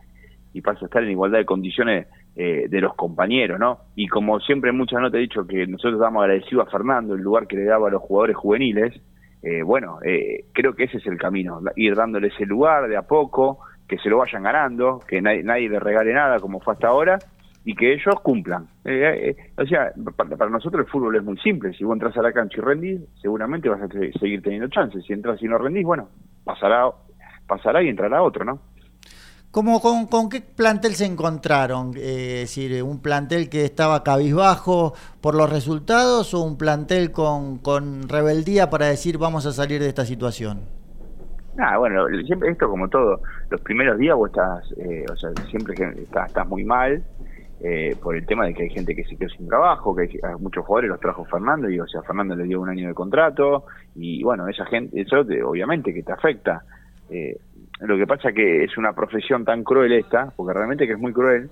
y 0.53 0.61
pasa 0.61 0.81
a 0.81 0.85
estar 0.85 1.03
en 1.03 1.11
igualdad 1.11 1.39
de 1.39 1.45
condiciones 1.45 2.07
eh, 2.35 2.67
de 2.69 2.81
los 2.81 2.93
compañeros, 2.95 3.59
¿no? 3.59 3.79
Y 3.95 4.07
como 4.07 4.39
siempre 4.39 4.69
en 4.69 4.77
muchas 4.77 5.01
notas 5.01 5.17
he 5.17 5.21
dicho 5.21 5.47
que 5.47 5.65
nosotros 5.67 5.99
damos 5.99 6.23
agradecidos 6.23 6.67
a 6.67 6.71
Fernando 6.71 7.15
el 7.15 7.21
lugar 7.21 7.47
que 7.47 7.55
le 7.55 7.65
daba 7.65 7.87
a 7.87 7.91
los 7.91 8.01
jugadores 8.01 8.35
juveniles, 8.35 8.93
eh, 9.41 9.61
bueno, 9.61 9.99
eh, 10.05 10.45
creo 10.53 10.73
que 10.73 10.85
ese 10.85 10.97
es 10.97 11.05
el 11.05 11.17
camino, 11.17 11.59
ir 11.75 11.95
dándole 11.95 12.27
ese 12.27 12.45
lugar 12.45 12.87
de 12.87 12.97
a 12.97 13.01
poco, 13.03 13.59
que 13.87 13.97
se 13.97 14.09
lo 14.09 14.17
vayan 14.17 14.43
ganando, 14.43 14.99
que 15.07 15.21
nadie, 15.21 15.43
nadie 15.43 15.69
le 15.69 15.79
regale 15.79 16.13
nada 16.13 16.39
como 16.39 16.59
fue 16.59 16.73
hasta 16.73 16.87
ahora, 16.87 17.19
y 17.65 17.75
que 17.75 17.93
ellos 17.93 18.15
cumplan. 18.21 18.67
o 18.83 19.65
sea, 19.65 19.93
para, 20.15 20.49
nosotros 20.49 20.85
el 20.85 20.91
fútbol 20.91 21.15
es 21.15 21.23
muy 21.23 21.37
simple. 21.37 21.73
Si 21.73 21.83
vos 21.83 21.93
entras 21.93 22.15
a 22.17 22.21
la 22.21 22.33
cancha 22.33 22.57
y 22.57 22.61
rendís, 22.61 23.01
seguramente 23.21 23.69
vas 23.69 23.81
a 23.81 23.87
seguir 23.87 24.41
teniendo 24.41 24.67
chances. 24.67 25.03
Si 25.05 25.13
entras 25.13 25.41
y 25.41 25.45
no 25.45 25.57
rendís, 25.57 25.85
bueno, 25.85 26.09
pasará, 26.43 26.91
pasará 27.47 27.81
y 27.81 27.89
entrará 27.89 28.21
otro, 28.21 28.43
¿no? 28.43 28.59
¿Cómo, 29.51 29.79
con, 29.81 30.29
qué 30.29 30.41
plantel 30.41 30.95
se 30.95 31.05
encontraron? 31.05 31.93
Eh, 31.95 32.41
es 32.41 32.55
decir, 32.55 32.81
¿un 32.81 33.01
plantel 33.03 33.49
que 33.49 33.65
estaba 33.65 34.03
cabizbajo 34.03 34.93
por 35.21 35.35
los 35.35 35.47
resultados 35.47 36.33
o 36.33 36.41
un 36.41 36.57
plantel 36.57 37.11
con, 37.11 37.59
con 37.59 38.09
rebeldía 38.09 38.71
para 38.71 38.87
decir 38.87 39.19
vamos 39.19 39.45
a 39.45 39.53
salir 39.53 39.79
de 39.79 39.89
esta 39.89 40.05
situación? 40.05 40.82
Ah, 41.57 41.77
bueno, 41.77 42.07
siempre 42.25 42.49
esto 42.49 42.67
como 42.67 42.89
todo, 42.89 43.21
los 43.49 43.61
primeros 43.61 43.97
días 43.99 44.15
vos 44.15 44.29
estás, 44.29 44.73
eh, 44.77 45.05
o 45.11 45.15
sea, 45.15 45.29
siempre 45.49 45.75
estás, 46.01 46.27
estás 46.27 46.47
muy 46.47 46.63
mal 46.63 47.03
eh, 47.61 47.95
por 48.01 48.15
el 48.15 48.25
tema 48.25 48.45
de 48.45 48.53
que 48.53 48.63
hay 48.63 48.69
gente 48.71 48.95
que 48.95 49.03
se 49.05 49.15
quedó 49.15 49.29
sin 49.29 49.47
trabajo, 49.47 49.95
que 49.95 50.01
hay, 50.01 50.09
muchos 50.39 50.65
jugadores 50.65 50.89
los 50.89 50.99
trajo 50.99 51.23
Fernando 51.25 51.69
y, 51.69 51.79
o 51.79 51.87
sea, 51.87 52.01
Fernando 52.01 52.35
le 52.35 52.43
dio 52.43 52.59
un 52.59 52.69
año 52.69 52.87
de 52.87 52.93
contrato 52.93 53.65
y, 53.95 54.21
bueno, 54.23 54.47
esa 54.49 54.65
gente, 54.65 54.99
eso 54.99 55.21
obviamente 55.45 55.93
que 55.93 56.03
te 56.03 56.11
afecta. 56.11 56.63
Eh, 57.09 57.37
lo 57.81 57.97
que 57.97 58.07
pasa 58.07 58.33
que 58.33 58.63
es 58.63 58.77
una 58.77 58.93
profesión 58.93 59.45
tan 59.45 59.63
cruel 59.63 59.93
esta, 59.93 60.33
porque 60.35 60.53
realmente 60.53 60.87
que 60.87 60.93
es 60.93 60.99
muy 60.99 61.13
cruel, 61.13 61.49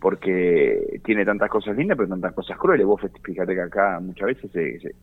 porque 0.00 1.00
tiene 1.04 1.24
tantas 1.24 1.50
cosas 1.50 1.76
lindas, 1.76 1.96
pero 1.98 2.08
tantas 2.08 2.32
cosas 2.32 2.56
crueles. 2.56 2.86
Vos 2.86 3.02
fíjate 3.22 3.54
que 3.54 3.62
acá 3.62 4.00
muchas 4.00 4.28
veces 4.28 4.50
se, 4.50 4.94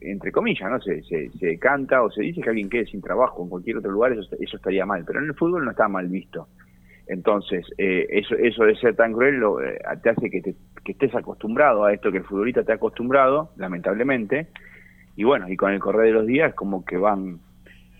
entre 0.00 0.32
comillas, 0.32 0.70
¿no? 0.70 0.80
Se, 0.80 1.02
se, 1.02 1.58
canta 1.58 2.02
o 2.02 2.10
se 2.10 2.22
dice 2.22 2.40
que 2.40 2.48
alguien 2.48 2.68
quede 2.68 2.86
sin 2.86 3.00
trabajo 3.00 3.42
en 3.42 3.48
cualquier 3.48 3.78
otro 3.78 3.90
lugar, 3.90 4.12
eso, 4.12 4.56
estaría 4.56 4.86
mal, 4.86 5.04
pero 5.06 5.20
en 5.20 5.26
el 5.26 5.34
fútbol 5.34 5.64
no 5.64 5.70
está 5.70 5.88
mal 5.88 6.06
visto. 6.08 6.48
Entonces, 7.06 7.66
eh, 7.76 8.06
eso, 8.10 8.34
eso 8.34 8.64
de 8.64 8.76
ser 8.76 8.96
tan 8.96 9.12
cruel 9.12 9.36
lo, 9.36 9.60
eh, 9.60 9.78
te 10.02 10.10
hace 10.10 10.30
que, 10.30 10.40
te, 10.40 10.54
que 10.84 10.92
estés 10.92 11.14
acostumbrado 11.14 11.84
a 11.84 11.92
esto 11.92 12.10
que 12.10 12.18
el 12.18 12.24
futbolista 12.24 12.62
te 12.62 12.72
ha 12.72 12.76
acostumbrado, 12.76 13.50
lamentablemente, 13.56 14.48
y 15.16 15.24
bueno, 15.24 15.48
y 15.48 15.56
con 15.56 15.72
el 15.72 15.80
correr 15.80 16.06
de 16.06 16.12
los 16.12 16.26
días 16.26 16.54
como 16.54 16.84
que 16.84 16.96
van 16.96 17.40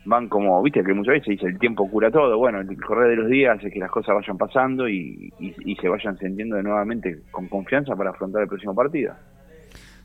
van 0.04 0.28
como, 0.28 0.62
viste 0.62 0.84
que 0.84 0.94
muchas 0.94 1.14
veces 1.14 1.28
dice 1.28 1.46
el 1.46 1.58
tiempo 1.58 1.90
cura 1.90 2.10
todo, 2.10 2.36
bueno, 2.38 2.60
el 2.60 2.82
correr 2.82 3.10
de 3.10 3.16
los 3.16 3.28
días 3.28 3.58
hace 3.58 3.70
que 3.70 3.78
las 3.78 3.90
cosas 3.90 4.14
vayan 4.14 4.36
pasando 4.36 4.88
y, 4.88 5.32
se 5.80 5.88
vayan 5.88 6.18
sintiendo 6.18 6.62
nuevamente 6.62 7.20
con 7.30 7.48
confianza 7.48 7.96
para 7.96 8.10
afrontar 8.10 8.42
el 8.42 8.48
próximo 8.48 8.74
partido. 8.74 9.14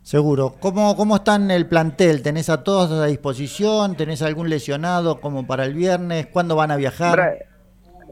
Seguro. 0.10 0.56
¿Cómo, 0.60 0.96
¿Cómo 0.96 1.18
está 1.18 1.36
en 1.36 1.52
el 1.52 1.68
plantel? 1.68 2.24
¿Tenés 2.24 2.50
a 2.50 2.64
todos 2.64 2.92
a 2.92 3.06
disposición? 3.06 3.96
¿Tenés 3.96 4.24
algún 4.24 4.50
lesionado 4.50 5.22
como 5.22 5.46
para 5.46 5.66
el 5.66 5.76
viernes? 5.76 6.26
¿Cuándo 6.26 6.56
van 6.56 6.72
a 6.72 6.78
viajar? 6.78 7.38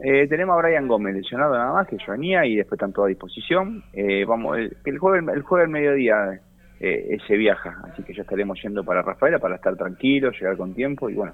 eh, 0.04 0.28
tenemos 0.28 0.54
a 0.54 0.62
Brian 0.62 0.86
Gómez 0.86 1.16
lesionado 1.16 1.54
nada 1.54 1.72
más, 1.72 1.88
que 1.88 1.96
yo 1.96 2.12
venía 2.12 2.46
y 2.46 2.54
después 2.54 2.78
están 2.78 2.92
todos 2.92 3.06
a 3.06 3.08
disposición. 3.08 3.82
Eh, 3.92 4.24
vamos, 4.24 4.58
el, 4.58 4.76
el, 4.84 4.98
jueves, 4.98 5.24
el 5.34 5.42
jueves 5.42 5.68
mediodía 5.68 6.40
eh, 6.78 7.18
ese 7.20 7.36
viaja, 7.36 7.82
así 7.90 8.04
que 8.04 8.14
ya 8.14 8.22
estaremos 8.22 8.62
yendo 8.62 8.84
para 8.84 9.02
Rafaela 9.02 9.40
para 9.40 9.56
estar 9.56 9.74
tranquilos, 9.74 10.36
llegar 10.38 10.56
con 10.56 10.74
tiempo 10.74 11.10
y 11.10 11.14
bueno, 11.14 11.32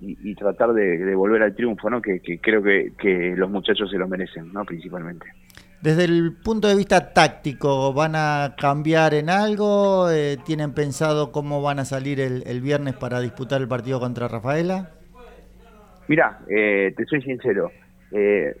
y, 0.00 0.34
tratar 0.36 0.72
de, 0.72 1.14
volver 1.16 1.42
al 1.42 1.56
triunfo, 1.56 1.90
¿no? 1.90 2.00
Que, 2.00 2.20
creo 2.40 2.62
que, 2.62 3.34
los 3.36 3.50
muchachos 3.50 3.90
se 3.90 3.98
lo 3.98 4.06
merecen, 4.06 4.52
¿no? 4.52 4.64
Principalmente. 4.64 5.26
Desde 5.82 6.04
el 6.04 6.36
punto 6.36 6.68
de 6.68 6.76
vista 6.76 7.14
táctico, 7.14 7.94
¿van 7.94 8.12
a 8.14 8.54
cambiar 8.60 9.14
en 9.14 9.30
algo? 9.30 10.10
Eh, 10.10 10.36
¿Tienen 10.44 10.74
pensado 10.74 11.32
cómo 11.32 11.62
van 11.62 11.78
a 11.78 11.86
salir 11.86 12.20
el, 12.20 12.60
viernes 12.60 12.94
para 12.94 13.18
disputar 13.20 13.62
el 13.62 13.68
partido 13.68 13.98
contra 13.98 14.28
Rafaela? 14.28 14.90
Mira, 16.06 16.40
eh, 16.48 16.92
te 16.94 17.06
soy 17.06 17.22
sincero. 17.22 17.70
Eh, 18.12 18.54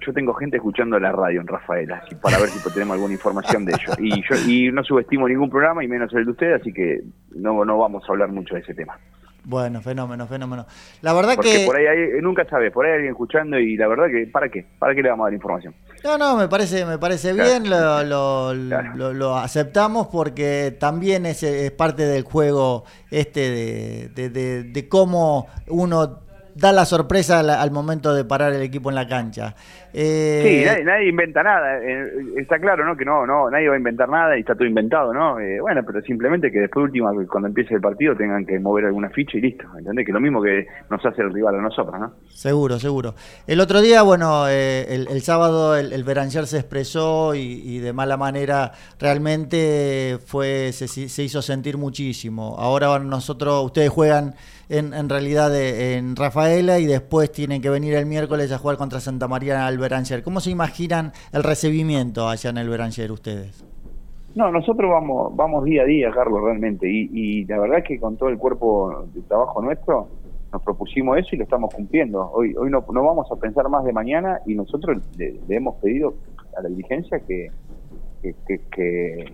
yo 0.00 0.12
tengo 0.12 0.34
gente 0.34 0.56
escuchando 0.56 0.98
la 0.98 1.12
radio 1.12 1.42
en 1.42 1.46
Rafaela, 1.46 2.02
para 2.20 2.38
ver 2.38 2.48
si 2.48 2.68
tenemos 2.74 2.94
alguna 2.94 3.14
información 3.14 3.64
de 3.64 3.72
ello. 3.72 3.92
Y 3.98 4.22
yo 4.28 4.36
y 4.44 4.72
no 4.72 4.82
subestimo 4.82 5.28
ningún 5.28 5.50
programa, 5.50 5.84
y 5.84 5.86
menos 5.86 6.12
el 6.12 6.24
de 6.24 6.30
ustedes, 6.32 6.60
así 6.60 6.72
que 6.72 7.02
no, 7.36 7.64
no 7.64 7.78
vamos 7.78 8.02
a 8.08 8.12
hablar 8.12 8.30
mucho 8.30 8.56
de 8.56 8.62
ese 8.62 8.74
tema. 8.74 8.98
Bueno, 9.44 9.80
fenómeno, 9.80 10.26
fenómeno. 10.26 10.66
La 11.02 11.12
verdad 11.12 11.34
Porque 11.36 11.58
que... 11.58 11.66
por 11.66 11.76
ahí 11.76 11.86
hay, 11.86 12.20
nunca 12.20 12.44
sabes, 12.46 12.72
por 12.72 12.84
ahí 12.84 12.92
hay 12.92 12.96
alguien 12.96 13.12
escuchando 13.12 13.58
y 13.58 13.76
la 13.76 13.86
verdad 13.86 14.06
que, 14.08 14.26
¿para 14.26 14.48
qué? 14.48 14.66
¿Para 14.78 14.94
qué 14.94 15.02
le 15.02 15.10
vamos 15.10 15.24
a 15.24 15.26
dar 15.26 15.34
información? 15.34 15.74
No, 16.04 16.18
no, 16.18 16.36
me 16.36 16.48
parece, 16.48 16.84
me 16.84 16.98
parece 16.98 17.32
bien, 17.32 17.68
lo, 17.70 18.52
lo, 18.52 19.36
aceptamos 19.38 20.08
porque 20.08 20.76
también 20.78 21.24
es, 21.24 21.42
es 21.42 21.70
parte 21.72 22.04
del 22.04 22.24
juego 22.24 22.84
este 23.10 24.10
de, 24.14 24.28
de, 24.28 24.64
de 24.64 24.88
cómo 24.88 25.46
uno 25.66 26.20
da 26.54 26.72
la 26.72 26.84
sorpresa 26.84 27.40
al, 27.40 27.70
momento 27.70 28.14
de 28.14 28.24
parar 28.24 28.52
el 28.52 28.62
equipo 28.62 28.88
en 28.88 28.94
la 28.94 29.08
cancha. 29.08 29.54
Eh, 29.92 30.74
sí, 30.76 30.84
nadie, 30.84 31.08
inventa 31.08 31.42
nada. 31.42 31.78
Eh, 31.80 32.10
está 32.36 32.58
claro, 32.58 32.84
¿no? 32.84 32.96
Que 32.96 33.04
no, 33.04 33.26
no, 33.26 33.50
nadie 33.50 33.68
va 33.68 33.74
a 33.74 33.78
inventar 33.78 34.08
nada 34.08 34.36
y 34.36 34.40
está 34.40 34.54
todo 34.54 34.66
inventado, 34.66 35.12
¿no? 35.12 35.38
Eh, 35.40 35.60
bueno, 35.60 35.82
pero 35.84 36.00
simplemente 36.02 36.50
que 36.50 36.60
después 36.60 36.84
última, 36.84 37.12
cuando 37.28 37.48
empiece 37.48 37.74
el 37.74 37.80
partido, 37.80 38.16
tengan 38.16 38.44
que 38.44 38.58
mover 38.58 38.86
alguna 38.86 39.10
ficha 39.10 39.38
y 39.38 39.40
listo. 39.40 39.66
¿Entendés? 39.76 40.06
Que 40.06 40.12
lo 40.12 40.20
mismo 40.20 40.42
que 40.42 40.66
nos 40.90 41.04
hace 41.04 41.22
el 41.22 41.32
rival 41.32 41.56
a 41.56 41.62
nosotros, 41.62 41.98
¿no? 41.98 42.12
Seguro, 42.28 42.78
seguro. 42.78 43.14
El 43.46 43.60
otro 43.60 43.80
día, 43.80 44.02
bueno, 44.02 44.48
el, 44.48 45.20
sábado 45.22 45.76
el, 45.76 45.92
el 45.92 46.04
Beranger 46.04 46.46
se 46.46 46.58
expresó 46.58 47.34
y, 47.34 47.78
de 47.78 47.92
mala 47.92 48.16
manera 48.16 48.72
realmente 48.98 50.18
fue 50.24 50.72
se, 50.72 50.86
se 50.86 51.22
hizo 51.22 51.42
sentir 51.42 51.76
muchísimo. 51.76 52.56
Ahora 52.58 52.98
nosotros, 52.98 53.64
ustedes 53.64 53.90
juegan 53.90 54.34
en, 54.68 55.08
realidad 55.08 55.54
en 55.58 56.16
Rafaela 56.16 56.78
y 56.78 56.86
después 56.86 57.30
tienen 57.32 57.60
que 57.60 57.70
venir 57.70 57.94
el 57.94 58.06
miércoles 58.06 58.52
a 58.52 58.58
jugar 58.58 58.76
contra 58.76 59.00
Santa 59.00 59.28
María 59.28 59.66
al 59.66 59.78
Beranger. 59.78 60.22
¿Cómo 60.22 60.40
se 60.40 60.50
imaginan 60.50 61.12
el 61.32 61.42
recibimiento 61.42 62.28
allá 62.28 62.50
en 62.50 62.58
el 62.58 62.68
Beranger 62.68 63.12
ustedes? 63.12 63.64
No, 64.34 64.50
nosotros 64.50 64.90
vamos 64.90 65.34
vamos 65.36 65.64
día 65.64 65.82
a 65.82 65.84
día, 65.84 66.10
Carlos, 66.10 66.42
realmente. 66.42 66.88
Y, 66.90 67.44
la 67.44 67.58
verdad 67.58 67.78
es 67.78 67.84
que 67.84 68.00
con 68.00 68.16
todo 68.16 68.28
el 68.28 68.38
cuerpo 68.38 69.06
de 69.14 69.22
trabajo 69.22 69.62
nuestro 69.62 70.08
nos 70.52 70.62
propusimos 70.62 71.18
eso 71.18 71.28
y 71.32 71.38
lo 71.38 71.44
estamos 71.44 71.72
cumpliendo. 71.72 72.30
Hoy 72.32 72.54
hoy 72.56 72.70
no, 72.70 72.84
no 72.92 73.04
vamos 73.04 73.30
a 73.30 73.36
pensar 73.36 73.68
más 73.68 73.84
de 73.84 73.92
mañana 73.92 74.40
y 74.46 74.54
nosotros 74.54 75.02
le, 75.16 75.38
hemos 75.48 75.76
pedido 75.76 76.14
a 76.56 76.62
la 76.62 76.68
dirigencia 76.68 77.20
que, 77.20 77.50
que 78.22 79.32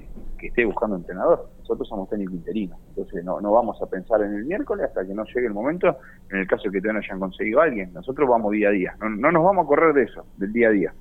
esté 0.48 0.64
buscando 0.64 0.96
entrenador 0.96 1.48
nosotros 1.70 1.88
somos 1.88 2.08
técnico 2.08 2.32
interino. 2.32 2.76
Entonces 2.88 3.24
no, 3.24 3.40
no 3.40 3.52
vamos 3.52 3.80
a 3.80 3.86
pensar 3.86 4.22
en 4.22 4.34
el 4.34 4.44
miércoles 4.44 4.86
hasta 4.88 5.06
que 5.06 5.14
no 5.14 5.24
llegue 5.24 5.46
el 5.46 5.54
momento, 5.54 5.98
en 6.28 6.38
el 6.38 6.46
caso 6.48 6.64
de 6.64 6.72
que 6.72 6.80
todavía 6.80 7.00
no 7.00 7.06
hayan 7.06 7.20
conseguido 7.20 7.60
a 7.60 7.64
alguien. 7.64 7.92
Nosotros 7.92 8.28
vamos 8.28 8.50
día 8.50 8.70
a 8.70 8.72
día, 8.72 8.96
no, 9.00 9.08
no 9.08 9.30
nos 9.30 9.44
vamos 9.44 9.64
a 9.64 9.68
correr 9.68 9.94
de 9.94 10.02
eso, 10.02 10.26
del 10.36 10.52
día 10.52 10.68
a 10.68 10.70
día. 10.72 10.94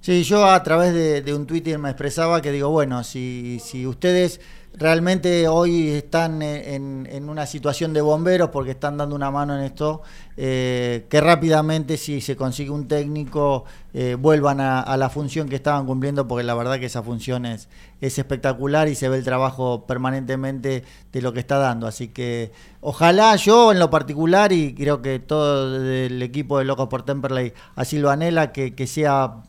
Sí, 0.00 0.24
yo 0.24 0.44
a 0.44 0.60
través 0.64 0.92
de, 0.92 1.32
un 1.32 1.46
Twitter 1.46 1.78
me 1.78 1.90
expresaba 1.90 2.42
que 2.42 2.50
digo, 2.50 2.70
bueno, 2.70 3.04
si, 3.04 3.60
si 3.60 3.86
ustedes 3.86 4.40
realmente 4.74 5.48
hoy 5.48 5.90
están 5.90 6.42
en, 6.42 7.28
una 7.28 7.46
situación 7.46 7.92
de 7.92 8.00
bomberos 8.00 8.50
porque 8.50 8.72
están 8.72 8.96
dando 8.96 9.14
una 9.14 9.30
mano 9.30 9.56
en 9.56 9.64
esto, 9.64 10.02
eh, 10.36 11.06
que 11.08 11.20
rápidamente 11.20 11.96
si 11.96 12.20
se 12.20 12.36
consigue 12.36 12.70
un 12.70 12.88
técnico 12.88 13.64
eh, 13.94 14.16
vuelvan 14.18 14.60
a, 14.60 14.96
la 14.96 15.08
función 15.08 15.48
que 15.48 15.56
estaban 15.56 15.86
cumpliendo 15.86 16.26
porque 16.26 16.42
la 16.44 16.54
verdad 16.54 16.78
que 16.78 16.86
esa 16.86 17.02
función 17.02 17.46
es, 17.46 17.68
es 18.00 18.18
espectacular 18.18 18.88
y 18.88 18.94
se 18.94 19.08
ve 19.08 19.18
el 19.18 19.24
trabajo 19.24 19.86
permanentemente 19.86 20.84
de 21.12 21.22
lo 21.22 21.32
que 21.32 21.40
está 21.40 21.58
dando. 21.58 21.86
Así 21.86 22.08
que 22.08 22.52
ojalá 22.80 23.36
yo 23.36 23.72
en 23.72 23.78
lo 23.78 23.90
particular 23.90 24.52
y 24.52 24.74
creo 24.74 25.02
que 25.02 25.18
todo 25.18 25.76
el 25.76 26.22
equipo 26.22 26.58
de 26.58 26.64
Locos 26.64 26.88
por 26.88 27.04
Temperley 27.04 27.52
así 27.76 27.98
lo 27.98 28.10
anhela, 28.10 28.52
que, 28.52 28.74
que 28.74 28.86
sea 28.86 29.44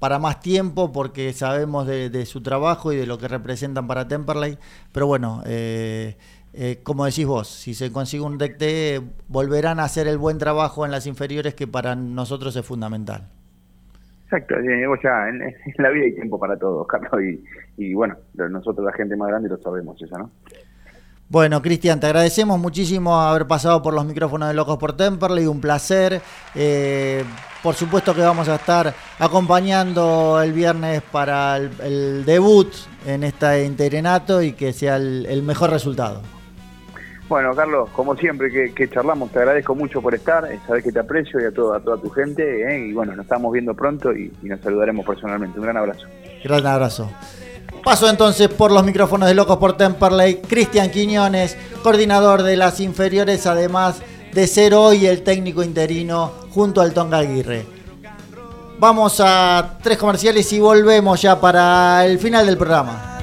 para 0.00 0.18
más 0.18 0.40
tiempo 0.40 0.92
porque 0.92 1.32
sabemos 1.32 1.86
de, 1.86 2.26
su 2.26 2.42
trabajo 2.42 2.92
y 2.92 2.96
de 2.96 3.06
lo 3.06 3.18
que 3.18 3.28
representan 3.28 3.86
para 3.86 4.08
Temperley. 4.08 4.58
Pero 4.92 5.06
bueno, 5.06 5.42
eh, 5.46 6.16
eh, 6.54 6.80
como 6.82 7.04
decís 7.04 7.26
vos, 7.26 7.48
si 7.48 7.74
se 7.74 7.92
consigue 7.92 8.24
un 8.24 8.38
DECT, 8.38 9.04
volverán 9.28 9.78
a 9.78 9.84
hacer 9.84 10.08
el 10.08 10.18
buen 10.18 10.38
trabajo 10.38 10.84
en 10.84 10.90
las 10.90 11.06
inferiores 11.06 11.54
que 11.54 11.68
para 11.68 11.94
nosotros 11.94 12.56
es 12.56 12.66
fundamental. 12.66 13.28
Exacto, 14.24 14.54
eh, 14.58 14.86
ya 15.02 15.28
en, 15.28 15.40
la 15.78 15.90
vida 15.90 16.04
hay 16.04 16.14
tiempo 16.14 16.38
para 16.38 16.56
todos, 16.56 16.86
Carlos, 16.88 17.22
y, 17.22 17.44
y 17.76 17.94
bueno, 17.94 18.16
nosotros 18.34 18.84
la 18.84 18.92
gente 18.92 19.16
más 19.16 19.28
grande 19.28 19.48
lo 19.50 19.58
sabemos 19.58 20.00
eso, 20.00 20.16
¿no? 20.16 20.30
Bueno, 21.30 21.62
Cristian, 21.62 22.00
te 22.00 22.06
agradecemos 22.06 22.58
muchísimo 22.58 23.20
haber 23.20 23.46
pasado 23.46 23.80
por 23.80 23.94
los 23.94 24.04
micrófonos 24.04 24.48
de 24.48 24.54
Locos 24.54 24.78
por 24.78 24.96
Temperley, 24.96 25.46
un 25.46 25.60
placer. 25.60 26.20
Eh, 26.56 27.22
por 27.62 27.76
supuesto 27.76 28.12
que 28.12 28.20
vamos 28.20 28.48
a 28.48 28.56
estar 28.56 28.92
acompañando 29.16 30.42
el 30.42 30.52
viernes 30.52 31.02
para 31.02 31.56
el, 31.56 32.24
debut 32.24 32.74
en 33.06 33.22
este 33.22 33.64
interenato 33.64 34.42
y 34.42 34.54
que 34.54 34.72
sea 34.72 34.96
el, 34.96 35.42
mejor 35.44 35.70
resultado. 35.70 36.20
Bueno, 37.28 37.54
Carlos, 37.54 37.90
como 37.90 38.16
siempre 38.16 38.50
que, 38.50 38.74
que 38.74 38.90
charlamos, 38.90 39.30
te 39.30 39.38
agradezco 39.38 39.76
mucho 39.76 40.02
por 40.02 40.16
estar, 40.16 40.50
eh, 40.50 40.58
sabes 40.66 40.82
que 40.82 40.90
te 40.90 40.98
aprecio 40.98 41.40
y 41.40 41.44
a, 41.44 41.52
todo, 41.52 41.74
a 41.74 41.80
toda 41.80 41.96
tu 41.98 42.10
gente, 42.10 42.42
eh, 42.42 42.88
y 42.88 42.92
bueno, 42.92 43.14
nos 43.14 43.22
estamos 43.22 43.52
viendo 43.52 43.72
pronto 43.72 44.12
y, 44.12 44.32
y 44.42 44.46
nos 44.46 44.60
saludaremos 44.62 45.06
personalmente. 45.06 45.60
Un 45.60 45.64
gran 45.64 45.76
abrazo. 45.76 46.08
Gran 46.42 46.66
abrazo. 46.66 47.08
Paso 47.84 48.08
entonces 48.08 48.48
por 48.48 48.70
los 48.70 48.84
micrófonos 48.84 49.28
de 49.28 49.34
Locos 49.34 49.56
por 49.56 49.76
Temperley, 49.76 50.42
Cristian 50.42 50.90
Quiñones, 50.90 51.56
coordinador 51.82 52.42
de 52.42 52.56
las 52.56 52.78
inferiores, 52.80 53.46
además 53.46 53.96
de 54.32 54.46
ser 54.46 54.74
hoy 54.74 55.06
el 55.06 55.22
técnico 55.22 55.62
interino 55.62 56.32
junto 56.50 56.80
al 56.80 56.92
Tonga 56.92 57.18
Aguirre. 57.18 57.66
Vamos 58.78 59.20
a 59.20 59.78
tres 59.82 59.98
comerciales 59.98 60.52
y 60.52 60.60
volvemos 60.60 61.20
ya 61.20 61.40
para 61.40 62.04
el 62.06 62.18
final 62.18 62.46
del 62.46 62.56
programa. 62.56 63.18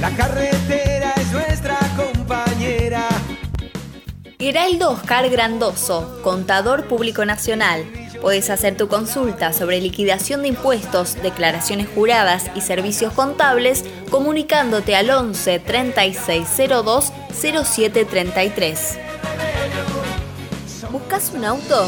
La 0.00 0.10
carretera 0.10 1.12
es 1.16 1.32
nuestra 1.32 1.78
compañera. 1.96 3.08
Geraldo 4.38 4.90
Oscar 4.90 5.28
Grandoso, 5.28 6.20
contador 6.22 6.86
público 6.86 7.24
nacional. 7.24 7.84
Puedes 8.24 8.48
hacer 8.48 8.74
tu 8.74 8.88
consulta 8.88 9.52
sobre 9.52 9.82
liquidación 9.82 10.40
de 10.40 10.48
impuestos, 10.48 11.14
declaraciones 11.22 11.88
juradas 11.94 12.50
y 12.54 12.62
servicios 12.62 13.12
contables 13.12 13.84
comunicándote 14.10 14.96
al 14.96 15.10
11 15.10 15.58
3602 15.58 17.12
0733. 17.34 18.98
¿Buscas 20.90 21.32
un 21.34 21.44
auto? 21.44 21.86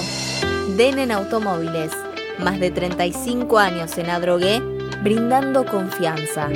Denen 0.76 1.10
Automóviles. 1.10 1.92
Más 2.38 2.60
de 2.60 2.70
35 2.70 3.58
años 3.58 3.96
en 3.96 4.10
Adrogué, 4.10 4.60
brindando 5.02 5.64
confianza. 5.64 6.50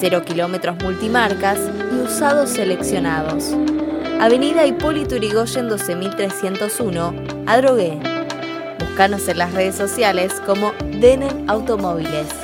Cero 0.00 0.24
kilómetros 0.26 0.82
multimarcas 0.82 1.60
y 1.92 2.00
usados 2.00 2.50
seleccionados. 2.50 3.54
Avenida 4.20 4.66
Hipólito 4.66 5.14
Yrigoyen 5.14 5.68
12301, 5.68 7.14
Adrogué. 7.46 8.13
Búscanos 8.94 9.26
en 9.26 9.38
las 9.38 9.52
redes 9.52 9.74
sociales 9.74 10.34
como 10.46 10.70
Denen 11.00 11.50
Automóviles. 11.50 12.43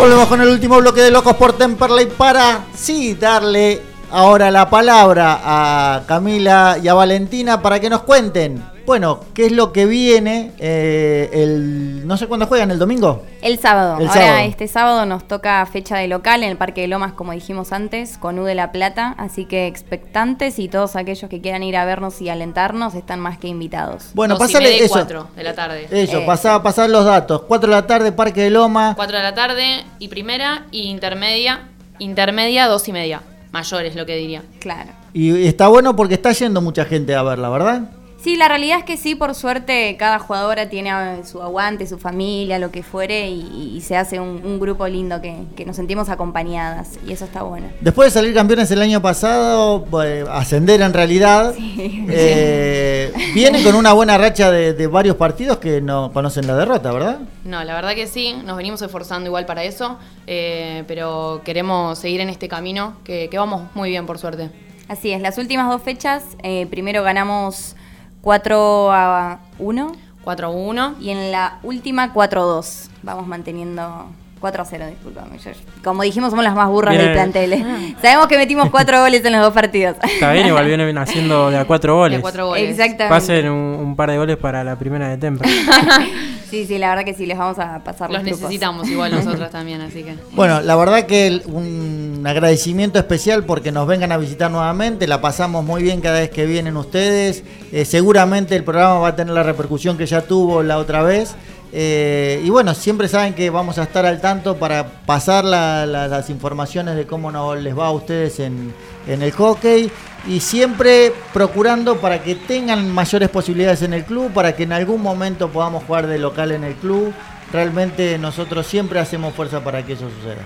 Volvemos 0.00 0.28
con 0.28 0.40
el 0.40 0.48
último 0.48 0.78
bloque 0.78 1.02
de 1.02 1.10
Locos 1.10 1.36
por 1.36 1.52
Temperley 1.52 2.06
para, 2.06 2.64
sí, 2.74 3.16
darle 3.16 3.82
ahora 4.10 4.50
la 4.50 4.70
palabra 4.70 5.40
a 5.44 6.04
Camila 6.06 6.78
y 6.82 6.88
a 6.88 6.94
Valentina 6.94 7.60
para 7.60 7.78
que 7.78 7.90
nos 7.90 8.00
cuenten, 8.04 8.64
bueno, 8.86 9.20
qué 9.34 9.46
es 9.46 9.52
lo 9.52 9.72
que 9.72 9.86
viene 9.86 10.52
eh, 10.58 11.28
el... 11.32 12.06
No 12.06 12.16
sé 12.16 12.26
cuándo 12.26 12.46
juegan, 12.46 12.70
¿el 12.70 12.78
domingo? 12.78 13.22
El 13.42 13.58
sábado. 13.58 13.98
El 13.98 14.08
Ahora 14.08 14.20
sábado. 14.20 14.38
este 14.48 14.68
sábado 14.68 15.06
nos 15.06 15.26
toca 15.28 15.64
fecha 15.66 15.96
de 15.98 16.08
local 16.08 16.42
en 16.42 16.50
el 16.50 16.56
Parque 16.56 16.80
de 16.82 16.88
Lomas, 16.88 17.12
como 17.12 17.32
dijimos 17.32 17.72
antes, 17.72 18.18
con 18.18 18.38
U 18.38 18.44
de 18.44 18.54
la 18.54 18.72
Plata. 18.72 19.14
Así 19.18 19.44
que 19.44 19.66
expectantes 19.66 20.58
y 20.58 20.68
todos 20.68 20.96
aquellos 20.96 21.28
que 21.30 21.40
quieran 21.40 21.62
ir 21.62 21.76
a 21.76 21.84
vernos 21.84 22.20
y 22.20 22.28
alentarnos 22.28 22.94
están 22.94 23.20
más 23.20 23.38
que 23.38 23.48
invitados. 23.48 24.10
Bueno, 24.14 24.36
pasale 24.38 24.84
eso. 24.84 25.04
de 25.36 25.42
la 25.42 25.54
tarde. 25.54 25.86
Eso, 25.90 26.18
Eh. 26.18 26.24
pasá 26.26 26.88
los 26.88 27.04
datos. 27.04 27.42
4 27.48 27.70
de 27.70 27.76
la 27.76 27.86
tarde, 27.86 28.12
Parque 28.12 28.42
de 28.42 28.50
Loma. 28.50 28.94
4 28.96 29.16
de 29.16 29.22
la 29.22 29.34
tarde 29.34 29.84
y 29.98 30.08
primera 30.08 30.66
y 30.70 30.88
intermedia. 30.88 31.68
Intermedia, 31.98 32.66
dos 32.66 32.88
y 32.88 32.92
media. 32.92 33.20
Mayores, 33.52 33.94
lo 33.94 34.06
que 34.06 34.16
diría. 34.16 34.42
Claro. 34.58 34.90
Y 35.12 35.46
está 35.46 35.68
bueno 35.68 35.96
porque 35.96 36.14
está 36.14 36.32
yendo 36.32 36.60
mucha 36.60 36.84
gente 36.84 37.14
a 37.14 37.22
verla, 37.22 37.48
¿verdad? 37.50 37.82
Sí, 38.22 38.36
la 38.36 38.48
realidad 38.48 38.80
es 38.80 38.84
que 38.84 38.98
sí, 38.98 39.14
por 39.14 39.34
suerte, 39.34 39.96
cada 39.98 40.18
jugadora 40.18 40.68
tiene 40.68 40.90
eh, 40.90 41.24
su 41.24 41.42
aguante, 41.42 41.86
su 41.86 41.96
familia, 41.96 42.58
lo 42.58 42.70
que 42.70 42.82
fuere, 42.82 43.30
y, 43.30 43.72
y 43.74 43.80
se 43.80 43.96
hace 43.96 44.20
un, 44.20 44.42
un 44.44 44.60
grupo 44.60 44.86
lindo 44.86 45.22
que, 45.22 45.36
que 45.56 45.64
nos 45.64 45.76
sentimos 45.76 46.10
acompañadas, 46.10 46.98
y 47.06 47.12
eso 47.12 47.24
está 47.24 47.42
bueno. 47.44 47.68
Después 47.80 48.12
de 48.12 48.20
salir 48.20 48.34
campeones 48.34 48.70
el 48.72 48.82
año 48.82 49.00
pasado, 49.00 49.86
eh, 50.04 50.26
ascender 50.30 50.82
en 50.82 50.92
realidad, 50.92 51.54
eh, 51.58 53.10
vienen 53.32 53.64
con 53.64 53.74
una 53.74 53.94
buena 53.94 54.18
racha 54.18 54.50
de, 54.50 54.74
de 54.74 54.86
varios 54.86 55.16
partidos 55.16 55.56
que 55.56 55.80
no 55.80 56.12
conocen 56.12 56.46
la 56.46 56.56
derrota, 56.56 56.92
¿verdad? 56.92 57.20
No, 57.44 57.64
la 57.64 57.74
verdad 57.74 57.94
que 57.94 58.06
sí, 58.06 58.34
nos 58.44 58.58
venimos 58.58 58.82
esforzando 58.82 59.28
igual 59.28 59.46
para 59.46 59.64
eso, 59.64 59.98
eh, 60.26 60.84
pero 60.86 61.40
queremos 61.42 61.98
seguir 61.98 62.20
en 62.20 62.28
este 62.28 62.48
camino, 62.48 62.96
que, 63.02 63.28
que 63.30 63.38
vamos 63.38 63.62
muy 63.74 63.88
bien 63.88 64.04
por 64.04 64.18
suerte. 64.18 64.50
Así 64.88 65.10
es, 65.10 65.22
las 65.22 65.38
últimas 65.38 65.70
dos 65.70 65.80
fechas, 65.80 66.24
eh, 66.42 66.66
primero 66.68 67.02
ganamos 67.02 67.76
4 68.22 68.92
a 68.92 69.38
1. 69.58 69.92
4 70.24 70.46
a 70.46 70.50
1. 70.50 70.94
Y 71.00 71.10
en 71.10 71.32
la 71.32 71.58
última 71.62 72.12
4 72.12 72.40
a 72.40 72.44
2. 72.44 72.90
Vamos 73.02 73.26
manteniendo 73.26 74.06
4 74.40 74.62
a 74.62 74.64
0, 74.64 74.86
disculpame. 74.88 75.38
Como 75.84 76.02
dijimos, 76.02 76.30
somos 76.30 76.44
las 76.44 76.54
más 76.54 76.68
burras 76.68 76.92
Bien. 76.94 77.04
del 77.04 77.12
plantel. 77.14 77.52
eh. 77.52 77.94
Sabemos 78.00 78.26
que 78.26 78.36
metimos 78.38 78.70
4 78.70 79.00
goles 79.00 79.24
en 79.24 79.32
los 79.32 79.42
dos 79.42 79.52
partidos. 79.52 79.96
Está 80.02 80.32
bien, 80.32 80.46
igual 80.46 80.66
vienen 80.66 80.96
haciendo 80.98 81.50
de 81.50 81.58
a 81.58 81.64
cuatro 81.66 81.96
goles. 81.96 82.22
Exactamente. 82.22 83.08
Pasen 83.08 83.48
un, 83.50 83.74
un 83.86 83.96
par 83.96 84.10
de 84.10 84.18
goles 84.18 84.36
para 84.38 84.64
la 84.64 84.76
primera 84.76 85.08
de 85.08 85.16
Temper. 85.18 85.48
Sí, 86.50 86.66
sí, 86.66 86.78
la 86.78 86.88
verdad 86.90 87.04
que 87.04 87.14
sí, 87.14 87.26
les 87.26 87.38
vamos 87.38 87.58
a 87.60 87.78
pasar 87.84 88.10
Los 88.10 88.22
trucos. 88.22 88.40
necesitamos 88.40 88.88
igual 88.88 89.12
nosotras 89.24 89.50
también, 89.52 89.80
así 89.80 90.02
que... 90.02 90.16
Bueno, 90.32 90.60
la 90.60 90.74
verdad 90.76 91.06
que 91.06 91.28
el- 91.28 91.42
un 91.46 92.24
agradecimiento 92.26 92.98
especial 92.98 93.44
porque 93.44 93.70
nos 93.72 93.86
vengan 93.86 94.10
a 94.12 94.18
visitar 94.18 94.50
nuevamente, 94.50 95.06
la 95.06 95.20
pasamos 95.20 95.64
muy 95.64 95.82
bien 95.82 96.00
cada 96.00 96.18
vez 96.20 96.30
que 96.30 96.46
vienen 96.46 96.76
ustedes, 96.76 97.44
Eh, 97.72 97.84
seguramente 97.84 98.56
el 98.56 98.64
programa 98.64 98.98
va 98.98 99.08
a 99.08 99.16
tener 99.16 99.32
la 99.32 99.44
repercusión 99.44 99.96
que 99.96 100.04
ya 100.06 100.22
tuvo 100.22 100.62
la 100.64 100.76
otra 100.78 101.02
vez. 101.02 101.36
Eh, 101.72 102.42
y 102.44 102.50
bueno, 102.50 102.74
siempre 102.74 103.06
saben 103.06 103.32
que 103.32 103.48
vamos 103.48 103.78
a 103.78 103.84
estar 103.84 104.04
al 104.04 104.20
tanto 104.20 104.56
para 104.56 105.04
pasar 105.06 105.44
la- 105.44 105.86
la- 105.86 106.08
las 106.08 106.28
informaciones 106.30 106.96
de 106.96 107.06
cómo 107.06 107.30
no 107.30 107.54
les 107.54 107.78
va 107.78 107.86
a 107.86 107.90
ustedes 107.92 108.40
en, 108.40 108.74
en 109.06 109.22
el 109.22 109.32
hockey 109.32 109.90
y 110.26 110.40
siempre 110.40 111.12
procurando 111.32 112.00
para 112.00 112.22
que 112.22 112.34
tengan 112.34 112.90
mayores 112.90 113.28
posibilidades 113.28 113.82
en 113.82 113.94
el 113.94 114.04
club, 114.04 114.32
para 114.32 114.54
que 114.54 114.64
en 114.64 114.72
algún 114.72 115.02
momento 115.02 115.48
podamos 115.48 115.84
jugar 115.84 116.06
de 116.06 116.18
local 116.18 116.52
en 116.52 116.64
el 116.64 116.74
club. 116.74 117.12
Realmente 117.52 118.18
nosotros 118.18 118.66
siempre 118.66 119.00
hacemos 119.00 119.34
fuerza 119.34 119.64
para 119.64 119.84
que 119.84 119.94
eso 119.94 120.08
suceda. 120.10 120.42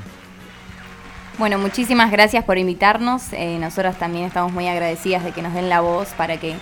Bueno, 1.36 1.58
muchísimas 1.58 2.12
gracias 2.12 2.44
por 2.44 2.58
invitarnos. 2.58 3.32
Eh, 3.32 3.58
nosotros 3.58 3.96
también 3.96 4.24
estamos 4.24 4.52
muy 4.52 4.68
agradecidas 4.68 5.24
de 5.24 5.32
que 5.32 5.42
nos 5.42 5.52
den 5.52 5.68
la 5.68 5.80
voz 5.80 6.08
para 6.16 6.36
que 6.36 6.54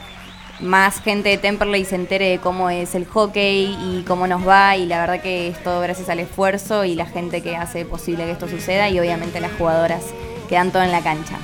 más 0.61 1.03
gente 1.03 1.29
de 1.29 1.39
Temperley 1.39 1.85
se 1.85 1.97
entere 1.97 2.31
de 2.31 2.39
cómo 2.39 2.71
es 2.71 2.95
el 2.95 3.05
hockey 3.05 3.77
y 3.83 4.03
cómo 4.07 4.27
nos 4.27 4.49
va. 4.49 4.77
Y 4.77 4.87
la 4.87 5.01
verdad 5.01 5.21
que 5.21 5.49
es 5.49 5.63
todo 5.63 5.81
gracias 5.83 6.09
al 6.09 6.21
esfuerzo 6.21 6.87
y 6.87 6.95
la 6.95 7.05
gente 7.05 7.43
que 7.43 7.57
hace 7.57 7.85
posible 7.85 8.25
que 8.25 8.31
esto 8.31 8.49
suceda 8.49 8.89
y 8.89 8.99
obviamente 8.99 9.41
las 9.41 9.53
jugadoras 9.53 10.03
que 10.49 10.55
dan 10.55 10.71
todo 10.71 10.83
en 10.83 10.93
la 10.93 11.03
cancha. 11.03 11.37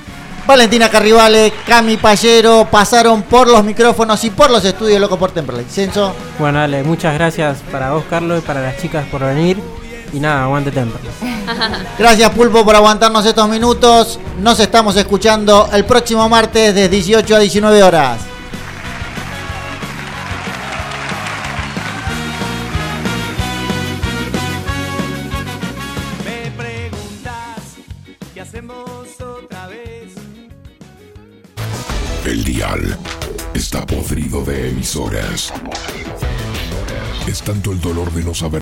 Valentina 0.49 0.89
Carrivale, 0.89 1.53
Cami 1.63 1.97
Payero 1.97 2.67
pasaron 2.71 3.21
por 3.21 3.47
los 3.47 3.63
micrófonos 3.63 4.23
y 4.23 4.31
por 4.31 4.49
los 4.49 4.65
estudios 4.65 4.99
Loco 4.99 5.15
por 5.15 5.29
Temperley. 5.29 5.63
Censo, 5.69 6.11
Bueno, 6.39 6.57
dale, 6.57 6.81
muchas 6.81 7.13
gracias 7.13 7.59
para 7.71 7.91
vos, 7.91 8.03
Carlos, 8.09 8.39
y 8.39 8.47
para 8.47 8.59
las 8.59 8.81
chicas 8.81 9.05
por 9.11 9.21
venir. 9.21 9.61
Y 10.11 10.19
nada, 10.19 10.45
aguante 10.45 10.71
Temper. 10.71 11.01
gracias 11.99 12.31
Pulpo 12.31 12.65
por 12.65 12.75
aguantarnos 12.75 13.23
estos 13.27 13.47
minutos. 13.47 14.19
Nos 14.39 14.59
estamos 14.59 14.95
escuchando 14.95 15.69
el 15.71 15.85
próximo 15.85 16.27
martes 16.27 16.73
de 16.73 16.89
18 16.89 17.35
a 17.35 17.37
19 17.37 17.83
horas. 17.83 18.28
Está 33.55 33.83
podrido 33.83 34.45
de 34.45 34.69
emisoras. 34.69 35.51
Es 37.27 37.41
tanto 37.41 37.71
el 37.71 37.81
dolor 37.81 38.11
de 38.11 38.23
no 38.23 38.35
saber 38.35 38.57